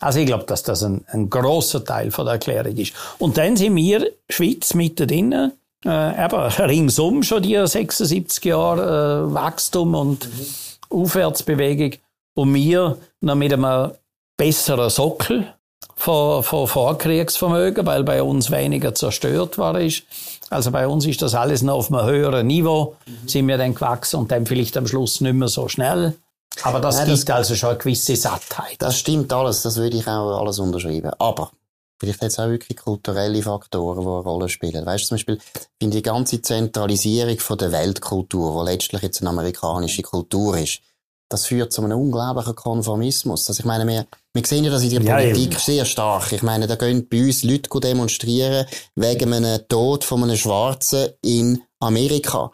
Also 0.00 0.20
ich 0.20 0.26
glaube, 0.26 0.44
dass 0.44 0.62
das 0.62 0.82
ein, 0.84 1.04
ein 1.08 1.28
großer 1.28 1.84
Teil 1.84 2.10
von 2.12 2.24
der 2.24 2.34
Erklärung 2.34 2.76
ist. 2.76 2.94
Und 3.18 3.36
dann 3.36 3.56
sind 3.56 3.76
wir, 3.76 4.10
Schweiz, 4.30 4.72
mitten 4.74 5.06
drinnen, 5.06 5.52
äh, 5.84 6.24
eben 6.24 6.40
ringsum 6.68 7.22
schon 7.22 7.42
die 7.42 7.56
76 7.66 8.44
Jahre 8.44 9.28
äh, 9.30 9.34
Wachstum 9.34 9.94
und 9.94 10.28
Aufwärtsbewegung 10.90 11.98
und 12.34 12.54
wir 12.54 12.98
noch 13.20 13.34
mit 13.34 13.52
einem 13.52 13.92
besseren 14.36 14.90
Sockel 14.90 15.46
von, 15.96 16.42
von 16.42 16.66
Vorkriegsvermögen, 16.66 17.86
weil 17.86 18.04
bei 18.04 18.22
uns 18.22 18.50
weniger 18.50 18.94
zerstört 18.94 19.58
war 19.58 19.78
ist. 19.80 20.02
Also 20.48 20.70
bei 20.70 20.86
uns 20.88 21.06
ist 21.06 21.22
das 21.22 21.34
alles 21.34 21.62
noch 21.62 21.74
auf 21.76 21.92
einem 21.92 22.06
höheren 22.06 22.46
Niveau, 22.46 22.96
sind 23.26 23.46
wir 23.48 23.56
dann 23.58 23.74
gewachsen 23.74 24.16
und 24.20 24.30
dann 24.32 24.46
vielleicht 24.46 24.76
am 24.76 24.86
Schluss 24.86 25.20
nicht 25.20 25.34
mehr 25.34 25.48
so 25.48 25.68
schnell. 25.68 26.16
Aber 26.64 26.80
das 26.80 26.96
Nein, 26.96 27.08
das- 27.10 27.20
gibt 27.20 27.30
also 27.30 27.54
schon 27.54 27.70
eine 27.70 27.78
gewisse 27.78 28.16
Sattheit. 28.16 28.76
Das 28.80 28.98
stimmt 28.98 29.32
alles, 29.32 29.62
das 29.62 29.76
würde 29.76 29.96
ich 29.96 30.06
auch 30.08 30.40
alles 30.40 30.58
unterschreiben. 30.58 31.12
Aber 31.18 31.50
vielleicht 32.00 32.22
es 32.22 32.38
auch 32.38 32.48
wirklich 32.48 32.78
kulturelle 32.78 33.42
Faktoren, 33.42 34.00
die 34.00 34.06
eine 34.06 34.20
Rolle 34.20 34.48
spielen. 34.48 34.86
Weißt 34.86 35.04
du, 35.04 35.08
zum 35.08 35.14
Beispiel, 35.16 35.38
finde 35.80 35.98
die 35.98 36.02
ganze 36.02 36.40
Zentralisierung 36.40 37.38
von 37.38 37.58
der 37.58 37.72
Weltkultur, 37.72 38.64
die 38.64 38.70
letztlich 38.72 39.02
jetzt 39.02 39.20
eine 39.20 39.30
amerikanische 39.30 40.02
Kultur 40.02 40.56
ist, 40.58 40.80
das 41.28 41.46
führt 41.46 41.72
zu 41.72 41.82
einem 41.82 41.98
unglaublichen 41.98 42.56
Konformismus. 42.56 43.48
Also 43.48 43.60
ich 43.60 43.64
meine, 43.64 43.86
wir, 43.86 44.06
wir 44.34 44.44
sehen 44.44 44.64
ja 44.64 44.70
das 44.70 44.82
in 44.82 44.90
der 44.90 45.02
Ja, 45.02 45.16
Politik 45.16 45.52
eben. 45.52 45.60
sehr 45.60 45.84
stark. 45.84 46.32
Ich 46.32 46.42
meine, 46.42 46.66
da 46.66 46.74
gehen 46.74 47.06
bei 47.08 47.22
uns 47.22 47.44
Leute 47.44 47.68
demonstrieren 47.80 48.66
wegen 48.96 49.32
einem 49.32 49.60
Tod 49.68 50.02
von 50.04 50.24
einem 50.24 50.36
Schwarzen 50.36 51.10
in 51.22 51.62
Amerika. 51.78 52.50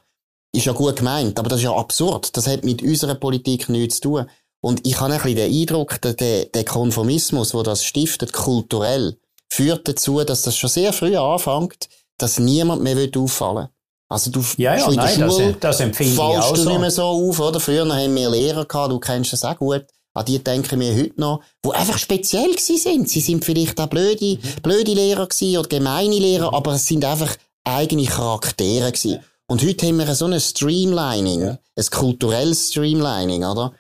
Ist 0.53 0.67
ja 0.67 0.73
gut 0.73 0.97
gemeint, 0.97 1.39
aber 1.39 1.49
das 1.49 1.61
ist 1.61 1.65
ja 1.65 1.75
absurd. 1.75 2.37
Das 2.37 2.47
hat 2.47 2.65
mit 2.65 2.83
unserer 2.83 3.15
Politik 3.15 3.69
nichts 3.71 3.97
zu 3.97 4.03
tun. 4.03 4.27
Und 4.61 4.87
ich 4.87 5.01
habe 5.01 5.15
ein 5.15 5.21
bisschen 5.23 5.37
den 5.37 5.53
Eindruck, 5.53 6.01
dass 6.01 6.17
der, 6.17 6.47
der 6.47 6.65
Konformismus, 6.65 7.55
wo 7.55 7.63
das 7.63 7.85
stiftet, 7.85 8.33
kulturell, 8.33 9.17
führt 9.51 9.87
dazu, 9.89 10.23
dass 10.25 10.43
das 10.43 10.57
schon 10.57 10.71
sehr 10.71 10.93
früh 10.93 11.17
anfängt, 11.17 11.89
dass 12.19 12.39
niemand 12.39 12.83
mehr 12.83 12.97
auffallen 13.17 13.57
will. 13.57 13.69
Also 14.09 14.31
du 14.31 14.41
Ja, 14.57 14.75
ja, 14.75 14.81
schon 14.85 14.95
in 14.95 15.01
der 15.01 15.05
nein, 15.07 15.21
das- 15.21 15.35
Schule 15.35 15.57
das 15.59 15.77
fallst 15.81 16.19
auch 16.21 16.53
du 16.55 16.63
so. 16.63 16.69
nicht 16.71 16.81
mehr 16.81 16.91
so 16.91 17.03
auf, 17.03 17.41
oder? 17.41 17.59
Früher 17.61 17.83
haben 17.93 18.15
wir 18.15 18.31
Lehrer 18.31 18.65
gehabt, 18.65 18.93
du 18.93 18.99
kennst 19.01 19.33
das 19.33 19.45
auch 19.45 19.57
gut. 19.57 19.85
An 20.15 20.25
die 20.25 20.39
denken 20.43 20.81
wir 20.81 20.95
heute 20.97 21.21
noch, 21.21 21.41
die 21.65 21.71
einfach 21.73 21.99
speziell 21.99 22.51
gewesen 22.51 22.79
sind. 22.79 23.09
Sie 23.11 23.21
sind 23.21 23.45
vielleicht 23.45 23.79
auch 23.81 23.89
blöde, 23.89 24.39
blöde 24.63 24.95
Lehrer 24.95 25.27
gewesen 25.27 25.59
oder 25.59 25.69
gemeine 25.69 26.19
Lehrer, 26.19 26.55
aber 26.55 26.73
es 26.75 26.87
sind 26.87 27.05
einfach 27.05 27.37
eigene 27.65 28.07
Charaktere 28.07 28.91
gewesen. 28.93 29.21
Und 29.49 29.63
heute 29.63 29.87
haben 29.87 29.99
wir 29.99 30.15
so 30.15 30.25
ein 30.27 30.41
Streamlining, 30.41 31.43
ein 31.77 31.87
kulturelles 31.91 32.69
Streamlining, 32.69 33.45
oder? 33.45 33.73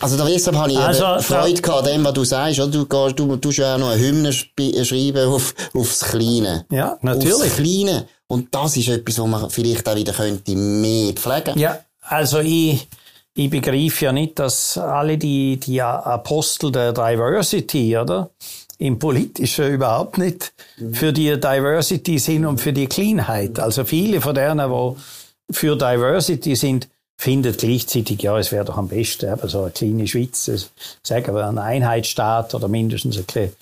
Also 0.00 0.16
da 0.16 0.24
deshalb 0.26 0.56
habe 0.56 0.70
ich 0.72 0.78
Also, 0.78 1.18
Freude 1.20 1.60
gehabt, 1.60 1.86
dem, 1.86 2.04
was 2.04 2.12
du 2.14 2.24
sagst, 2.24 2.58
oder? 2.60 2.68
Du, 2.70 2.86
gehst, 2.86 3.18
du 3.18 3.36
tust 3.36 3.58
ja 3.58 3.74
auch 3.74 3.78
noch 3.78 3.90
eine 3.90 4.00
Hymne 4.00 4.28
sp- 4.30 4.84
schreiben 4.84 5.26
auf, 5.28 5.54
aufs 5.74 6.00
Kleine. 6.00 6.66
Ja, 6.70 6.92
Aufs 6.94 7.02
natürlich. 7.02 7.54
Kleine. 7.54 8.06
Und 8.28 8.54
das 8.54 8.76
ist 8.76 8.88
etwas, 8.88 9.18
was 9.18 9.26
man 9.26 9.50
vielleicht 9.50 9.88
auch 9.88 9.94
wieder 9.96 10.12
könnte 10.12 10.54
mehr 10.56 11.12
pflegen. 11.12 11.58
Ja, 11.58 11.78
also 12.02 12.40
ich, 12.40 12.88
ich 13.34 13.48
begreife 13.50 14.06
ja 14.06 14.12
nicht, 14.12 14.38
dass 14.38 14.76
alle 14.78 15.16
die, 15.16 15.58
die 15.58 15.80
Apostel 15.80 16.72
der 16.72 16.92
Diversity, 16.92 17.96
oder? 17.96 18.30
Im 18.78 18.98
Politischen 18.98 19.72
überhaupt 19.72 20.18
nicht 20.18 20.52
für 20.92 21.12
die 21.12 21.30
Diversity 21.40 22.18
sind 22.18 22.44
und 22.44 22.60
für 22.60 22.74
die 22.74 22.86
Cleanheit. 22.86 23.58
Also 23.58 23.84
viele 23.84 24.20
von 24.20 24.34
denen, 24.34 24.58
die 24.70 25.54
für 25.54 25.76
Diversity 25.76 26.54
sind, 26.56 26.88
finden 27.16 27.56
gleichzeitig, 27.56 28.22
ja, 28.22 28.38
es 28.38 28.52
wäre 28.52 28.64
doch 28.64 28.76
am 28.76 28.88
besten, 28.88 29.32
eben 29.32 29.48
so 29.48 29.62
eine 29.62 29.70
kleine 29.70 30.06
Schweiz, 30.06 30.70
sagen 31.02 31.34
wir, 31.34 31.46
ein 31.46 31.58
Einheitsstaat 31.58 32.54
oder 32.54 32.68
mindestens 32.68 33.16
ein 33.16 33.24
bisschen, 33.24 33.52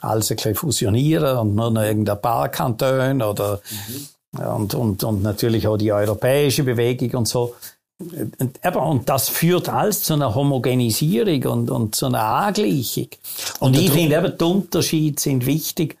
alles 0.00 0.30
ein 0.30 0.36
bisschen 0.36 0.54
fusionieren 0.54 1.38
und 1.38 1.54
nur 1.54 1.70
noch 1.70 1.82
irgendein 1.82 2.20
paar 2.20 2.48
Kantone 2.48 3.26
oder 3.26 3.60
und, 4.38 4.74
und, 4.74 5.04
und 5.04 5.22
natürlich 5.22 5.68
auch 5.68 5.76
die 5.76 5.92
europäische 5.92 6.64
Bewegung 6.64 7.10
und 7.20 7.28
so. 7.28 7.54
Und, 7.98 8.58
eben, 8.64 8.76
und 8.76 9.08
das 9.08 9.28
führt 9.28 9.68
alles 9.68 10.02
zu 10.02 10.14
einer 10.14 10.34
Homogenisierung 10.34 11.44
und, 11.44 11.70
und 11.70 11.94
zu 11.94 12.06
einer 12.06 12.22
Angleichung. 12.22 13.08
Und, 13.60 13.76
ich 13.76 13.90
finde 13.90 14.16
eben, 14.16 14.36
die 14.36 14.44
Unterschiede 14.44 15.20
sind 15.20 15.46
wichtig. 15.46 15.98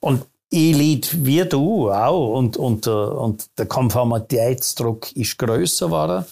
Und 0.00 0.24
ich 0.50 0.76
leide 0.76 1.26
wie 1.26 1.44
du 1.44 1.90
auch. 1.92 2.36
Und, 2.36 2.56
und, 2.56 2.86
der, 2.86 3.12
und 3.12 3.46
der 3.58 3.66
Konformitätsdruck 3.66 5.14
ist 5.14 5.38
grösser 5.38 5.86
geworden. 5.86 6.24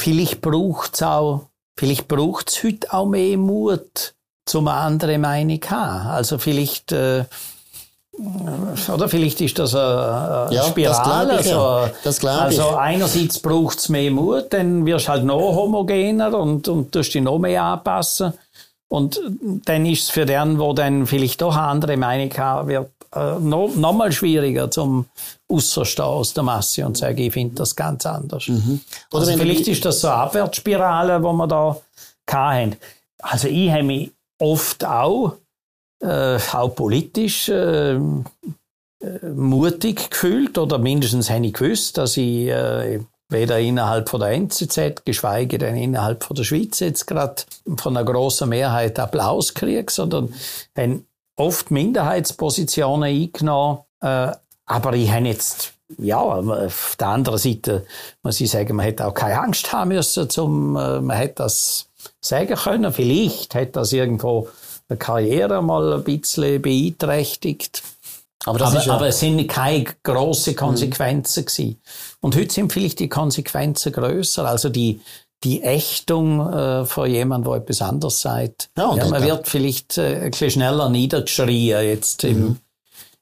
Vielleicht 0.00 0.40
braucht 0.40 0.94
es 0.94 1.02
auch, 1.02 1.48
vielleicht 1.78 2.08
braucht 2.08 2.50
es 2.50 2.62
heute 2.62 2.92
auch 2.92 3.06
mehr 3.06 3.36
Mut, 3.38 4.14
zum 4.46 4.68
andere 4.68 5.18
Meinung 5.18 5.60
zu 5.62 5.70
haben. 5.70 6.08
Also 6.08 6.38
vielleicht, 6.38 6.92
äh, 6.92 7.24
oder 8.92 9.08
vielleicht 9.08 9.40
ist 9.40 9.58
das 9.58 9.74
eine, 9.74 10.46
eine 10.48 10.54
Ja, 10.54 10.60
das 10.62 10.68
Spirale. 10.68 11.28
glaub 11.28 11.40
ich, 11.40 11.46
ja. 11.46 11.76
also, 11.76 11.94
Das 12.04 12.24
also 12.24 12.62
ich. 12.70 12.76
einerseits 12.76 13.38
braucht 13.40 13.78
es 13.78 13.88
mehr 13.88 14.10
Mut, 14.10 14.52
dann 14.52 14.84
wirst 14.86 15.06
du 15.06 15.12
halt 15.12 15.24
noch 15.24 15.38
homogener 15.40 16.36
und, 16.38 16.68
und 16.68 16.92
tust 16.92 17.14
dich 17.14 17.22
noch 17.22 17.38
mehr 17.38 17.62
anpassen. 17.62 18.34
Und 18.88 19.20
dann 19.64 19.86
ist 19.86 20.04
es 20.04 20.10
für 20.10 20.26
den, 20.26 20.58
wo 20.58 20.72
dann 20.72 21.06
vielleicht 21.06 21.40
doch 21.42 21.56
eine 21.56 21.66
andere 21.66 21.96
Meinung 21.96 22.30
haben 22.36 22.68
wird, 22.68 22.90
äh, 23.14 23.38
noch, 23.38 23.74
noch 23.74 23.92
mal 23.92 24.12
schwieriger 24.12 24.70
zum 24.70 25.06
Ausserstehen 25.48 26.08
aus 26.08 26.34
der 26.34 26.42
Masse 26.42 26.84
und 26.84 26.96
sagen, 26.96 27.18
ich 27.18 27.32
finde 27.32 27.56
das 27.56 27.76
ganz 27.76 28.06
anders. 28.06 28.48
Mhm. 28.48 28.80
Oder 29.12 29.26
Also 29.26 29.38
vielleicht 29.38 29.68
ist 29.68 29.84
das 29.84 30.00
so 30.00 30.08
eine 30.08 30.16
Abwärtsspirale, 30.16 31.18
die 31.18 31.24
wir 31.24 31.46
da 31.46 31.76
hatten. 32.30 32.76
Also 33.20 33.48
ich 33.48 33.70
habe 33.70 33.84
mich 33.84 34.10
oft 34.38 34.84
auch, 34.84 35.36
äh, 36.00 36.38
auch 36.52 36.74
politisch, 36.74 37.48
äh, 37.48 37.94
äh, 39.04 39.28
mutig 39.34 40.10
gefühlt 40.10 40.58
oder 40.58 40.78
mindestens 40.78 41.30
habe 41.30 41.46
ich 41.46 41.52
gewusst, 41.52 41.98
dass 41.98 42.16
ich 42.16 42.48
äh, 42.48 43.00
weder 43.28 43.58
innerhalb 43.58 44.08
von 44.08 44.20
der 44.20 44.30
NZZ, 44.30 45.04
geschweige 45.04 45.58
denn 45.58 45.76
innerhalb 45.76 46.24
von 46.24 46.36
der 46.36 46.44
Schweiz 46.44 46.80
jetzt 46.80 47.06
gerade 47.06 47.42
von 47.76 47.96
einer 47.96 48.04
grossen 48.04 48.50
Mehrheit 48.50 48.98
Applaus 48.98 49.54
kriege, 49.54 49.90
sondern 49.90 50.34
haben 50.76 51.06
oft 51.36 51.70
Minderheitspositionen 51.70 53.04
eingenommen. 53.04 53.80
Äh, 54.00 54.32
aber 54.66 54.92
ich 54.94 55.10
habe 55.10 55.26
jetzt, 55.26 55.72
ja, 55.98 56.18
auf 56.20 56.96
der 56.98 57.08
anderen 57.08 57.38
Seite 57.38 57.86
muss 58.22 58.40
ich 58.40 58.50
sagen, 58.50 58.76
man 58.76 58.86
hätte 58.86 59.06
auch 59.06 59.14
keine 59.14 59.40
Angst 59.40 59.72
haben 59.72 59.88
müssen, 59.88 60.30
zum, 60.30 60.76
äh, 60.76 61.00
man 61.00 61.16
hätte 61.16 61.42
das 61.42 61.88
sagen 62.20 62.54
können. 62.54 62.92
Vielleicht 62.92 63.54
hätte 63.54 63.72
das 63.72 63.92
irgendwo 63.92 64.48
eine 64.88 64.98
Karriere 64.98 65.62
mal 65.62 65.94
ein 65.94 66.04
bisschen 66.04 66.60
beeinträchtigt. 66.62 67.82
Aber 68.46 68.60
aber, 68.60 68.84
ja, 68.84 68.92
aber 68.92 69.08
es 69.08 69.20
sind 69.20 69.46
keine 69.48 69.84
grossen 70.02 70.54
Konsequenzen 70.54 71.46
gewesen. 71.46 71.80
Und 72.20 72.36
heute 72.36 72.52
sind 72.52 72.72
vielleicht 72.72 73.00
die 73.00 73.08
Konsequenzen 73.08 73.92
größer. 73.92 74.46
Also 74.46 74.68
die, 74.68 75.00
die 75.44 75.62
Ächtung 75.62 76.52
äh, 76.52 76.84
von 76.84 77.10
jemandem, 77.10 77.52
der 77.52 77.62
etwas 77.62 77.82
anderes 77.82 78.20
sagt. 78.20 78.70
Ja, 78.76 78.86
und 78.88 79.10
man 79.10 79.22
wird 79.22 79.48
vielleicht 79.48 79.98
äh, 79.98 80.22
ein 80.24 80.30
bisschen 80.30 80.50
schneller 80.50 80.88
niedergeschrien 80.88 81.84
jetzt 81.84 82.24
im, 82.24 82.56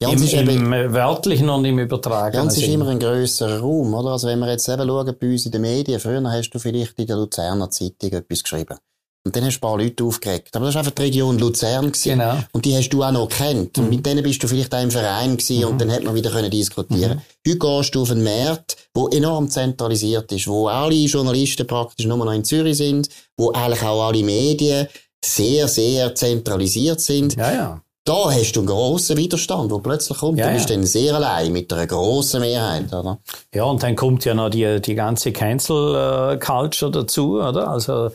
ja, 0.00 0.08
und 0.08 0.20
im, 0.20 0.48
eben, 0.48 0.48
im 0.48 0.72
äh, 0.72 0.92
wörtlichen 0.92 1.48
und 1.48 1.64
im 1.64 1.78
übertragenen 1.78 2.44
ja, 2.44 2.50
es 2.50 2.56
ist 2.56 2.68
immer 2.68 2.88
ein 2.88 2.98
grösserer 2.98 3.60
Raum, 3.60 3.94
oder? 3.94 4.10
Also 4.10 4.28
wenn 4.28 4.40
wir 4.40 4.50
jetzt 4.50 4.68
eben 4.68 4.86
schauen 4.86 5.16
bei 5.20 5.30
uns 5.30 5.46
in 5.46 5.52
den 5.52 5.62
Medien, 5.62 6.00
früher 6.00 6.22
hast 6.30 6.50
du 6.50 6.58
vielleicht 6.58 6.98
in 6.98 7.06
der 7.06 7.16
Luzerner 7.16 7.70
Zeitung 7.70 8.12
etwas 8.12 8.42
geschrieben. 8.42 8.78
Und 9.24 9.36
dann 9.36 9.44
hast 9.44 9.60
du 9.60 9.66
ein 9.66 9.70
paar 9.70 9.78
Leute 9.78 10.02
aufgeregt. 10.02 10.56
Aber 10.56 10.66
das 10.66 10.74
war 10.74 10.80
einfach 10.80 10.94
die 10.94 11.02
Region 11.02 11.38
Luzern. 11.38 11.92
Gewesen. 11.92 12.18
Genau. 12.18 12.38
Und 12.52 12.64
die 12.64 12.76
hast 12.76 12.88
du 12.88 13.04
auch 13.04 13.12
noch 13.12 13.28
kennt. 13.28 13.78
Und 13.78 13.88
mit 13.88 14.04
denen 14.04 14.22
bist 14.22 14.42
du 14.42 14.48
vielleicht 14.48 14.74
auch 14.74 14.82
im 14.82 14.90
Verein 14.90 15.36
gewesen 15.36 15.64
und 15.64 15.80
dann 15.80 15.92
hat 15.92 16.02
man 16.02 16.14
wieder 16.14 16.30
können 16.30 16.50
diskutieren. 16.50 17.22
Heute 17.46 17.58
gehst 17.58 17.94
du 17.94 18.02
auf 18.02 18.10
einen 18.10 18.24
Markt, 18.24 18.76
wo 18.94 19.08
enorm 19.08 19.48
zentralisiert 19.48 20.30
ist, 20.32 20.48
wo 20.48 20.66
alle 20.66 20.94
Journalisten 20.94 21.66
praktisch 21.66 22.06
nur 22.06 22.16
noch 22.18 22.32
in 22.32 22.44
Zürich 22.44 22.76
sind, 22.76 23.08
wo 23.36 23.52
eigentlich 23.52 23.82
auch 23.82 24.08
alle 24.08 24.24
Medien 24.24 24.88
sehr, 25.24 25.68
sehr 25.68 26.14
zentralisiert 26.14 27.00
sind. 27.00 27.36
Ja, 27.36 27.52
ja. 27.52 27.82
Da 28.04 28.32
hast 28.32 28.52
du 28.54 28.60
einen 28.60 28.66
grossen 28.66 29.16
Widerstand, 29.16 29.70
der 29.70 29.78
plötzlich 29.78 30.18
kommt. 30.18 30.36
Ja, 30.36 30.48
du 30.48 30.54
bist 30.54 30.68
ja. 30.68 30.74
dann 30.74 30.84
sehr 30.84 31.14
allein 31.14 31.52
mit 31.52 31.72
einer 31.72 31.86
grossen 31.86 32.40
Mehrheit, 32.40 32.92
oder? 32.92 33.20
Ja, 33.54 33.62
und 33.62 33.80
dann 33.80 33.94
kommt 33.94 34.24
ja 34.24 34.34
noch 34.34 34.50
die, 34.50 34.80
die 34.80 34.96
ganze 34.96 35.30
Cancel 35.30 36.34
äh, 36.34 36.36
Culture 36.38 36.90
dazu, 36.90 37.40
oder? 37.40 37.68
Also, 37.68 38.10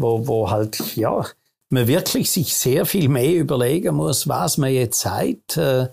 wo, 0.00 0.26
wo 0.26 0.50
halt, 0.50 0.96
ja, 0.96 1.24
man 1.70 1.86
wirklich 1.86 2.30
sich 2.30 2.54
sehr 2.54 2.84
viel 2.84 3.08
mehr 3.08 3.34
überlegen 3.34 3.94
muss, 3.94 4.28
was 4.28 4.58
man 4.58 4.72
jetzt 4.72 5.00
sagt, 5.00 5.56
äh, 5.56 5.88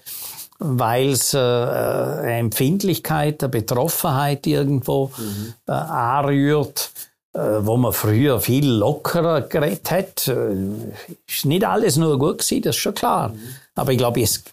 weil 0.59 1.09
es 1.11 1.33
äh, 1.33 1.37
eine 1.37 2.37
Empfindlichkeit, 2.37 3.43
eine 3.43 3.49
Betroffenheit 3.49 4.47
irgendwo 4.47 5.11
äh, 5.67 5.71
anrührt, 5.71 6.91
äh, 7.33 7.39
wo 7.59 7.77
man 7.77 7.93
früher 7.93 8.39
viel 8.39 8.67
lockerer 8.67 9.41
geredet 9.41 9.91
hat. 9.91 10.27
Äh, 10.27 10.55
ist 11.27 11.45
nicht 11.45 11.63
alles 11.63 11.97
nur 11.97 12.17
gut 12.17 12.39
gewesen, 12.39 12.63
das 12.63 12.75
ist 12.75 12.81
schon 12.81 12.95
klar. 12.95 13.35
Aber 13.75 13.91
ich 13.91 13.99
glaube, 13.99 14.21
es, 14.21 14.43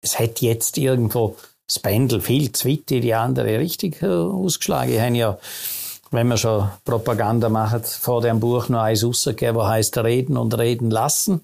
es 0.00 0.18
hat 0.18 0.40
jetzt 0.40 0.78
irgendwo 0.78 1.36
das 1.66 1.78
Pendel 1.78 2.20
viel 2.20 2.50
zu 2.52 2.68
weit 2.68 2.90
in 2.90 3.02
die 3.02 3.14
andere 3.14 3.58
Richtung 3.58 3.94
äh, 4.00 4.06
ausgeschlagen. 4.06 4.92
Ich 4.94 5.00
habe 5.00 5.16
ja, 5.16 5.38
wenn 6.10 6.28
wir 6.28 6.36
schon 6.36 6.68
Propaganda 6.84 7.48
machen, 7.48 7.82
vor 7.84 8.20
dem 8.20 8.40
Buch 8.40 8.68
noch 8.68 8.80
eins 8.80 9.04
rausgegeben, 9.04 9.56
das 9.56 9.68
heisst 9.68 9.98
Reden 9.98 10.36
und 10.36 10.56
Reden 10.58 10.90
lassen. 10.90 11.40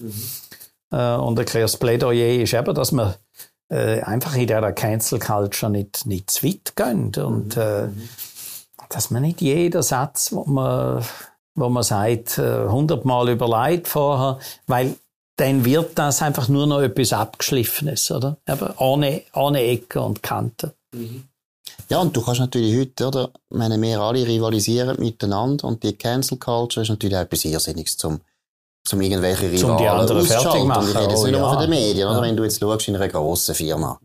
Äh, 0.90 1.14
und 1.14 1.38
erklärt, 1.38 1.64
das 1.64 1.76
Plädoyer 1.76 2.42
ist 2.42 2.54
eben, 2.54 2.74
dass 2.74 2.92
man 2.92 3.14
äh, 3.68 4.00
einfach 4.02 4.34
in 4.34 4.46
dieser 4.46 4.72
Cancel 4.72 5.18
Culture 5.18 5.70
nicht, 5.70 6.06
nicht 6.06 6.30
zu 6.30 6.46
weit 6.46 6.74
gehen. 6.76 7.12
Und 7.16 7.56
äh, 7.56 7.88
dass 8.88 9.10
man 9.10 9.22
nicht 9.22 9.40
jeden 9.40 9.82
Satz, 9.82 10.32
wo 10.32 10.44
man, 10.44 11.04
wo 11.54 11.68
man 11.68 11.82
sagt, 11.82 12.38
äh, 12.38 12.66
hundertmal 12.68 13.28
überlegt 13.28 13.88
vorher, 13.88 14.38
weil 14.66 14.96
dann 15.36 15.64
wird 15.64 15.98
das 15.98 16.22
einfach 16.22 16.48
nur 16.48 16.66
noch 16.66 16.80
etwas 16.80 17.12
Abgeschliffenes, 17.12 18.10
oder? 18.10 18.38
Aber 18.46 18.74
ohne, 18.78 19.22
ohne 19.34 19.62
Ecken 19.62 20.02
und 20.02 20.22
Kanten. 20.22 20.72
Ja, 21.88 22.00
und 22.00 22.16
du 22.16 22.22
kannst 22.22 22.40
natürlich 22.40 22.76
heute, 22.78 23.06
oder? 23.06 23.30
Ich 23.50 23.56
meine, 23.56 23.80
wir 23.80 24.00
alle 24.00 24.26
rivalisieren 24.26 24.98
miteinander 24.98 25.64
und 25.66 25.82
die 25.82 25.92
Cancel 25.92 26.38
Culture 26.38 26.82
ist 26.82 26.88
natürlich 26.88 27.16
auch 27.16 27.22
etwas 27.22 27.44
Irrsinniges 27.44 27.96
zum, 27.96 28.20
zum 28.84 29.00
irgendwelche 29.00 29.46
Rivalen 29.46 29.58
Zum 29.58 29.76
die 29.78 29.88
anderen 29.88 30.24
fertig 30.24 30.64
machen. 30.64 30.84
Und 30.84 30.90
ich 30.90 30.96
rede 30.96 31.10
jetzt 31.10 31.20
Oh, 31.20 31.24
nicht 31.26 31.32
nur 31.32 31.42
ja. 31.42 31.52
von 31.52 31.60
den 31.60 31.70
Medien, 31.70 32.08
oder? 32.08 32.16
Ja. 32.16 32.22
Wenn 32.22 32.36
du 32.36 32.44
jetzt 32.44 32.60
schaust 32.60 32.88
in 32.88 32.96
einer 32.96 33.08
grossen 33.08 33.54
Firma, 33.54 34.00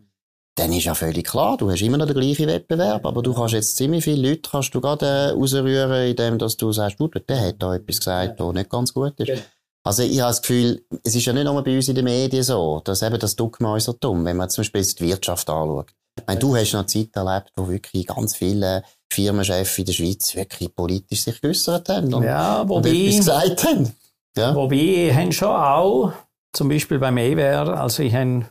dann 0.55 0.74
ist 0.74 0.84
ja 0.84 0.93
völlig 0.93 1.26
klar, 1.26 1.57
du 1.57 1.72
hast 1.72 1.82
immer 1.82 1.97
noch 1.97 2.05
den 2.05 2.16
gleichen 2.16 2.47
Wettbewerb, 2.47 3.05
aber 3.05 3.24
du 3.24 3.34
kannst 3.34 3.53
jetzt 3.53 3.78
ziemlich 3.78 4.03
viele 4.03 4.30
Leute 4.30 4.49
kannst 4.49 4.76
du 4.76 4.82
gerade 4.82 5.05
äh, 5.05 5.30
rausrühren, 5.30 6.09
indem 6.09 6.38
dass 6.38 6.57
du 6.57 6.72
sagst, 6.72 6.97
gut, 6.97 7.16
der 7.28 7.47
hat 7.47 7.55
da 7.59 7.74
etwas 7.74 7.97
gesagt, 7.97 8.39
das 8.39 8.53
nicht 8.53 8.70
ganz 8.70 8.93
gut 8.93 9.20
ist. 9.20 9.28
Genau. 9.28 9.41
Also 9.84 10.03
ich 10.03 10.20
habe 10.20 10.30
das 10.30 10.41
Gefühl, 10.41 10.86
es 11.03 11.16
ist 11.16 11.26
ja 11.26 11.34
nicht 11.34 11.45
nur 11.45 11.64
bei 11.64 11.76
uns 11.76 11.88
in 11.88 11.95
den 11.95 12.03
Medien 12.05 12.43
so, 12.43 12.82
dass 12.84 13.01
eben 13.01 13.18
das 13.18 13.36
Dogma 13.36 13.78
ist 13.78 13.86
so 13.86 13.93
dumm, 13.93 14.24
wenn 14.26 14.38
man 14.38 14.49
zum 14.49 14.62
Beispiel 14.62 14.84
die 14.84 15.05
Wirtschaft 15.05 15.49
anschaut. 15.49 15.88
Meine, 16.28 16.39
du 16.39 16.55
hast 16.55 16.74
noch 16.74 16.82
eine 16.82 16.88
Zeit 16.88 17.16
erlebt, 17.16 17.51
wo 17.55 17.68
wirklich 17.68 18.07
ganz 18.07 18.36
viele 18.36 18.84
Firmenchefs 19.12 19.78
in 19.78 19.86
der 19.86 19.93
Schweiz 19.93 20.36
wirklich 20.36 20.76
politisch 20.76 21.24
sich 21.24 21.41
geäussert 21.41 21.89
haben 21.89 22.14
und, 22.14 22.24
Ja, 22.24 22.62
und 22.62 22.70
wobei, 22.70 22.89
etwas 22.89 23.18
gesagt 23.18 23.64
haben. 23.64 23.93
Ja. 24.38 24.55
wobei 24.55 24.76
ich 24.76 25.14
habe 25.14 25.32
schon 25.32 25.49
auch, 25.49 26.14
zum 26.53 26.70
Beispiel 26.70 26.99
beim 26.99 27.18
EWR, 27.18 27.80
also 27.80 28.03
ich 28.03 28.14
habe 28.14 28.45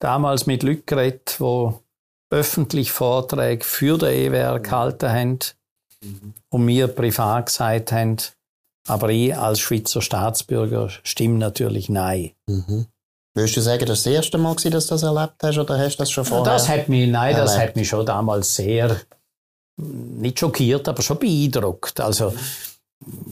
damals 0.00 0.46
mit 0.46 0.62
Leuten 0.62 0.84
geredet, 0.86 1.36
die 1.40 1.70
öffentlich 2.30 2.90
Vorträge 2.90 3.64
für 3.64 3.96
den 3.96 4.08
EWR 4.08 4.60
gehalten 4.60 5.08
haben 5.08 5.38
und 6.50 6.64
mir 6.64 6.88
privat 6.88 7.46
gesagt 7.46 7.92
haben, 7.92 8.16
aber 8.86 9.08
ich 9.10 9.36
als 9.36 9.60
Schweizer 9.60 10.02
Staatsbürger 10.02 10.90
stimme 11.02 11.38
natürlich 11.38 11.88
nein. 11.88 12.32
Mhm. 12.46 12.86
Würdest 13.34 13.56
du 13.56 13.60
sagen, 13.60 13.86
das 13.86 14.06
war 14.06 14.12
das 14.12 14.14
erste 14.14 14.38
Mal, 14.38 14.54
dass 14.54 14.86
du 14.86 14.94
das 14.94 15.02
erlebt 15.02 15.34
hast, 15.42 15.58
oder 15.58 15.76
hast 15.76 15.96
du 15.96 16.02
das 16.02 16.10
schon 16.10 16.24
vorher? 16.24 16.52
Das 16.52 16.68
hat 16.68 16.88
mich, 16.88 17.08
nein, 17.08 17.34
das 17.34 17.52
erlebt? 17.52 17.68
hat 17.68 17.76
mich 17.76 17.88
schon 17.88 18.06
damals 18.06 18.54
sehr, 18.54 18.96
nicht 19.76 20.38
schockiert, 20.38 20.88
aber 20.88 21.02
schon 21.02 21.18
beeindruckt. 21.18 21.98
Also, 22.00 22.32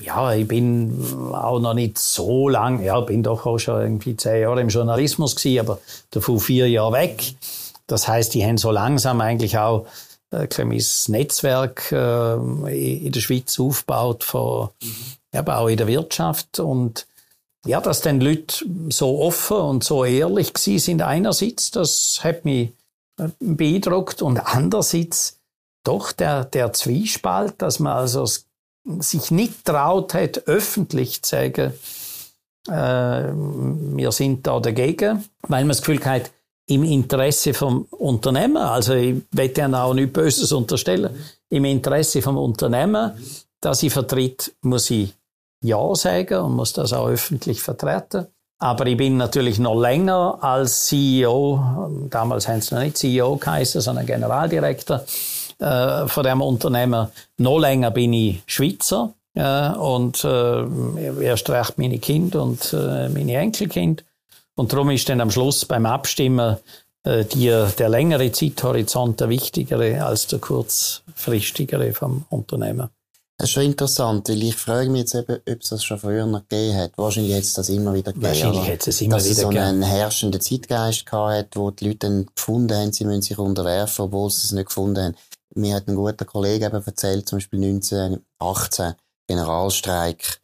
ja, 0.01 0.35
ich 0.35 0.49
bin 0.49 1.33
auch 1.33 1.61
noch 1.61 1.75
nicht 1.75 1.99
so 1.99 2.49
lang, 2.49 2.83
ja, 2.83 3.01
bin 3.01 3.23
doch 3.23 3.47
auch 3.47 3.59
schon 3.59 3.81
irgendwie 3.81 4.17
zehn 4.17 4.43
Jahre 4.43 4.61
im 4.61 4.69
Journalismus 4.69 5.37
gewesen, 5.37 5.61
aber 5.61 5.79
davon 6.11 6.41
vier 6.41 6.69
Jahre 6.69 6.95
weg. 6.95 7.35
Das 7.87 8.09
heißt, 8.09 8.35
die 8.35 8.45
haben 8.45 8.59
so 8.59 8.73
langsam 8.73 9.21
eigentlich 9.21 9.57
auch 9.57 9.87
äh, 10.33 10.49
ein 10.59 10.69
mein 10.69 10.83
Netzwerk 11.09 11.93
äh, 11.93 12.35
in 13.07 13.13
der 13.13 13.21
Schweiz 13.21 13.59
aufgebaut, 13.61 14.25
von, 14.25 14.71
aber 15.33 15.59
auch 15.59 15.69
in 15.69 15.77
der 15.77 15.87
Wirtschaft 15.87 16.59
und 16.59 17.07
ja, 17.67 17.81
dass 17.81 18.01
dann 18.01 18.21
Leute 18.21 18.65
so 18.89 19.21
offen 19.21 19.57
und 19.57 19.85
so 19.85 20.05
ehrlich 20.05 20.53
gewesen 20.53 20.79
sind 20.79 21.03
einerseits, 21.03 21.71
das 21.71 22.21
hat 22.23 22.45
mich 22.45 22.73
äh, 23.19 23.29
beeindruckt. 23.39 24.23
Und 24.23 24.39
andererseits 24.39 25.39
doch 25.85 26.13
der, 26.13 26.45
der 26.45 26.73
Zwiespalt, 26.73 27.55
dass 27.59 27.79
man 27.79 27.97
also 27.97 28.27
sich 28.99 29.31
nicht 29.31 29.65
traut 29.65 30.15
hat, 30.15 30.47
öffentlich 30.47 31.23
zu 31.23 31.31
sagen, 31.31 31.73
äh, 32.69 32.73
wir 32.73 34.13
sind 34.13 34.47
da 34.47 34.61
dagegen, 34.61 35.25
weil 35.43 35.63
man 35.63 35.69
das 35.69 35.83
Gefühl 35.83 36.05
hat, 36.05 36.31
im 36.67 36.85
Interesse 36.85 37.55
vom 37.55 37.87
Unternehmer, 37.91 38.71
also 38.71 38.95
ich 38.95 39.23
will 39.33 39.53
ja 39.57 39.83
auch 39.83 39.95
nichts 39.95 40.13
Böses 40.13 40.53
unterstellen, 40.53 41.11
im 41.49 41.65
Interesse 41.65 42.23
vom 42.23 42.39
Unternehmer, 42.39 43.17
das 43.61 43.83
ich 43.83 43.93
vertritt, 43.93 44.55
muss 44.63 44.91
ich 44.91 45.13
Ja 45.63 45.95
sagen 45.95 46.39
und 46.41 46.57
muss 46.57 46.73
das 46.73 46.93
auch 46.93 47.09
öffentlich 47.09 47.61
vertreten. 47.61 48.27
Aber 48.59 48.87
ich 48.87 48.97
bin 48.97 49.17
natürlich 49.17 49.59
noch 49.59 49.75
länger 49.75 50.39
als 50.41 50.87
CEO, 50.87 52.07
damals 52.09 52.47
haben 52.47 52.61
sie 52.61 52.75
noch 52.75 52.83
nicht 52.83 52.97
CEO 52.97 53.37
geheißen, 53.37 53.81
sondern 53.81 54.07
Generaldirektor 54.07 55.05
äh, 55.59 56.07
von 56.07 56.25
dem 56.25 56.41
Unternehmen. 56.41 57.09
Noch 57.39 57.59
länger 57.59 57.91
bin 57.91 58.13
ich 58.13 58.43
Schweizer 58.47 59.15
äh, 59.35 59.71
und 59.71 60.23
äh, 60.23 61.25
erst 61.25 61.51
recht 61.51 61.77
meine 61.79 61.99
Kinder 61.99 62.43
und 62.43 62.73
äh, 62.73 63.09
meine 63.09 63.35
Enkelkind. 63.35 64.05
Und 64.55 64.73
darum 64.73 64.91
ist 64.91 65.09
dann 65.09 65.21
am 65.21 65.33
Schluss 65.33 65.65
beim 65.65 65.87
Abstimmen 65.87 66.57
äh, 67.05 67.25
die, 67.25 67.49
der 67.79 67.89
längere 67.89 68.31
Zeithorizont 68.31 69.19
der 69.19 69.29
wichtigere 69.29 70.05
als 70.05 70.29
der 70.29 70.39
kurzfristigere 70.39 71.93
vom 71.95 72.27
Unternehmen. 72.29 72.91
Das 73.43 73.51
ist 73.51 73.55
schon 73.55 73.65
interessant, 73.65 74.29
weil 74.29 74.41
ich 74.41 74.55
frage 74.55 74.89
mich 74.89 75.01
jetzt 75.01 75.17
eben, 75.17 75.35
ob 75.35 75.61
es 75.61 75.71
das 75.71 75.83
schon 75.83 75.99
früher 75.99 76.27
noch 76.27 76.47
gegeben 76.47 76.77
hat. 76.77 76.93
Wahrscheinlich 76.97 77.35
hat 77.35 77.43
es 77.43 77.55
das 77.55 77.71
immer 77.71 77.93
wieder 77.93 78.13
gegeben. 78.13 78.29
Wahrscheinlich 78.29 78.71
hat 78.71 78.87
es 78.87 79.01
immer 79.01 79.17
Dass 79.17 79.25
es 79.25 79.31
wieder 79.31 79.43
so 79.43 79.49
gegeben. 79.49 79.65
einen 79.67 79.83
herrschenden 79.83 80.41
Zeitgeist 80.41 81.07
gehabt 81.07 81.57
wo 81.57 81.73
die 81.73 81.89
Leute 81.89 81.99
dann 81.99 82.27
gefunden 82.33 82.73
haben, 82.73 82.93
sie 82.93 83.05
müssen 83.05 83.23
sich 83.23 83.37
unterwerfen, 83.37 84.05
obwohl 84.05 84.31
sie 84.31 84.45
es 84.45 84.53
nicht 84.53 84.67
gefunden 84.67 85.03
haben. 85.03 85.17
Mir 85.57 85.75
hat 85.75 85.89
ein 85.89 85.97
guter 85.97 86.25
Kollege 86.25 86.67
eben 86.67 86.87
erzählt, 86.87 87.29
zum 87.29 87.39
Beispiel 87.39 87.65
1918, 87.65 88.95
Generalstreik. 89.27 90.41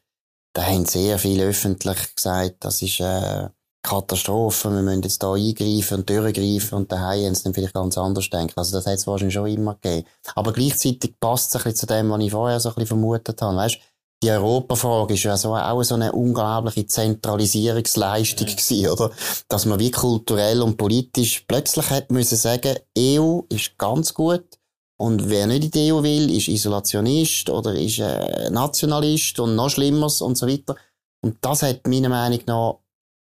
Da 0.52 0.64
haben 0.64 0.84
sehr 0.84 1.20
viele 1.20 1.44
öffentlich 1.44 2.16
gesagt, 2.16 2.56
das 2.64 2.82
ist 2.82 3.00
eine 3.00 3.52
Katastrophe, 3.82 4.70
wir 4.70 4.82
müssen 4.82 5.02
jetzt 5.02 5.22
da 5.22 5.32
eingreifen 5.32 5.98
und 5.98 6.10
durchgreifen 6.10 6.78
und 6.78 6.92
daheim 6.92 7.26
haben 7.26 7.34
sie 7.34 7.44
dann 7.44 7.54
vielleicht 7.54 7.74
ganz 7.74 7.96
anders 7.96 8.28
denken. 8.28 8.54
Also 8.56 8.76
das 8.76 8.86
hat 8.86 8.94
es 8.94 9.06
wahrscheinlich 9.06 9.34
schon 9.34 9.46
immer 9.46 9.74
gegeben. 9.74 10.06
Aber 10.34 10.52
gleichzeitig 10.52 11.14
passt 11.20 11.54
es 11.54 11.56
ein 11.56 11.64
bisschen 11.64 11.76
zu 11.76 11.86
dem, 11.86 12.10
was 12.10 12.20
ich 12.20 12.30
vorher 12.30 12.60
so 12.60 12.70
ein 12.70 12.74
bisschen 12.74 12.88
vermutet 12.88 13.40
habe. 13.40 13.56
Weißt, 13.56 13.78
die 14.22 14.30
Europafrage 14.30 15.14
ist 15.14 15.22
ja 15.22 15.36
so, 15.36 15.54
auch 15.54 15.82
so 15.84 15.94
eine 15.94 16.10
unglaubliche 16.10 16.86
Zentralisierungsleistung 16.86 18.48
gewesen, 18.48 18.88
oder? 18.88 19.12
Dass 19.48 19.64
man 19.64 19.78
wie 19.78 19.92
kulturell 19.92 20.60
und 20.60 20.76
politisch 20.76 21.44
plötzlich 21.46 21.88
hat 21.90 22.10
müssen 22.10 22.36
sagen, 22.36 22.76
EU 22.98 23.42
ist 23.48 23.78
ganz 23.78 24.12
gut 24.12 24.58
und 25.00 25.30
wer 25.30 25.46
nicht 25.46 25.66
in 25.66 25.70
die 25.70 25.92
EU 25.92 26.02
will, 26.02 26.36
ist 26.36 26.48
Isolationist 26.48 27.48
oder 27.50 27.72
ist 27.74 28.00
äh, 28.00 28.50
Nationalist 28.50 29.38
und 29.38 29.54
noch 29.54 29.70
Schlimmeres 29.70 30.20
und 30.20 30.36
so 30.36 30.48
weiter. 30.48 30.74
Und 31.22 31.36
das 31.40 31.62
hat 31.62 31.86
meiner 31.86 32.08
Meinung 32.08 32.40
nach 32.46 32.78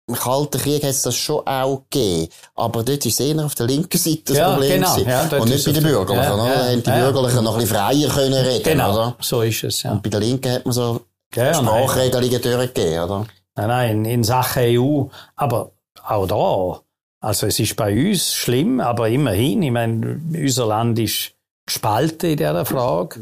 im 0.07 0.15
Kalten 0.15 0.59
Krieg 0.59 0.83
hat 0.83 0.91
es 0.91 1.01
das 1.01 1.15
schon 1.15 1.45
auch 1.47 1.83
gegeben. 1.89 2.27
Aber 2.55 2.83
dort 2.83 3.05
ist 3.05 3.19
es 3.19 3.19
eher 3.19 3.43
auf 3.43 3.55
der 3.55 3.65
linken 3.65 3.97
Seite 3.97 4.21
das 4.25 4.37
Ja, 4.37 4.51
Problem 4.53 4.81
genau. 4.81 4.97
Ja, 4.99 5.21
und 5.39 5.49
nicht 5.49 5.65
bei 5.65 5.71
den 5.71 5.83
Bürgerlichen. 5.83 6.23
Ja, 6.23 6.33
oder? 6.35 6.45
ja, 6.47 6.55
Da 6.55 6.69
haben 6.71 6.83
die 6.83 6.89
ja. 6.89 6.99
Bürgerlichen 7.11 7.43
noch 7.43 7.53
ein 7.55 7.59
bisschen 7.61 7.75
freier 7.75 8.09
können 8.09 8.33
reden, 8.45 8.63
Genau, 8.63 8.93
oder? 8.93 9.15
so 9.19 9.41
ist 9.41 9.63
es, 9.63 9.83
ja. 9.83 9.91
Und 9.93 10.03
bei 10.03 10.09
der 10.09 10.19
Linken 10.19 10.51
hat 10.51 10.65
man 10.65 10.73
so 10.73 11.01
ja. 11.33 11.53
Sprachregelungen 11.53 12.41
durchgegeben, 12.41 13.03
oder? 13.03 13.25
Nein, 13.55 13.67
nein, 13.67 14.05
in 14.05 14.23
Sachen 14.23 14.63
EU. 14.63 15.05
Aber 15.35 15.71
auch 16.03 16.27
da, 16.27 16.81
also 17.27 17.47
es 17.47 17.59
ist 17.59 17.75
bei 17.75 17.91
uns 18.09 18.33
schlimm, 18.33 18.79
aber 18.79 19.09
immerhin, 19.09 19.63
ich 19.63 19.71
meine, 19.71 20.21
unser 20.33 20.67
Land 20.67 20.99
ist 20.99 21.31
gespalten 21.65 22.29
in 22.31 22.37
dieser 22.37 22.65
Frage. 22.65 23.21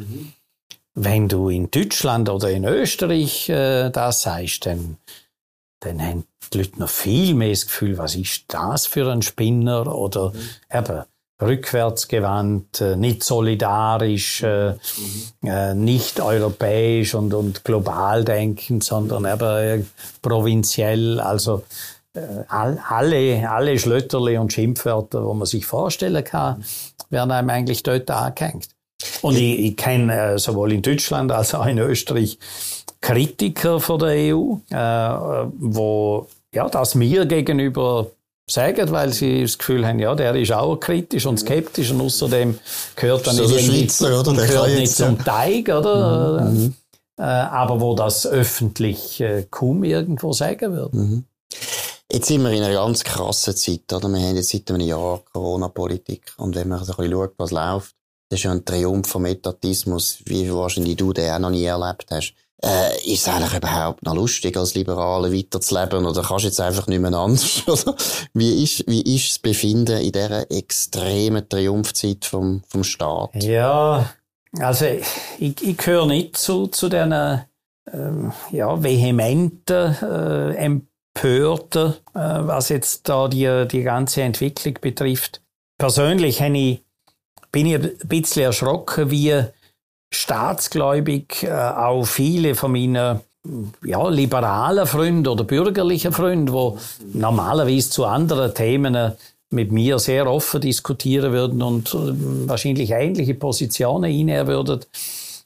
wenn 0.95 1.29
du 1.29 1.47
in 1.49 1.71
Deutschland 1.71 2.29
oder 2.29 2.49
in 2.51 2.65
Österreich 2.65 3.47
äh, 3.47 3.89
das 3.89 4.23
sagst, 4.23 4.65
dann, 4.65 4.97
dann 5.79 6.01
haben 6.01 6.25
die 6.53 6.59
Leute 6.59 6.79
noch 6.79 6.89
viel 6.89 7.33
mehr 7.33 7.49
das 7.49 7.65
Gefühl, 7.65 7.97
was 7.97 8.15
ist 8.15 8.45
das 8.47 8.85
für 8.85 9.11
ein 9.11 9.21
Spinner 9.21 9.93
oder 9.95 10.31
mhm. 10.31 10.77
eben 10.77 11.03
rückwärtsgewandt, 11.41 12.81
äh, 12.81 12.95
nicht 12.95 13.23
solidarisch, 13.23 14.43
äh, 14.43 14.71
mhm. 14.71 15.47
äh, 15.47 15.73
nicht 15.73 16.19
europäisch 16.19 17.15
und, 17.15 17.33
und 17.33 17.63
global 17.63 18.23
denkend, 18.23 18.83
sondern 18.83 19.25
eben 19.25 19.89
provinziell. 20.21 21.19
Also 21.19 21.63
alle, 22.47 23.49
alle 23.49 23.79
Schlötterli 23.79 24.37
und 24.37 24.53
Schimpfwörter, 24.53 25.25
wo 25.25 25.33
man 25.33 25.47
sich 25.47 25.65
vorstellen 25.65 26.23
kann, 26.23 26.63
werden 27.09 27.31
einem 27.31 27.49
eigentlich 27.49 27.81
dort 27.81 28.11
angehängt. 28.11 28.69
Und 29.23 29.35
ich, 29.35 29.59
ich 29.59 29.77
kenne 29.77 30.37
sowohl 30.37 30.73
in 30.73 30.83
Deutschland 30.83 31.31
als 31.31 31.55
auch 31.55 31.65
in 31.65 31.79
Österreich 31.79 32.37
Kritiker 33.01 33.79
von 33.79 33.99
der 33.99 34.09
EU, 34.09 34.57
äh, 34.69 35.49
wo 35.57 36.27
ja, 36.53 36.69
das 36.69 36.95
mir 36.95 37.25
gegenüber 37.25 38.11
sagen, 38.49 38.91
weil 38.91 39.13
sie 39.13 39.41
das 39.41 39.57
Gefühl 39.57 39.85
haben, 39.87 39.99
ja, 39.99 40.15
der 40.15 40.35
ist 40.35 40.51
auch 40.51 40.77
kritisch 40.77 41.25
und 41.25 41.39
skeptisch 41.39 41.91
und 41.91 42.01
außerdem 42.01 42.59
gehört 42.95 43.27
dann 43.27 43.35
nicht, 43.37 43.65
Schweizer, 43.65 44.19
oder? 44.19 44.33
Der 44.33 44.47
gehört 44.47 44.75
nicht 44.75 44.95
zum 44.95 45.17
Teig, 45.23 45.69
oder? 45.69 46.41
Mhm. 46.41 46.57
mhm. 46.57 46.73
Äh, 47.15 47.21
aber 47.21 47.79
wo 47.79 47.93
das 47.93 48.25
öffentlich 48.25 49.21
äh, 49.21 49.45
kaum 49.51 49.83
irgendwo 49.83 50.33
sagen 50.33 50.75
wird. 50.75 50.93
Mhm. 50.95 51.25
Jetzt 52.11 52.27
sind 52.27 52.41
wir 52.41 52.51
in 52.51 52.63
einer 52.63 52.73
ganz 52.73 53.03
krassen 53.03 53.55
Zeit, 53.55 53.93
oder? 53.93 54.09
Wir 54.09 54.19
haben 54.19 54.35
jetzt 54.35 54.49
seit 54.49 54.69
einem 54.71 54.81
Jahr 54.81 55.21
Corona-Politik 55.31 56.33
und 56.37 56.55
wenn 56.55 56.69
man 56.69 56.83
so 56.83 56.93
ein 56.93 56.97
bisschen 56.97 57.11
schaut, 57.11 57.33
was 57.37 57.51
läuft, 57.51 57.95
das 58.29 58.39
ist 58.39 58.43
ja 58.45 58.51
ein 58.51 58.65
Triumph 58.65 59.07
vom 59.07 59.25
Etatismus, 59.25 60.19
wie 60.25 60.51
wahrscheinlich 60.51 60.95
du 60.95 61.13
den 61.13 61.31
auch 61.31 61.39
noch 61.39 61.49
nie 61.51 61.65
erlebt 61.65 62.07
hast. 62.09 62.33
Äh, 62.63 63.11
ist 63.11 63.27
es 63.27 63.27
eigentlich 63.27 63.55
überhaupt 63.55 64.03
noch 64.03 64.15
lustig, 64.15 64.55
als 64.55 64.73
Liberale 64.73 65.33
weiterzuleben? 65.33 66.05
Oder 66.05 66.21
kannst 66.21 66.45
du 66.45 66.47
jetzt 66.47 66.61
einfach 66.61 66.87
nicht 66.87 67.01
mehr 67.01 67.13
anders? 67.13 67.63
wie 68.33 68.63
ist, 68.63 68.87
wie 68.87 69.01
ist 69.01 69.31
das 69.31 69.39
Befinden 69.39 69.99
in 69.99 70.13
dieser 70.13 70.49
extremen 70.49 71.47
Triumphzeit 71.49 72.23
vom, 72.23 72.63
vom 72.69 72.85
Staat? 72.85 73.31
Ja, 73.35 74.09
also 74.59 74.85
ich, 75.39 75.61
ich 75.61 75.77
gehöre 75.77 76.05
nicht 76.05 76.37
zu, 76.37 76.67
zu 76.67 76.87
diesen 76.87 77.41
ähm, 77.91 78.31
ja, 78.51 78.81
vehementen, 78.81 79.95
äh, 80.01 80.55
empörten, 80.55 81.95
äh, 82.13 82.19
was 82.19 82.69
jetzt 82.69 83.09
da 83.09 83.27
die, 83.27 83.67
die 83.69 83.83
ganze 83.83 84.21
Entwicklung 84.21 84.77
betrifft. 84.79 85.41
Persönlich 85.77 86.39
ich, 86.39 86.83
bin 87.51 87.65
ich 87.65 87.75
ein 87.75 87.91
bisschen 88.05 88.43
erschrocken, 88.43 89.11
wie 89.11 89.43
staatsgläubig 90.15 91.43
äh, 91.43 91.51
auch 91.51 92.05
viele 92.05 92.55
von 92.55 92.71
meinen 92.71 93.19
ja, 93.83 94.07
liberalen 94.09 94.87
Freunden 94.87 95.27
oder 95.27 95.43
bürgerlichen 95.43 96.13
Freunden, 96.13 96.47
die 96.47 97.17
normalerweise 97.17 97.89
zu 97.89 98.05
anderen 98.05 98.53
Themen 98.53 98.95
äh, 98.95 99.11
mit 99.49 99.71
mir 99.71 99.99
sehr 99.99 100.27
offen 100.27 100.61
diskutieren 100.61 101.31
würden 101.31 101.61
und 101.61 101.93
äh, 101.93 102.47
wahrscheinlich 102.47 102.91
ähnliche 102.91 103.35
Positionen 103.35 104.05
einnehmen 104.05 104.47
würden, 104.47 104.79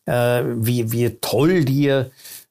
wie, 0.09 0.89
wie 0.93 1.09
toll 1.19 1.65
die 1.65 2.03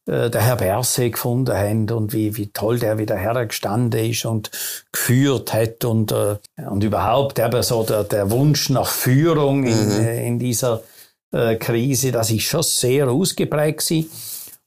der 0.06 0.40
Herr 0.42 0.56
Berse 0.56 1.08
gefunden 1.08 1.56
haben 1.56 1.88
und 1.88 2.12
wie, 2.12 2.36
wie 2.36 2.48
toll 2.48 2.78
der 2.78 2.98
wieder 2.98 3.16
hergestanden 3.16 4.10
ist 4.10 4.26
und 4.26 4.50
geführt 4.92 5.54
hat 5.54 5.86
und, 5.86 6.12
und 6.12 6.84
überhaupt 6.84 7.38
eben 7.38 7.62
so 7.62 7.82
der, 7.82 8.04
der 8.04 8.30
Wunsch 8.30 8.68
nach 8.68 8.90
Führung 8.90 9.64
in, 9.64 9.88
mhm. 9.88 10.06
in 10.06 10.38
dieser 10.38 10.82
äh, 11.33 11.57
Krise, 11.57 12.12
das 12.12 12.31
ist 12.31 12.43
schon 12.43 12.62
sehr 12.62 13.09
ausgeprägt 13.09 13.87
gewesen. 13.87 14.11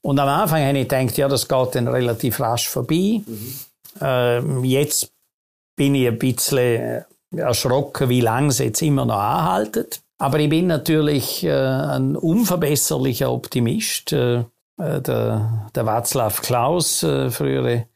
Und 0.02 0.18
am 0.18 0.28
Anfang 0.28 0.62
habe 0.62 0.78
ich 0.78 0.88
gedacht, 0.88 1.16
ja, 1.18 1.28
das 1.28 1.46
geht 1.46 1.74
dann 1.74 1.88
relativ 1.88 2.40
rasch 2.40 2.68
vorbei. 2.68 3.20
Mhm. 3.26 3.54
Ähm, 4.00 4.64
jetzt 4.64 5.12
bin 5.76 5.94
ich 5.94 6.08
ein 6.08 6.18
bisschen 6.18 6.58
äh, 6.58 7.02
erschrocken, 7.36 8.08
wie 8.08 8.20
lange 8.20 8.48
es 8.48 8.58
jetzt 8.58 8.82
immer 8.82 9.04
noch 9.04 9.18
anhaltet. 9.18 10.00
Aber 10.18 10.38
ich 10.38 10.48
bin 10.48 10.66
natürlich 10.66 11.44
äh, 11.44 11.52
ein 11.52 12.16
unverbesserlicher 12.16 13.30
Optimist. 13.32 14.12
Äh, 14.12 14.44
äh 14.78 15.00
der, 15.00 15.70
der 15.74 15.84
Václav 15.84 16.42
Klaus, 16.42 17.02
äh, 17.02 17.30
frühere 17.30 17.86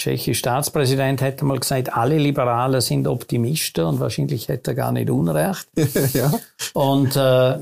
tschechische 0.00 0.34
Staatspräsident, 0.34 1.20
hätte 1.20 1.44
mal 1.44 1.58
gesagt, 1.58 1.92
alle 1.92 2.18
Liberalen 2.18 2.80
sind 2.80 3.06
Optimisten 3.06 3.84
und 3.84 4.00
wahrscheinlich 4.00 4.48
hätte 4.48 4.72
er 4.72 4.74
gar 4.74 4.92
nicht 4.92 5.10
Unrecht. 5.10 5.68
ja. 6.14 6.32
Und 6.72 7.16
äh, 7.16 7.58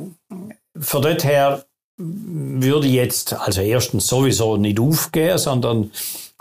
von 0.80 1.02
dort 1.02 1.24
her 1.24 1.64
würde 1.98 2.86
ich 2.86 2.94
jetzt 2.94 3.34
also 3.34 3.60
erstens 3.60 4.06
sowieso 4.06 4.56
nicht 4.56 4.78
aufgehen, 4.78 5.36
sondern 5.36 5.90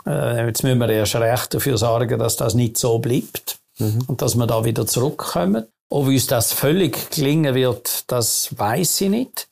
äh, 0.06 0.46
jetzt 0.46 0.62
müssen 0.62 0.78
wir 0.78 0.88
erst 0.88 1.16
recht 1.16 1.52
dafür 1.52 1.76
sorgen, 1.76 2.18
dass 2.18 2.36
das 2.36 2.54
nicht 2.54 2.78
so 2.78 2.98
bleibt 3.00 3.58
mhm. 3.78 4.04
und 4.06 4.22
dass 4.22 4.36
wir 4.36 4.46
da 4.46 4.64
wieder 4.64 4.86
zurückkommen. 4.86 5.66
Ob 5.90 6.06
uns 6.06 6.26
das 6.26 6.52
völlig 6.52 7.10
gelingen 7.10 7.54
wird, 7.54 8.10
das 8.10 8.56
weiß 8.56 9.00
ich 9.00 9.10
nicht. 9.10 9.48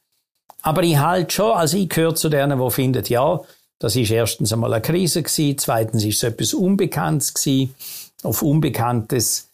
Aber 0.62 0.82
ich 0.82 0.98
halte 0.98 1.32
schon, 1.32 1.52
also 1.52 1.76
ich 1.76 1.88
gehöre 1.88 2.14
zu 2.14 2.28
denen, 2.28 2.60
die 2.60 2.70
finden, 2.70 3.04
ja, 3.06 3.40
das 3.78 3.96
ist 3.96 4.10
erstens 4.10 4.52
einmal 4.52 4.72
eine 4.72 4.82
Krise 4.82 5.22
gewesen, 5.22 5.58
zweitens 5.58 6.04
ist 6.04 6.16
es 6.16 6.22
etwas 6.22 6.54
Unbekanntes 6.54 7.34
gewesen. 7.34 7.74
Auf 8.22 8.42
Unbekanntes 8.42 9.50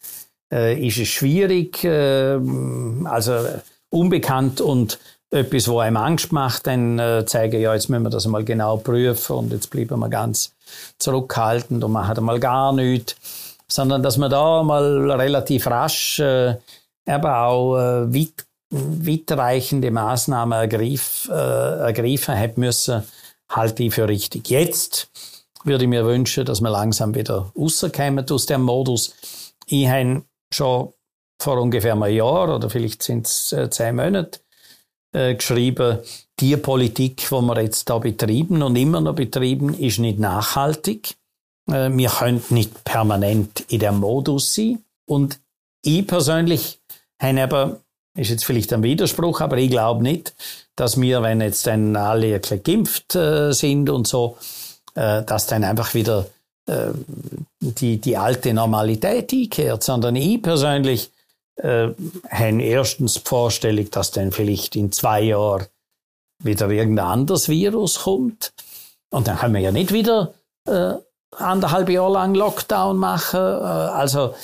äh, 0.52 0.86
ist 0.86 0.98
es 0.98 1.08
schwierig, 1.08 1.82
äh, 1.84 2.38
also 3.04 3.44
unbekannt 3.90 4.60
und 4.60 4.98
etwas, 5.30 5.66
wo 5.68 5.78
einem 5.80 5.96
Angst 5.96 6.32
macht, 6.32 6.66
dann 6.66 6.98
äh, 6.98 7.24
zeigen, 7.26 7.60
ja, 7.60 7.74
jetzt 7.74 7.88
müssen 7.88 8.02
wir 8.02 8.10
das 8.10 8.26
mal 8.26 8.44
genau 8.44 8.76
prüfen 8.76 9.36
und 9.36 9.52
jetzt 9.52 9.70
bleiben 9.70 9.98
wir 9.98 10.08
ganz 10.08 10.52
zurückhaltend 10.98 11.82
und 11.82 11.92
machen 11.92 12.22
mal 12.24 12.38
gar 12.38 12.72
nichts. 12.72 13.16
Sondern, 13.66 14.02
dass 14.02 14.18
man 14.18 14.30
da 14.30 14.62
mal 14.62 15.10
relativ 15.12 15.66
rasch 15.66 16.20
äh, 16.20 16.56
eben 17.06 17.26
auch 17.26 17.76
äh, 17.78 18.14
weit, 18.14 18.44
weitreichende 18.70 19.90
Maßnahmen 19.90 20.58
ergriff, 20.58 21.28
äh, 21.30 21.32
ergreifen 21.32 22.38
hat 22.38 22.58
müssen, 22.58 23.02
halte 23.52 23.84
ich 23.84 23.94
für 23.94 24.08
richtig. 24.08 24.48
Jetzt 24.50 25.08
würde 25.64 25.84
ich 25.84 25.90
mir 25.90 26.04
wünschen, 26.04 26.44
dass 26.44 26.60
wir 26.60 26.70
langsam 26.70 27.14
wieder 27.14 27.52
rauskommen 27.56 28.28
aus 28.28 28.46
dem 28.46 28.62
Modus. 28.62 29.14
Ich 29.66 29.86
habe 29.86 30.22
schon 30.52 30.92
vor 31.40 31.60
ungefähr 31.60 31.92
einem 31.92 32.14
Jahr 32.14 32.54
oder 32.54 32.70
vielleicht 32.70 33.02
sind 33.02 33.26
es 33.26 33.52
äh, 33.52 33.70
zehn 33.70 33.96
Monate 33.96 34.40
äh, 35.12 35.34
geschrieben, 35.34 35.98
die 36.40 36.56
Politik, 36.56 37.28
die 37.28 37.40
wir 37.40 37.62
jetzt 37.62 37.88
da 37.88 37.98
betreiben 37.98 38.62
und 38.62 38.76
immer 38.76 39.00
noch 39.00 39.14
betreiben, 39.14 39.74
ist 39.74 39.98
nicht 39.98 40.18
nachhaltig. 40.18 41.16
Äh, 41.70 41.90
wir 41.90 42.08
können 42.08 42.42
nicht 42.50 42.84
permanent 42.84 43.60
in 43.68 43.80
dem 43.80 43.98
Modus 43.98 44.54
sein. 44.54 44.84
Und 45.06 45.40
ich 45.84 46.06
persönlich 46.06 46.80
habe 47.20 47.40
eben, 47.40 47.76
ist 48.14 48.30
jetzt 48.30 48.44
vielleicht 48.44 48.72
ein 48.72 48.82
Widerspruch, 48.82 49.40
aber 49.40 49.56
ich 49.58 49.70
glaube 49.70 50.02
nicht, 50.02 50.34
dass 50.76 51.00
wir, 51.00 51.22
wenn 51.22 51.40
jetzt 51.40 51.66
dann 51.66 51.96
alle 51.96 52.40
geimpft 52.40 53.14
äh, 53.14 53.52
sind 53.52 53.88
und 53.90 54.06
so, 54.06 54.36
äh, 54.94 55.22
dass 55.22 55.46
dann 55.46 55.64
einfach 55.64 55.94
wieder 55.94 56.26
äh, 56.66 56.90
die, 57.60 57.98
die 57.98 58.16
alte 58.16 58.52
Normalität 58.52 59.32
einkehrt, 59.32 59.82
sondern 59.82 60.16
ich 60.16 60.42
persönlich 60.42 61.10
äh, 61.56 61.88
haben 62.30 62.60
erstens 62.60 63.14
die 63.14 63.20
Vorstellung, 63.24 63.90
dass 63.90 64.10
dann 64.10 64.32
vielleicht 64.32 64.76
in 64.76 64.92
zwei 64.92 65.22
Jahren 65.22 65.66
wieder 66.38 66.68
irgendein 66.70 67.06
anderes 67.06 67.48
Virus 67.48 68.00
kommt. 68.00 68.52
Und 69.10 69.28
dann 69.28 69.38
können 69.38 69.54
wir 69.54 69.60
ja 69.60 69.72
nicht 69.72 69.92
wieder 69.92 70.34
äh, 70.66 70.94
anderthalb 71.36 71.88
Jahre 71.88 72.12
lang 72.12 72.34
Lockdown 72.34 72.96
machen. 72.96 73.40
Äh, 73.40 73.42
also 73.42 74.34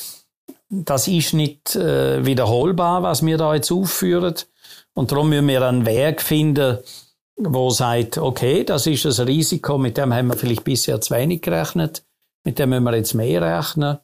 das 0.71 1.09
ist 1.09 1.33
nicht 1.35 1.77
äh, 1.77 2.25
wiederholbar, 2.25 3.03
was 3.03 3.25
wir 3.25 3.39
da 3.39 3.55
jetzt 3.55 3.73
aufführen. 3.73 4.35
Und 4.95 5.13
darum 5.13 5.31
müssen 5.31 5.49
wir 5.49 5.63
einen 5.63 5.87
Weg 5.87 6.21
finden, 6.21 6.79
wo 7.37 7.71
sagt, 7.71 8.19
okay, 8.19 8.65
das 8.65 8.87
ist 8.87 9.07
ein 9.07 9.27
Risiko, 9.27 9.79
mit 9.79 9.97
dem 9.97 10.13
haben 10.13 10.29
wir 10.29 10.37
vielleicht 10.37 10.65
bisher 10.65 11.01
zu 11.01 11.15
wenig 11.15 11.43
gerechnet, 11.43 12.03
mit 12.45 12.59
dem 12.59 12.71
müssen 12.71 12.85
wir 12.85 12.97
jetzt 12.97 13.15
mehr 13.15 13.43
rechnen. 13.43 13.99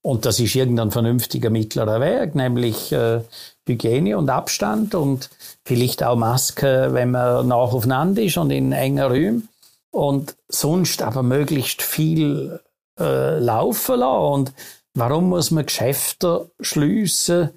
Und 0.00 0.24
das 0.24 0.38
ist 0.38 0.54
irgendein 0.54 0.92
vernünftiger 0.92 1.50
mittlerer 1.50 2.00
Weg, 2.00 2.34
nämlich 2.34 2.92
äh, 2.92 3.20
Hygiene 3.66 4.16
und 4.16 4.30
Abstand 4.30 4.94
und 4.94 5.28
vielleicht 5.64 6.02
auch 6.02 6.16
Maske, 6.16 6.90
wenn 6.92 7.10
man 7.10 7.48
nach 7.48 7.72
aufeinander 7.72 8.22
ist 8.22 8.38
und 8.38 8.50
in 8.50 8.72
engen 8.72 9.04
Räumen. 9.04 9.48
Und 9.90 10.36
sonst 10.48 11.02
aber 11.02 11.22
möglichst 11.22 11.82
viel 11.82 12.60
äh, 12.98 13.38
laufen 13.38 14.00
lassen. 14.00 14.32
Und 14.32 14.52
warum 14.98 15.30
muss 15.30 15.50
man 15.50 15.66
Geschäfte 15.66 16.50
schliessen, 16.60 17.50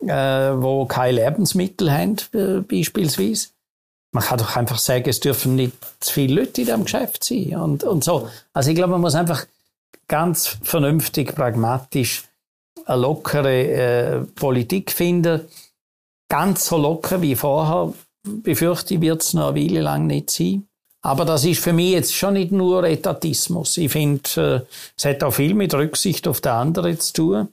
äh, 0.00 0.08
wo 0.08 0.86
keine 0.86 1.24
Lebensmittel 1.24 1.92
haben, 1.92 2.16
äh, 2.32 2.60
beispielsweise? 2.60 3.48
Man 4.12 4.24
kann 4.24 4.38
doch 4.38 4.56
einfach 4.56 4.78
sagen, 4.78 5.08
es 5.08 5.20
dürfen 5.20 5.56
nicht 5.56 5.74
zu 6.00 6.12
viele 6.12 6.40
Leute 6.40 6.60
in 6.62 6.66
diesem 6.66 6.84
Geschäft 6.84 7.24
sein. 7.24 7.56
Und, 7.56 7.84
und 7.84 8.04
so. 8.04 8.28
Also 8.52 8.70
ich 8.70 8.76
glaube, 8.76 8.92
man 8.92 9.00
muss 9.00 9.14
einfach 9.14 9.46
ganz 10.08 10.58
vernünftig, 10.62 11.34
pragmatisch 11.34 12.24
eine 12.86 13.00
lockere 13.02 13.62
äh, 13.62 14.20
Politik 14.34 14.92
finden. 14.92 15.42
Ganz 16.28 16.66
so 16.66 16.76
locker 16.76 17.20
wie 17.20 17.36
vorher 17.36 17.92
befürchte 18.22 18.94
ich, 18.94 19.00
wird 19.00 19.22
es 19.22 19.34
noch 19.34 19.48
eine 19.48 19.60
Weile 19.60 19.80
lang 19.80 20.06
nicht 20.06 20.30
sein. 20.30 20.66
Aber 21.06 21.24
das 21.24 21.44
ist 21.44 21.62
für 21.62 21.72
mich 21.72 21.92
jetzt 21.92 22.12
schon 22.12 22.34
nicht 22.34 22.50
nur 22.50 22.82
Etatismus. 22.82 23.76
Ich 23.76 23.92
finde, 23.92 24.64
äh, 24.66 24.72
es 24.96 25.04
hat 25.04 25.22
auch 25.22 25.30
viel 25.30 25.54
mit 25.54 25.72
Rücksicht 25.72 26.26
auf 26.26 26.40
den 26.40 26.50
anderen 26.50 26.98
zu 26.98 27.12
tun. 27.12 27.48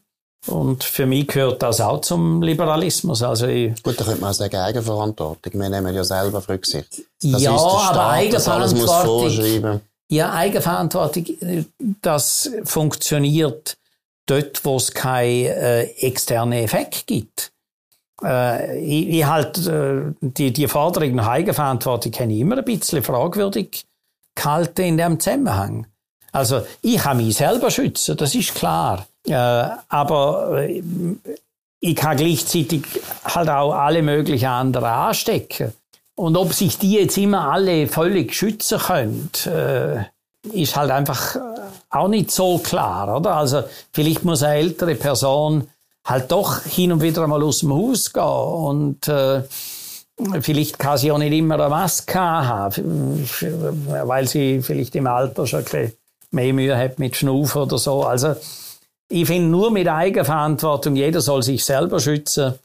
Und 0.47 0.84
für 0.84 1.06
mich 1.06 1.28
gehört 1.28 1.62
das 1.62 1.80
auch 1.80 2.01
zum 2.01 2.41
Liberalismus. 2.41 3.22
Also 3.22 3.45
Gut, 3.45 3.99
da 3.99 4.06
könnte 4.06 4.22
man 4.22 4.32
auch 4.32 4.34
sagen 4.34 4.56
Eigenverantwortung. 4.56 5.54
Wir 5.54 5.70
nehmen 5.70 5.93
ja 5.93 6.04
selber 6.04 6.43
Rücksicht. 6.49 7.04
Das 7.22 7.43
ja, 7.43 7.58
Staat, 7.58 7.91
aber 7.91 8.10
Eigenverantwortung. 8.10 9.82
Ja, 10.10 10.34
Eigenverantwortung, 10.34 11.26
das 12.01 12.49
funktioniert 12.64 13.78
dort, 14.26 14.66
wo 14.66 14.78
es 14.78 14.91
keinen 14.91 15.45
äh, 15.45 15.84
externen 15.84 16.54
Effekt 16.54 17.06
gibt. 17.06 17.53
Äh, 18.24 18.80
ich, 18.80 19.09
ich 19.09 19.26
halt, 19.26 19.65
äh, 19.67 20.01
die, 20.21 20.51
die 20.51 20.67
Forderung 20.67 21.15
nach 21.15 21.28
Eigenverantwortung 21.28 22.13
habe 22.13 22.34
ich 22.34 22.39
immer 22.39 22.57
ein 22.57 22.65
bisschen 22.65 23.03
fragwürdig 23.03 23.86
gehalten 24.36 24.82
in 24.82 24.97
dem 24.97 25.19
Zusammenhang. 25.19 25.88
Also, 26.32 26.65
ich 26.82 26.97
kann 26.97 27.17
mich 27.17 27.36
selber 27.36 27.69
schützen, 27.69 28.17
das 28.17 28.34
ist 28.34 28.55
klar. 28.55 29.05
Äh, 29.28 29.34
aber 29.89 30.63
äh, 30.63 30.82
ich 31.80 31.95
kann 31.95 32.17
gleichzeitig 32.17 32.84
halt 33.26 33.49
auch 33.49 33.74
alle 33.74 34.01
möglichen 34.01 34.47
anderen 34.47 34.86
anstecken. 34.86 35.74
Und 36.15 36.38
ob 36.38 36.53
sich 36.53 36.78
die 36.78 36.93
jetzt 36.93 37.17
immer 37.17 37.51
alle 37.51 37.88
völlig 37.88 38.34
schützen 38.34 38.80
können, 38.80 39.30
äh, 39.45 40.05
ist 40.51 40.76
halt 40.76 40.91
einfach 40.91 41.36
äh, 41.36 41.39
auch 41.89 42.07
nicht 42.07 42.32
so 42.32 42.57
klar, 42.59 43.17
oder? 43.17 43.36
Also 43.36 43.63
vielleicht 43.91 44.24
muss 44.24 44.43
eine 44.43 44.55
ältere 44.55 44.95
Person 44.95 45.67
halt 46.06 46.32
doch 46.32 46.64
hin 46.64 46.91
und 46.91 47.01
wieder 47.01 47.26
mal 47.28 47.43
aus 47.43 47.60
dem 47.60 47.74
Haus 47.74 48.12
gehen 48.12 48.24
und 48.24 49.08
äh, 49.08 49.43
vielleicht 50.41 50.80
kann 50.80 50.97
sie 50.97 51.12
auch 51.12 51.18
nicht 51.18 51.34
immer 51.34 51.56
eine 51.56 51.70
Maske 51.70 52.20
haben, 52.20 53.28
weil 53.88 54.28
sie 54.28 54.62
vielleicht 54.62 54.95
im 54.95 55.08
Alter 55.08 55.47
schon 55.47 55.60
ein 55.60 55.66
bisschen 55.66 55.93
mehr 56.32 56.54
Mühe 56.54 56.78
hat 56.78 56.99
mit 56.99 57.16
Schnaufen 57.16 57.64
oder 57.64 57.78
so. 57.78 58.04
Also 58.04 58.36
ich 59.10 59.28
finde, 59.28 59.49
nur 59.49 59.72
mit 59.72 59.88
Eigenverantwortung, 59.88 60.95
jeder 60.95 61.22
soll 61.22 61.43
sich 61.43 61.64
selber 61.64 61.99
schützen, 61.99 62.56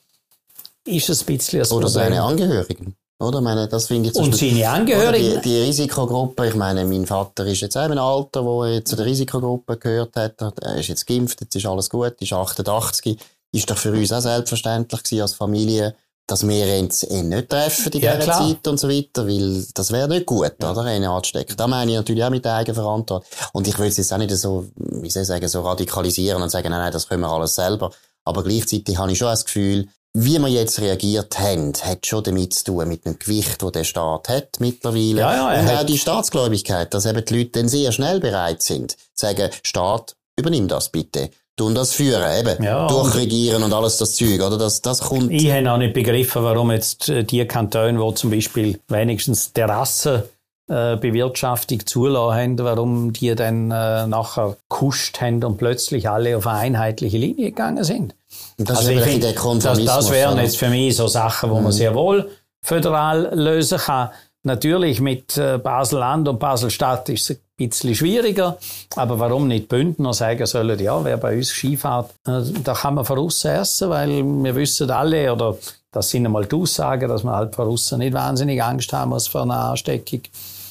ist 0.84 1.08
es 1.08 1.22
ein 1.22 1.26
bisschen 1.26 1.60
ein 1.60 1.66
Oder 1.66 1.86
Problem. 1.86 1.90
seine 1.90 2.22
Angehörigen. 2.22 2.94
Oder? 3.20 3.38
Ich 3.38 3.44
meine, 3.44 3.66
das 3.68 3.86
finde 3.86 4.08
ich 4.08 4.14
zum 4.14 4.24
Und 4.24 4.30
Beispiel- 4.30 4.52
seine 4.54 4.68
Angehörigen. 4.70 5.42
Die, 5.42 5.48
die 5.48 5.60
Risikogruppe, 5.62 6.46
ich 6.48 6.54
meine, 6.54 6.84
mein 6.84 7.04
Vater 7.06 7.44
ist 7.46 7.60
jetzt 7.60 7.76
auch 7.76 7.86
im 7.86 7.98
Alter, 7.98 8.44
wo 8.44 8.62
er 8.64 8.84
zu 8.84 8.94
der 8.96 9.06
Risikogruppe 9.06 9.76
gehört 9.76 10.14
hat. 10.16 10.40
Er 10.60 10.76
ist 10.76 10.86
jetzt 10.88 11.06
geimpft, 11.06 11.40
jetzt 11.40 11.54
ist 11.56 11.66
alles 11.66 11.90
gut, 11.90 12.14
ist 12.20 12.32
88. 12.32 13.18
Ist 13.52 13.68
doch 13.70 13.76
für 13.78 13.90
uns 13.92 14.12
auch 14.12 14.20
selbstverständlich 14.20 15.02
gewesen 15.02 15.22
als 15.22 15.34
Familie, 15.34 15.94
dass 16.28 16.46
wir 16.46 16.78
uns 16.78 17.02
ihn 17.04 17.30
nicht 17.30 17.48
treffen 17.48 17.90
in 17.92 18.00
Ja, 18.02 18.12
dieser 18.16 18.24
klar. 18.24 18.46
Zeit 18.48 18.68
und 18.68 18.78
so 18.78 18.88
weiter, 18.88 19.26
weil 19.26 19.64
das 19.74 19.90
wäre 19.90 20.06
nicht 20.08 20.26
gut, 20.26 20.62
oder? 20.62 20.94
Ihn 20.94 21.04
anzustecken. 21.04 21.56
Da 21.56 21.66
meine 21.66 21.90
ich 21.90 21.96
natürlich 21.96 22.22
auch 22.22 22.30
mit 22.30 22.44
der 22.44 22.54
Eigenverantwortung. 22.54 23.26
Und 23.54 23.66
ich 23.66 23.76
will 23.78 23.88
es 23.88 23.96
jetzt 23.96 24.12
auch 24.12 24.18
nicht 24.18 24.30
so, 24.36 24.66
wie 24.76 25.08
soll 25.10 25.22
ich 25.22 25.28
sagen, 25.28 25.48
so 25.48 25.62
radikalisieren 25.62 26.42
und 26.42 26.50
sagen, 26.50 26.68
nein, 26.70 26.80
nein, 26.80 26.92
das 26.92 27.08
können 27.08 27.22
wir 27.22 27.30
alles 27.30 27.54
selber. 27.54 27.90
Aber 28.24 28.44
gleichzeitig 28.44 28.96
habe 28.98 29.10
ich 29.10 29.18
schon 29.18 29.28
das 29.28 29.44
Gefühl, 29.46 29.88
wie 30.14 30.38
wir 30.38 30.48
jetzt 30.48 30.80
reagiert 30.80 31.38
haben, 31.38 31.72
hat 31.82 32.06
schon 32.06 32.24
damit 32.24 32.54
zu 32.54 32.64
tun, 32.64 32.88
mit 32.88 33.04
dem 33.04 33.18
Gewicht, 33.18 33.62
das 33.62 33.72
der 33.72 33.84
Staat 33.84 34.28
hat 34.28 34.58
mittlerweile. 34.58 35.20
Ja, 35.20 35.52
ja, 35.52 35.60
und 35.60 35.70
auch 35.70 35.84
die 35.84 35.98
Staatsgläubigkeit, 35.98 36.92
dass 36.92 37.06
eben 37.06 37.24
die 37.24 37.38
Leute 37.38 37.50
dann 37.50 37.68
sehr 37.68 37.92
schnell 37.92 38.20
bereit 38.20 38.62
sind, 38.62 38.92
zu 38.92 38.98
sagen, 39.14 39.50
Staat, 39.62 40.16
übernimm 40.36 40.68
das 40.68 40.88
bitte. 40.90 41.30
Tun 41.56 41.74
das 41.74 41.92
führen, 41.92 42.22
eben. 42.38 42.62
Ja, 42.62 42.86
Durchregieren 42.86 43.64
und 43.64 43.72
alles 43.72 43.96
das 43.96 44.14
Zeug, 44.14 44.40
oder? 44.40 44.56
Das, 44.58 44.80
das 44.80 45.00
kommt. 45.00 45.32
Ich 45.32 45.50
habe 45.50 45.70
auch 45.72 45.76
nicht 45.76 45.92
begriffen, 45.92 46.44
warum 46.44 46.70
jetzt 46.70 47.08
äh, 47.08 47.24
die 47.24 47.44
Kantone, 47.46 47.98
wo 47.98 48.12
zum 48.12 48.30
Beispiel 48.30 48.78
wenigstens 48.86 49.52
Terrassen 49.52 50.22
äh, 50.68 50.96
Bewirtschaftung 50.96 51.84
zulassen 51.84 52.38
haben, 52.38 52.58
warum 52.60 53.12
die 53.12 53.34
dann 53.34 53.72
äh, 53.72 54.06
nachher 54.06 54.56
kuscht 54.68 55.20
haben 55.20 55.42
und 55.42 55.56
plötzlich 55.56 56.08
alle 56.08 56.36
auf 56.36 56.46
eine 56.46 56.58
einheitliche 56.58 57.18
Linie 57.18 57.46
gegangen 57.46 57.82
sind. 57.82 58.14
Das 58.56 58.78
Also 58.78 58.90
ist 58.90 58.96
ich 58.96 59.02
eben 59.02 59.10
find, 59.10 59.24
der 59.24 59.34
das, 59.34 59.84
das 59.84 60.10
wären 60.10 60.34
oder? 60.34 60.42
jetzt 60.42 60.56
für 60.56 60.68
mich 60.68 60.96
so 60.96 61.06
Sachen, 61.06 61.50
wo 61.50 61.60
man 61.60 61.72
sehr 61.72 61.94
wohl 61.94 62.30
föderal 62.62 63.30
lösen 63.34 63.78
kann. 63.78 64.10
Natürlich 64.42 65.00
mit 65.00 65.36
äh, 65.36 65.58
Basel-Land 65.58 66.28
und 66.28 66.38
Basel-Stadt 66.38 67.08
ist 67.08 67.30
es 67.30 67.36
ein 67.36 67.42
bisschen 67.56 67.94
schwieriger, 67.94 68.56
aber 68.94 69.18
warum 69.18 69.48
nicht 69.48 69.68
Bündner 69.68 70.14
sagen 70.14 70.46
sollen, 70.46 70.78
ja, 70.78 71.04
wer 71.04 71.16
bei 71.16 71.36
uns 71.36 71.50
Skifahrt, 71.50 72.10
äh, 72.26 72.42
da 72.62 72.74
kann 72.74 72.94
man 72.94 73.04
essen, 73.04 73.90
weil 73.90 74.22
wir 74.22 74.54
wissen 74.54 74.90
alle, 74.90 75.32
oder 75.32 75.56
das 75.90 76.10
sind 76.10 76.24
einmal 76.24 76.46
die 76.46 76.54
Aussagen, 76.54 77.08
dass 77.08 77.24
man 77.24 77.34
halt 77.34 77.54
von 77.54 77.68
aussen 77.68 77.98
nicht 77.98 78.12
wahnsinnig 78.14 78.62
Angst 78.62 78.92
haben 78.92 79.10
muss 79.10 79.26
vor 79.26 79.42
einer 79.42 79.70
Ansteckung. 79.70 80.22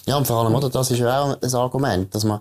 Ja, 0.06 0.16
und 0.16 0.26
vor 0.26 0.38
allem, 0.38 0.56
oder, 0.56 0.70
das 0.70 0.90
ist 0.92 1.00
ja 1.00 1.22
auch 1.22 1.38
ein 1.42 1.54
Argument, 1.54 2.16
dass 2.16 2.24
man 2.24 2.40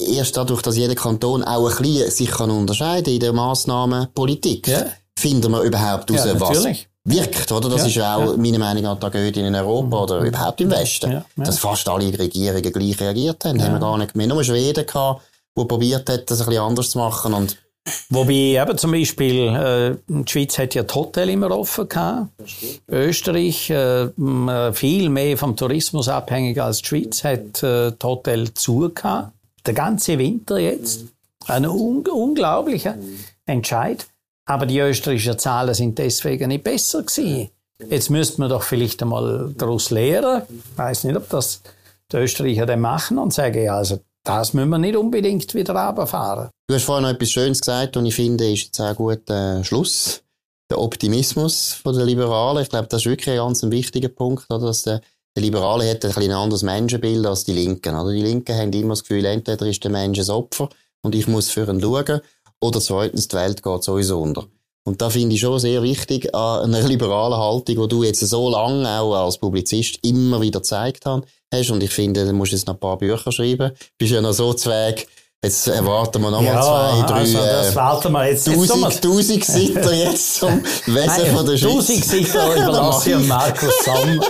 erst 0.00 0.36
dadurch, 0.36 0.62
dass 0.62 0.76
jeder 0.76 0.94
Kanton 0.94 1.42
auch 1.44 1.68
ein 1.68 1.82
bisschen 1.82 2.10
sich 2.10 2.30
kann 2.30 2.50
unterscheiden 2.50 3.12
in 3.14 3.20
der 3.20 3.32
Massnahmenpolitik, 3.32 4.66
Ja. 4.68 4.86
finden 5.18 5.52
wir 5.52 5.62
überhaupt 5.62 6.10
Ja, 6.10 6.16
raus, 6.24 6.40
was 6.40 6.48
natürlich. 6.50 6.88
wirkt, 7.04 7.52
oder? 7.52 7.68
Das 7.68 7.82
Ja, 7.82 7.86
ist 7.86 7.94
ja 7.94 8.16
auch, 8.16 8.36
meiner 8.36 8.58
Meinung 8.58 8.82
nach, 8.82 8.94
die 8.94 9.00
Tragödie 9.00 9.40
in 9.40 9.54
Europa 9.54 10.02
oder 10.02 10.18
überhaupt 10.20 10.60
im 10.60 10.70
Westen. 10.70 11.10
Ja, 11.12 11.24
ja. 11.36 11.44
Dass 11.44 11.58
fast 11.58 11.88
alle 11.88 12.06
Regierungen 12.18 12.72
gleich 12.72 13.00
reagiert 13.00 13.44
haben, 13.44 13.62
haben 13.62 13.72
wir 13.74 13.80
gar 13.80 13.98
nicht 13.98 14.14
mehr. 14.16 14.26
Nur 14.26 14.42
Schweden 14.44 14.84
gehabt, 14.86 15.22
wo 15.54 15.64
probiert 15.64 16.08
hat, 16.10 16.30
das 16.30 16.40
ein 16.40 16.46
bisschen 16.46 16.62
anders 16.62 16.90
zu 16.90 16.98
machen 16.98 17.32
und 17.34 17.56
Wobei 18.10 18.60
eben 18.60 18.76
zum 18.76 18.90
Beispiel, 18.90 19.46
äh, 19.46 19.94
die 20.08 20.28
Schweiz 20.28 20.58
hat 20.58 20.74
ja 20.74 20.82
die 20.82 20.92
Hotel 20.92 21.28
immer 21.30 21.56
offen 21.56 21.88
gehabt. 21.88 22.30
Österreich, 22.88 23.70
äh, 23.70 24.06
äh, 24.06 24.72
viel 24.72 25.08
mehr 25.08 25.36
vom 25.36 25.54
Tourismus 25.54 26.08
abhängig 26.08 26.60
als 26.60 26.78
die 26.78 26.86
Schweiz, 26.86 27.22
hat 27.22 27.62
äh, 27.62 27.92
Hotel 28.02 28.52
zu 28.54 28.90
gehabt. 28.92 29.32
Der 29.66 29.74
ganze 29.74 30.18
Winter 30.18 30.58
jetzt. 30.58 31.06
Ein 31.46 31.66
un 31.66 32.06
unglaublicher 32.06 32.96
Entscheid. 33.44 34.06
Aber 34.46 34.66
die 34.66 34.78
österreichischen 34.78 35.38
Zahlen 35.38 35.74
sind 35.74 35.98
deswegen 35.98 36.48
nicht 36.48 36.64
besser 36.64 37.02
gewesen. 37.02 37.50
Jetzt 37.88 38.10
müsste 38.10 38.40
man 38.40 38.48
doch 38.48 38.62
vielleicht 38.62 39.02
einmal 39.02 39.52
daraus 39.56 39.90
lernen. 39.90 40.42
Ich 40.48 40.78
weiß 40.78 41.04
nicht, 41.04 41.16
ob 41.16 41.28
das 41.28 41.62
die 42.10 42.16
Österreicher 42.16 42.64
dann 42.64 42.80
machen 42.80 43.18
und 43.18 43.34
sagen, 43.34 43.62
ja, 43.62 43.76
also 43.76 44.00
das 44.24 44.54
müssen 44.54 44.70
wir 44.70 44.78
nicht 44.78 44.96
unbedingt 44.96 45.52
wieder 45.54 45.74
runterfahren. 45.74 46.50
Du 46.68 46.74
hast 46.74 46.84
vorhin 46.84 47.04
noch 47.04 47.10
etwas 47.10 47.30
Schönes 47.30 47.60
gesagt 47.60 47.96
und 47.96 48.06
ich 48.06 48.14
finde, 48.14 48.50
ist 48.50 48.64
jetzt 48.64 48.80
auch 48.80 48.86
ein 48.86 48.96
guter 48.96 49.64
Schluss. 49.64 50.22
Der 50.68 50.80
Optimismus 50.80 51.80
der 51.84 52.04
Liberalen. 52.04 52.62
Ich 52.62 52.68
glaube, 52.68 52.88
das 52.88 53.02
ist 53.02 53.06
wirklich 53.06 53.30
ein 53.30 53.36
ganz 53.36 53.62
wichtiger 53.62 54.08
Punkt, 54.08 54.46
dass 54.50 54.82
der, 54.82 55.00
der 55.36 55.42
Liberale 55.42 55.88
hat 55.88 56.04
ein, 56.04 56.16
ein 56.16 56.32
anderes 56.32 56.62
Menschenbild 56.62 57.24
als 57.26 57.44
die 57.44 57.52
Linken. 57.52 57.94
Oder? 57.94 58.12
Die 58.12 58.22
Linken 58.22 58.56
haben 58.56 58.72
immer 58.72 58.90
das 58.90 59.04
Gefühl, 59.04 59.26
entweder 59.26 59.66
ist 59.66 59.84
der 59.84 59.90
Mensch 59.90 60.18
ein 60.18 60.30
Opfer 60.30 60.70
und 61.02 61.14
ich 61.14 61.28
muss 61.28 61.50
für 61.50 61.68
ihn 61.68 61.80
schauen, 61.80 62.20
oder 62.58 62.80
zweitens, 62.80 63.28
die 63.28 63.36
Welt 63.36 63.62
geht 63.62 63.84
sowieso 63.84 64.20
unter. 64.20 64.46
Und 64.84 65.02
da 65.02 65.10
finde 65.10 65.34
ich 65.34 65.40
schon 65.40 65.58
sehr 65.58 65.82
wichtig 65.82 66.34
an 66.34 66.74
einer 66.74 66.86
liberalen 66.88 67.36
Haltung, 67.36 67.82
die 67.82 67.88
du 67.88 68.02
jetzt 68.02 68.20
so 68.20 68.48
lange 68.48 68.88
auch 68.88 69.14
als 69.14 69.36
Publizist 69.36 69.98
immer 70.02 70.40
wieder 70.40 70.60
gezeigt 70.60 71.04
hast. 71.04 71.70
Und 71.70 71.82
ich 71.82 71.90
finde, 71.90 72.24
du 72.24 72.32
musst 72.32 72.52
jetzt 72.52 72.66
noch 72.66 72.74
ein 72.74 72.80
paar 72.80 72.96
Bücher 72.96 73.30
schreiben. 73.30 73.72
Du 73.72 73.86
bist 73.98 74.12
ja 74.12 74.20
noch 74.20 74.32
so 74.32 74.54
zweig. 74.54 75.06
Jetzt 75.44 75.68
erwarten 75.68 76.22
wir 76.22 76.30
noch 76.30 76.40
mal 76.40 76.60
zwei, 76.62 77.06
drei, 77.06 77.18
also 77.20 77.38
das 77.38 77.72
äh, 77.72 77.76
warten 77.76 78.12
wir 78.12 78.26
jetzt. 78.26 78.46
jetzt 78.46 78.54
tun 78.56 78.62
wir's. 78.68 79.00
tausend, 79.00 79.02
tausend 79.04 79.44
Seiten 79.44 79.94
jetzt 79.94 80.34
zum 80.36 80.64
Wesen 80.86 81.26
von 81.36 81.46
der 81.46 81.56
Schweiz. 81.56 81.72
Tausend 81.72 82.04
Seiten 82.04 82.24
überlasse 82.62 83.10
ich 83.12 83.26
Markus 83.28 83.84
Somm. 83.84 84.20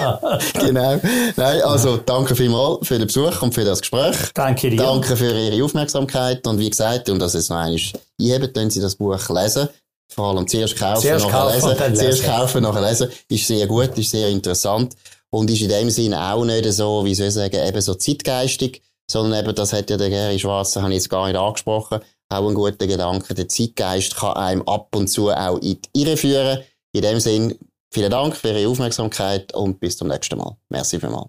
genau. 0.66 1.00
Nein, 1.36 1.62
also 1.62 1.96
danke 1.98 2.34
vielmals 2.34 2.86
für 2.88 2.98
den 2.98 3.06
Besuch 3.06 3.40
und 3.40 3.54
für 3.54 3.64
das 3.64 3.80
Gespräch. 3.80 4.16
Danke 4.34 4.68
dir. 4.68 4.76
Danke 4.76 5.16
für 5.16 5.30
Ihre 5.32 5.64
Aufmerksamkeit 5.64 6.46
und 6.46 6.58
wie 6.58 6.68
gesagt, 6.68 7.08
und 7.08 7.20
das 7.20 7.34
jetzt 7.34 7.50
noch 7.50 7.56
einmal 7.58 7.80
einheben, 8.20 8.52
können 8.52 8.70
Sie 8.70 8.80
das 8.80 8.96
Buch 8.96 9.28
lesen. 9.30 9.68
Vor 10.12 10.28
allem 10.28 10.46
zuerst 10.46 10.76
kaufen, 10.78 11.02
Zuerst 11.02 11.26
nachher 11.26 11.40
kaufen 11.40 11.54
lesen. 11.54 11.76
dann 11.78 11.96
Zuerst 11.96 12.18
lesen. 12.22 12.30
kaufen, 12.34 12.62
nachher 12.62 12.82
lesen. 12.82 13.08
Ist 13.28 13.46
sehr 13.46 13.66
gut, 13.66 13.96
ist 13.96 14.10
sehr 14.10 14.28
interessant 14.28 14.94
und 15.30 15.50
ist 15.50 15.62
in 15.62 15.68
dem 15.68 15.88
Sinne 15.88 16.20
auch 16.32 16.44
nicht 16.44 16.70
so, 16.72 17.04
wie 17.04 17.14
soll 17.14 17.28
ich 17.28 17.34
sagen, 17.34 17.56
eben 17.66 17.80
so 17.80 17.94
zeitgeistig, 17.94 18.82
sondern 19.10 19.44
eben, 19.44 19.54
das 19.54 19.72
hat 19.72 19.90
ja 19.90 19.96
der 19.96 20.10
Gary 20.10 20.38
Schwarzer, 20.38 20.82
habe 20.82 20.92
ich 20.92 20.98
jetzt 20.98 21.10
gar 21.10 21.26
nicht 21.26 21.36
angesprochen, 21.36 22.00
auch 22.28 22.48
ein 22.48 22.54
guter 22.54 22.86
Gedanke. 22.86 23.34
Der 23.34 23.48
Zeitgeist 23.48 24.16
kann 24.16 24.36
einem 24.36 24.62
ab 24.62 24.94
und 24.94 25.08
zu 25.08 25.30
auch 25.30 25.58
in 25.58 25.80
die 25.80 26.02
Irre 26.02 26.16
führen. 26.16 26.62
In 26.92 27.02
dem 27.02 27.20
Sinn, 27.20 27.58
vielen 27.92 28.10
Dank 28.10 28.36
für 28.36 28.48
Ihre 28.48 28.68
Aufmerksamkeit 28.68 29.54
und 29.54 29.78
bis 29.78 29.96
zum 29.96 30.08
nächsten 30.08 30.38
Mal. 30.38 30.56
Merci 30.68 30.98
vielmals. 30.98 31.28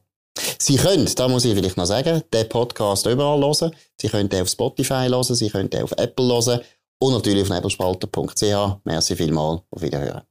Sie 0.59 0.75
können, 0.75 1.09
da 1.15 1.27
muss 1.27 1.45
ich 1.45 1.55
vielleicht 1.55 1.77
noch 1.77 1.85
sagen, 1.85 2.21
den 2.33 2.49
Podcast 2.49 3.05
überall 3.05 3.41
hören. 3.41 3.75
Sie 3.99 4.07
können 4.07 4.29
den 4.29 4.43
auf 4.43 4.49
Spotify 4.49 5.07
hören, 5.07 5.23
Sie 5.23 5.49
können 5.49 5.69
den 5.69 5.83
auf 5.83 5.93
Apple 5.97 6.25
hören 6.25 6.61
und 6.99 7.13
natürlich 7.13 7.43
auf 7.43 7.49
nebelspalter.ch. 7.49 8.79
Merci 8.83 9.15
vielmals. 9.15 9.61
Auf 9.71 9.81
Wiederhören. 9.81 10.21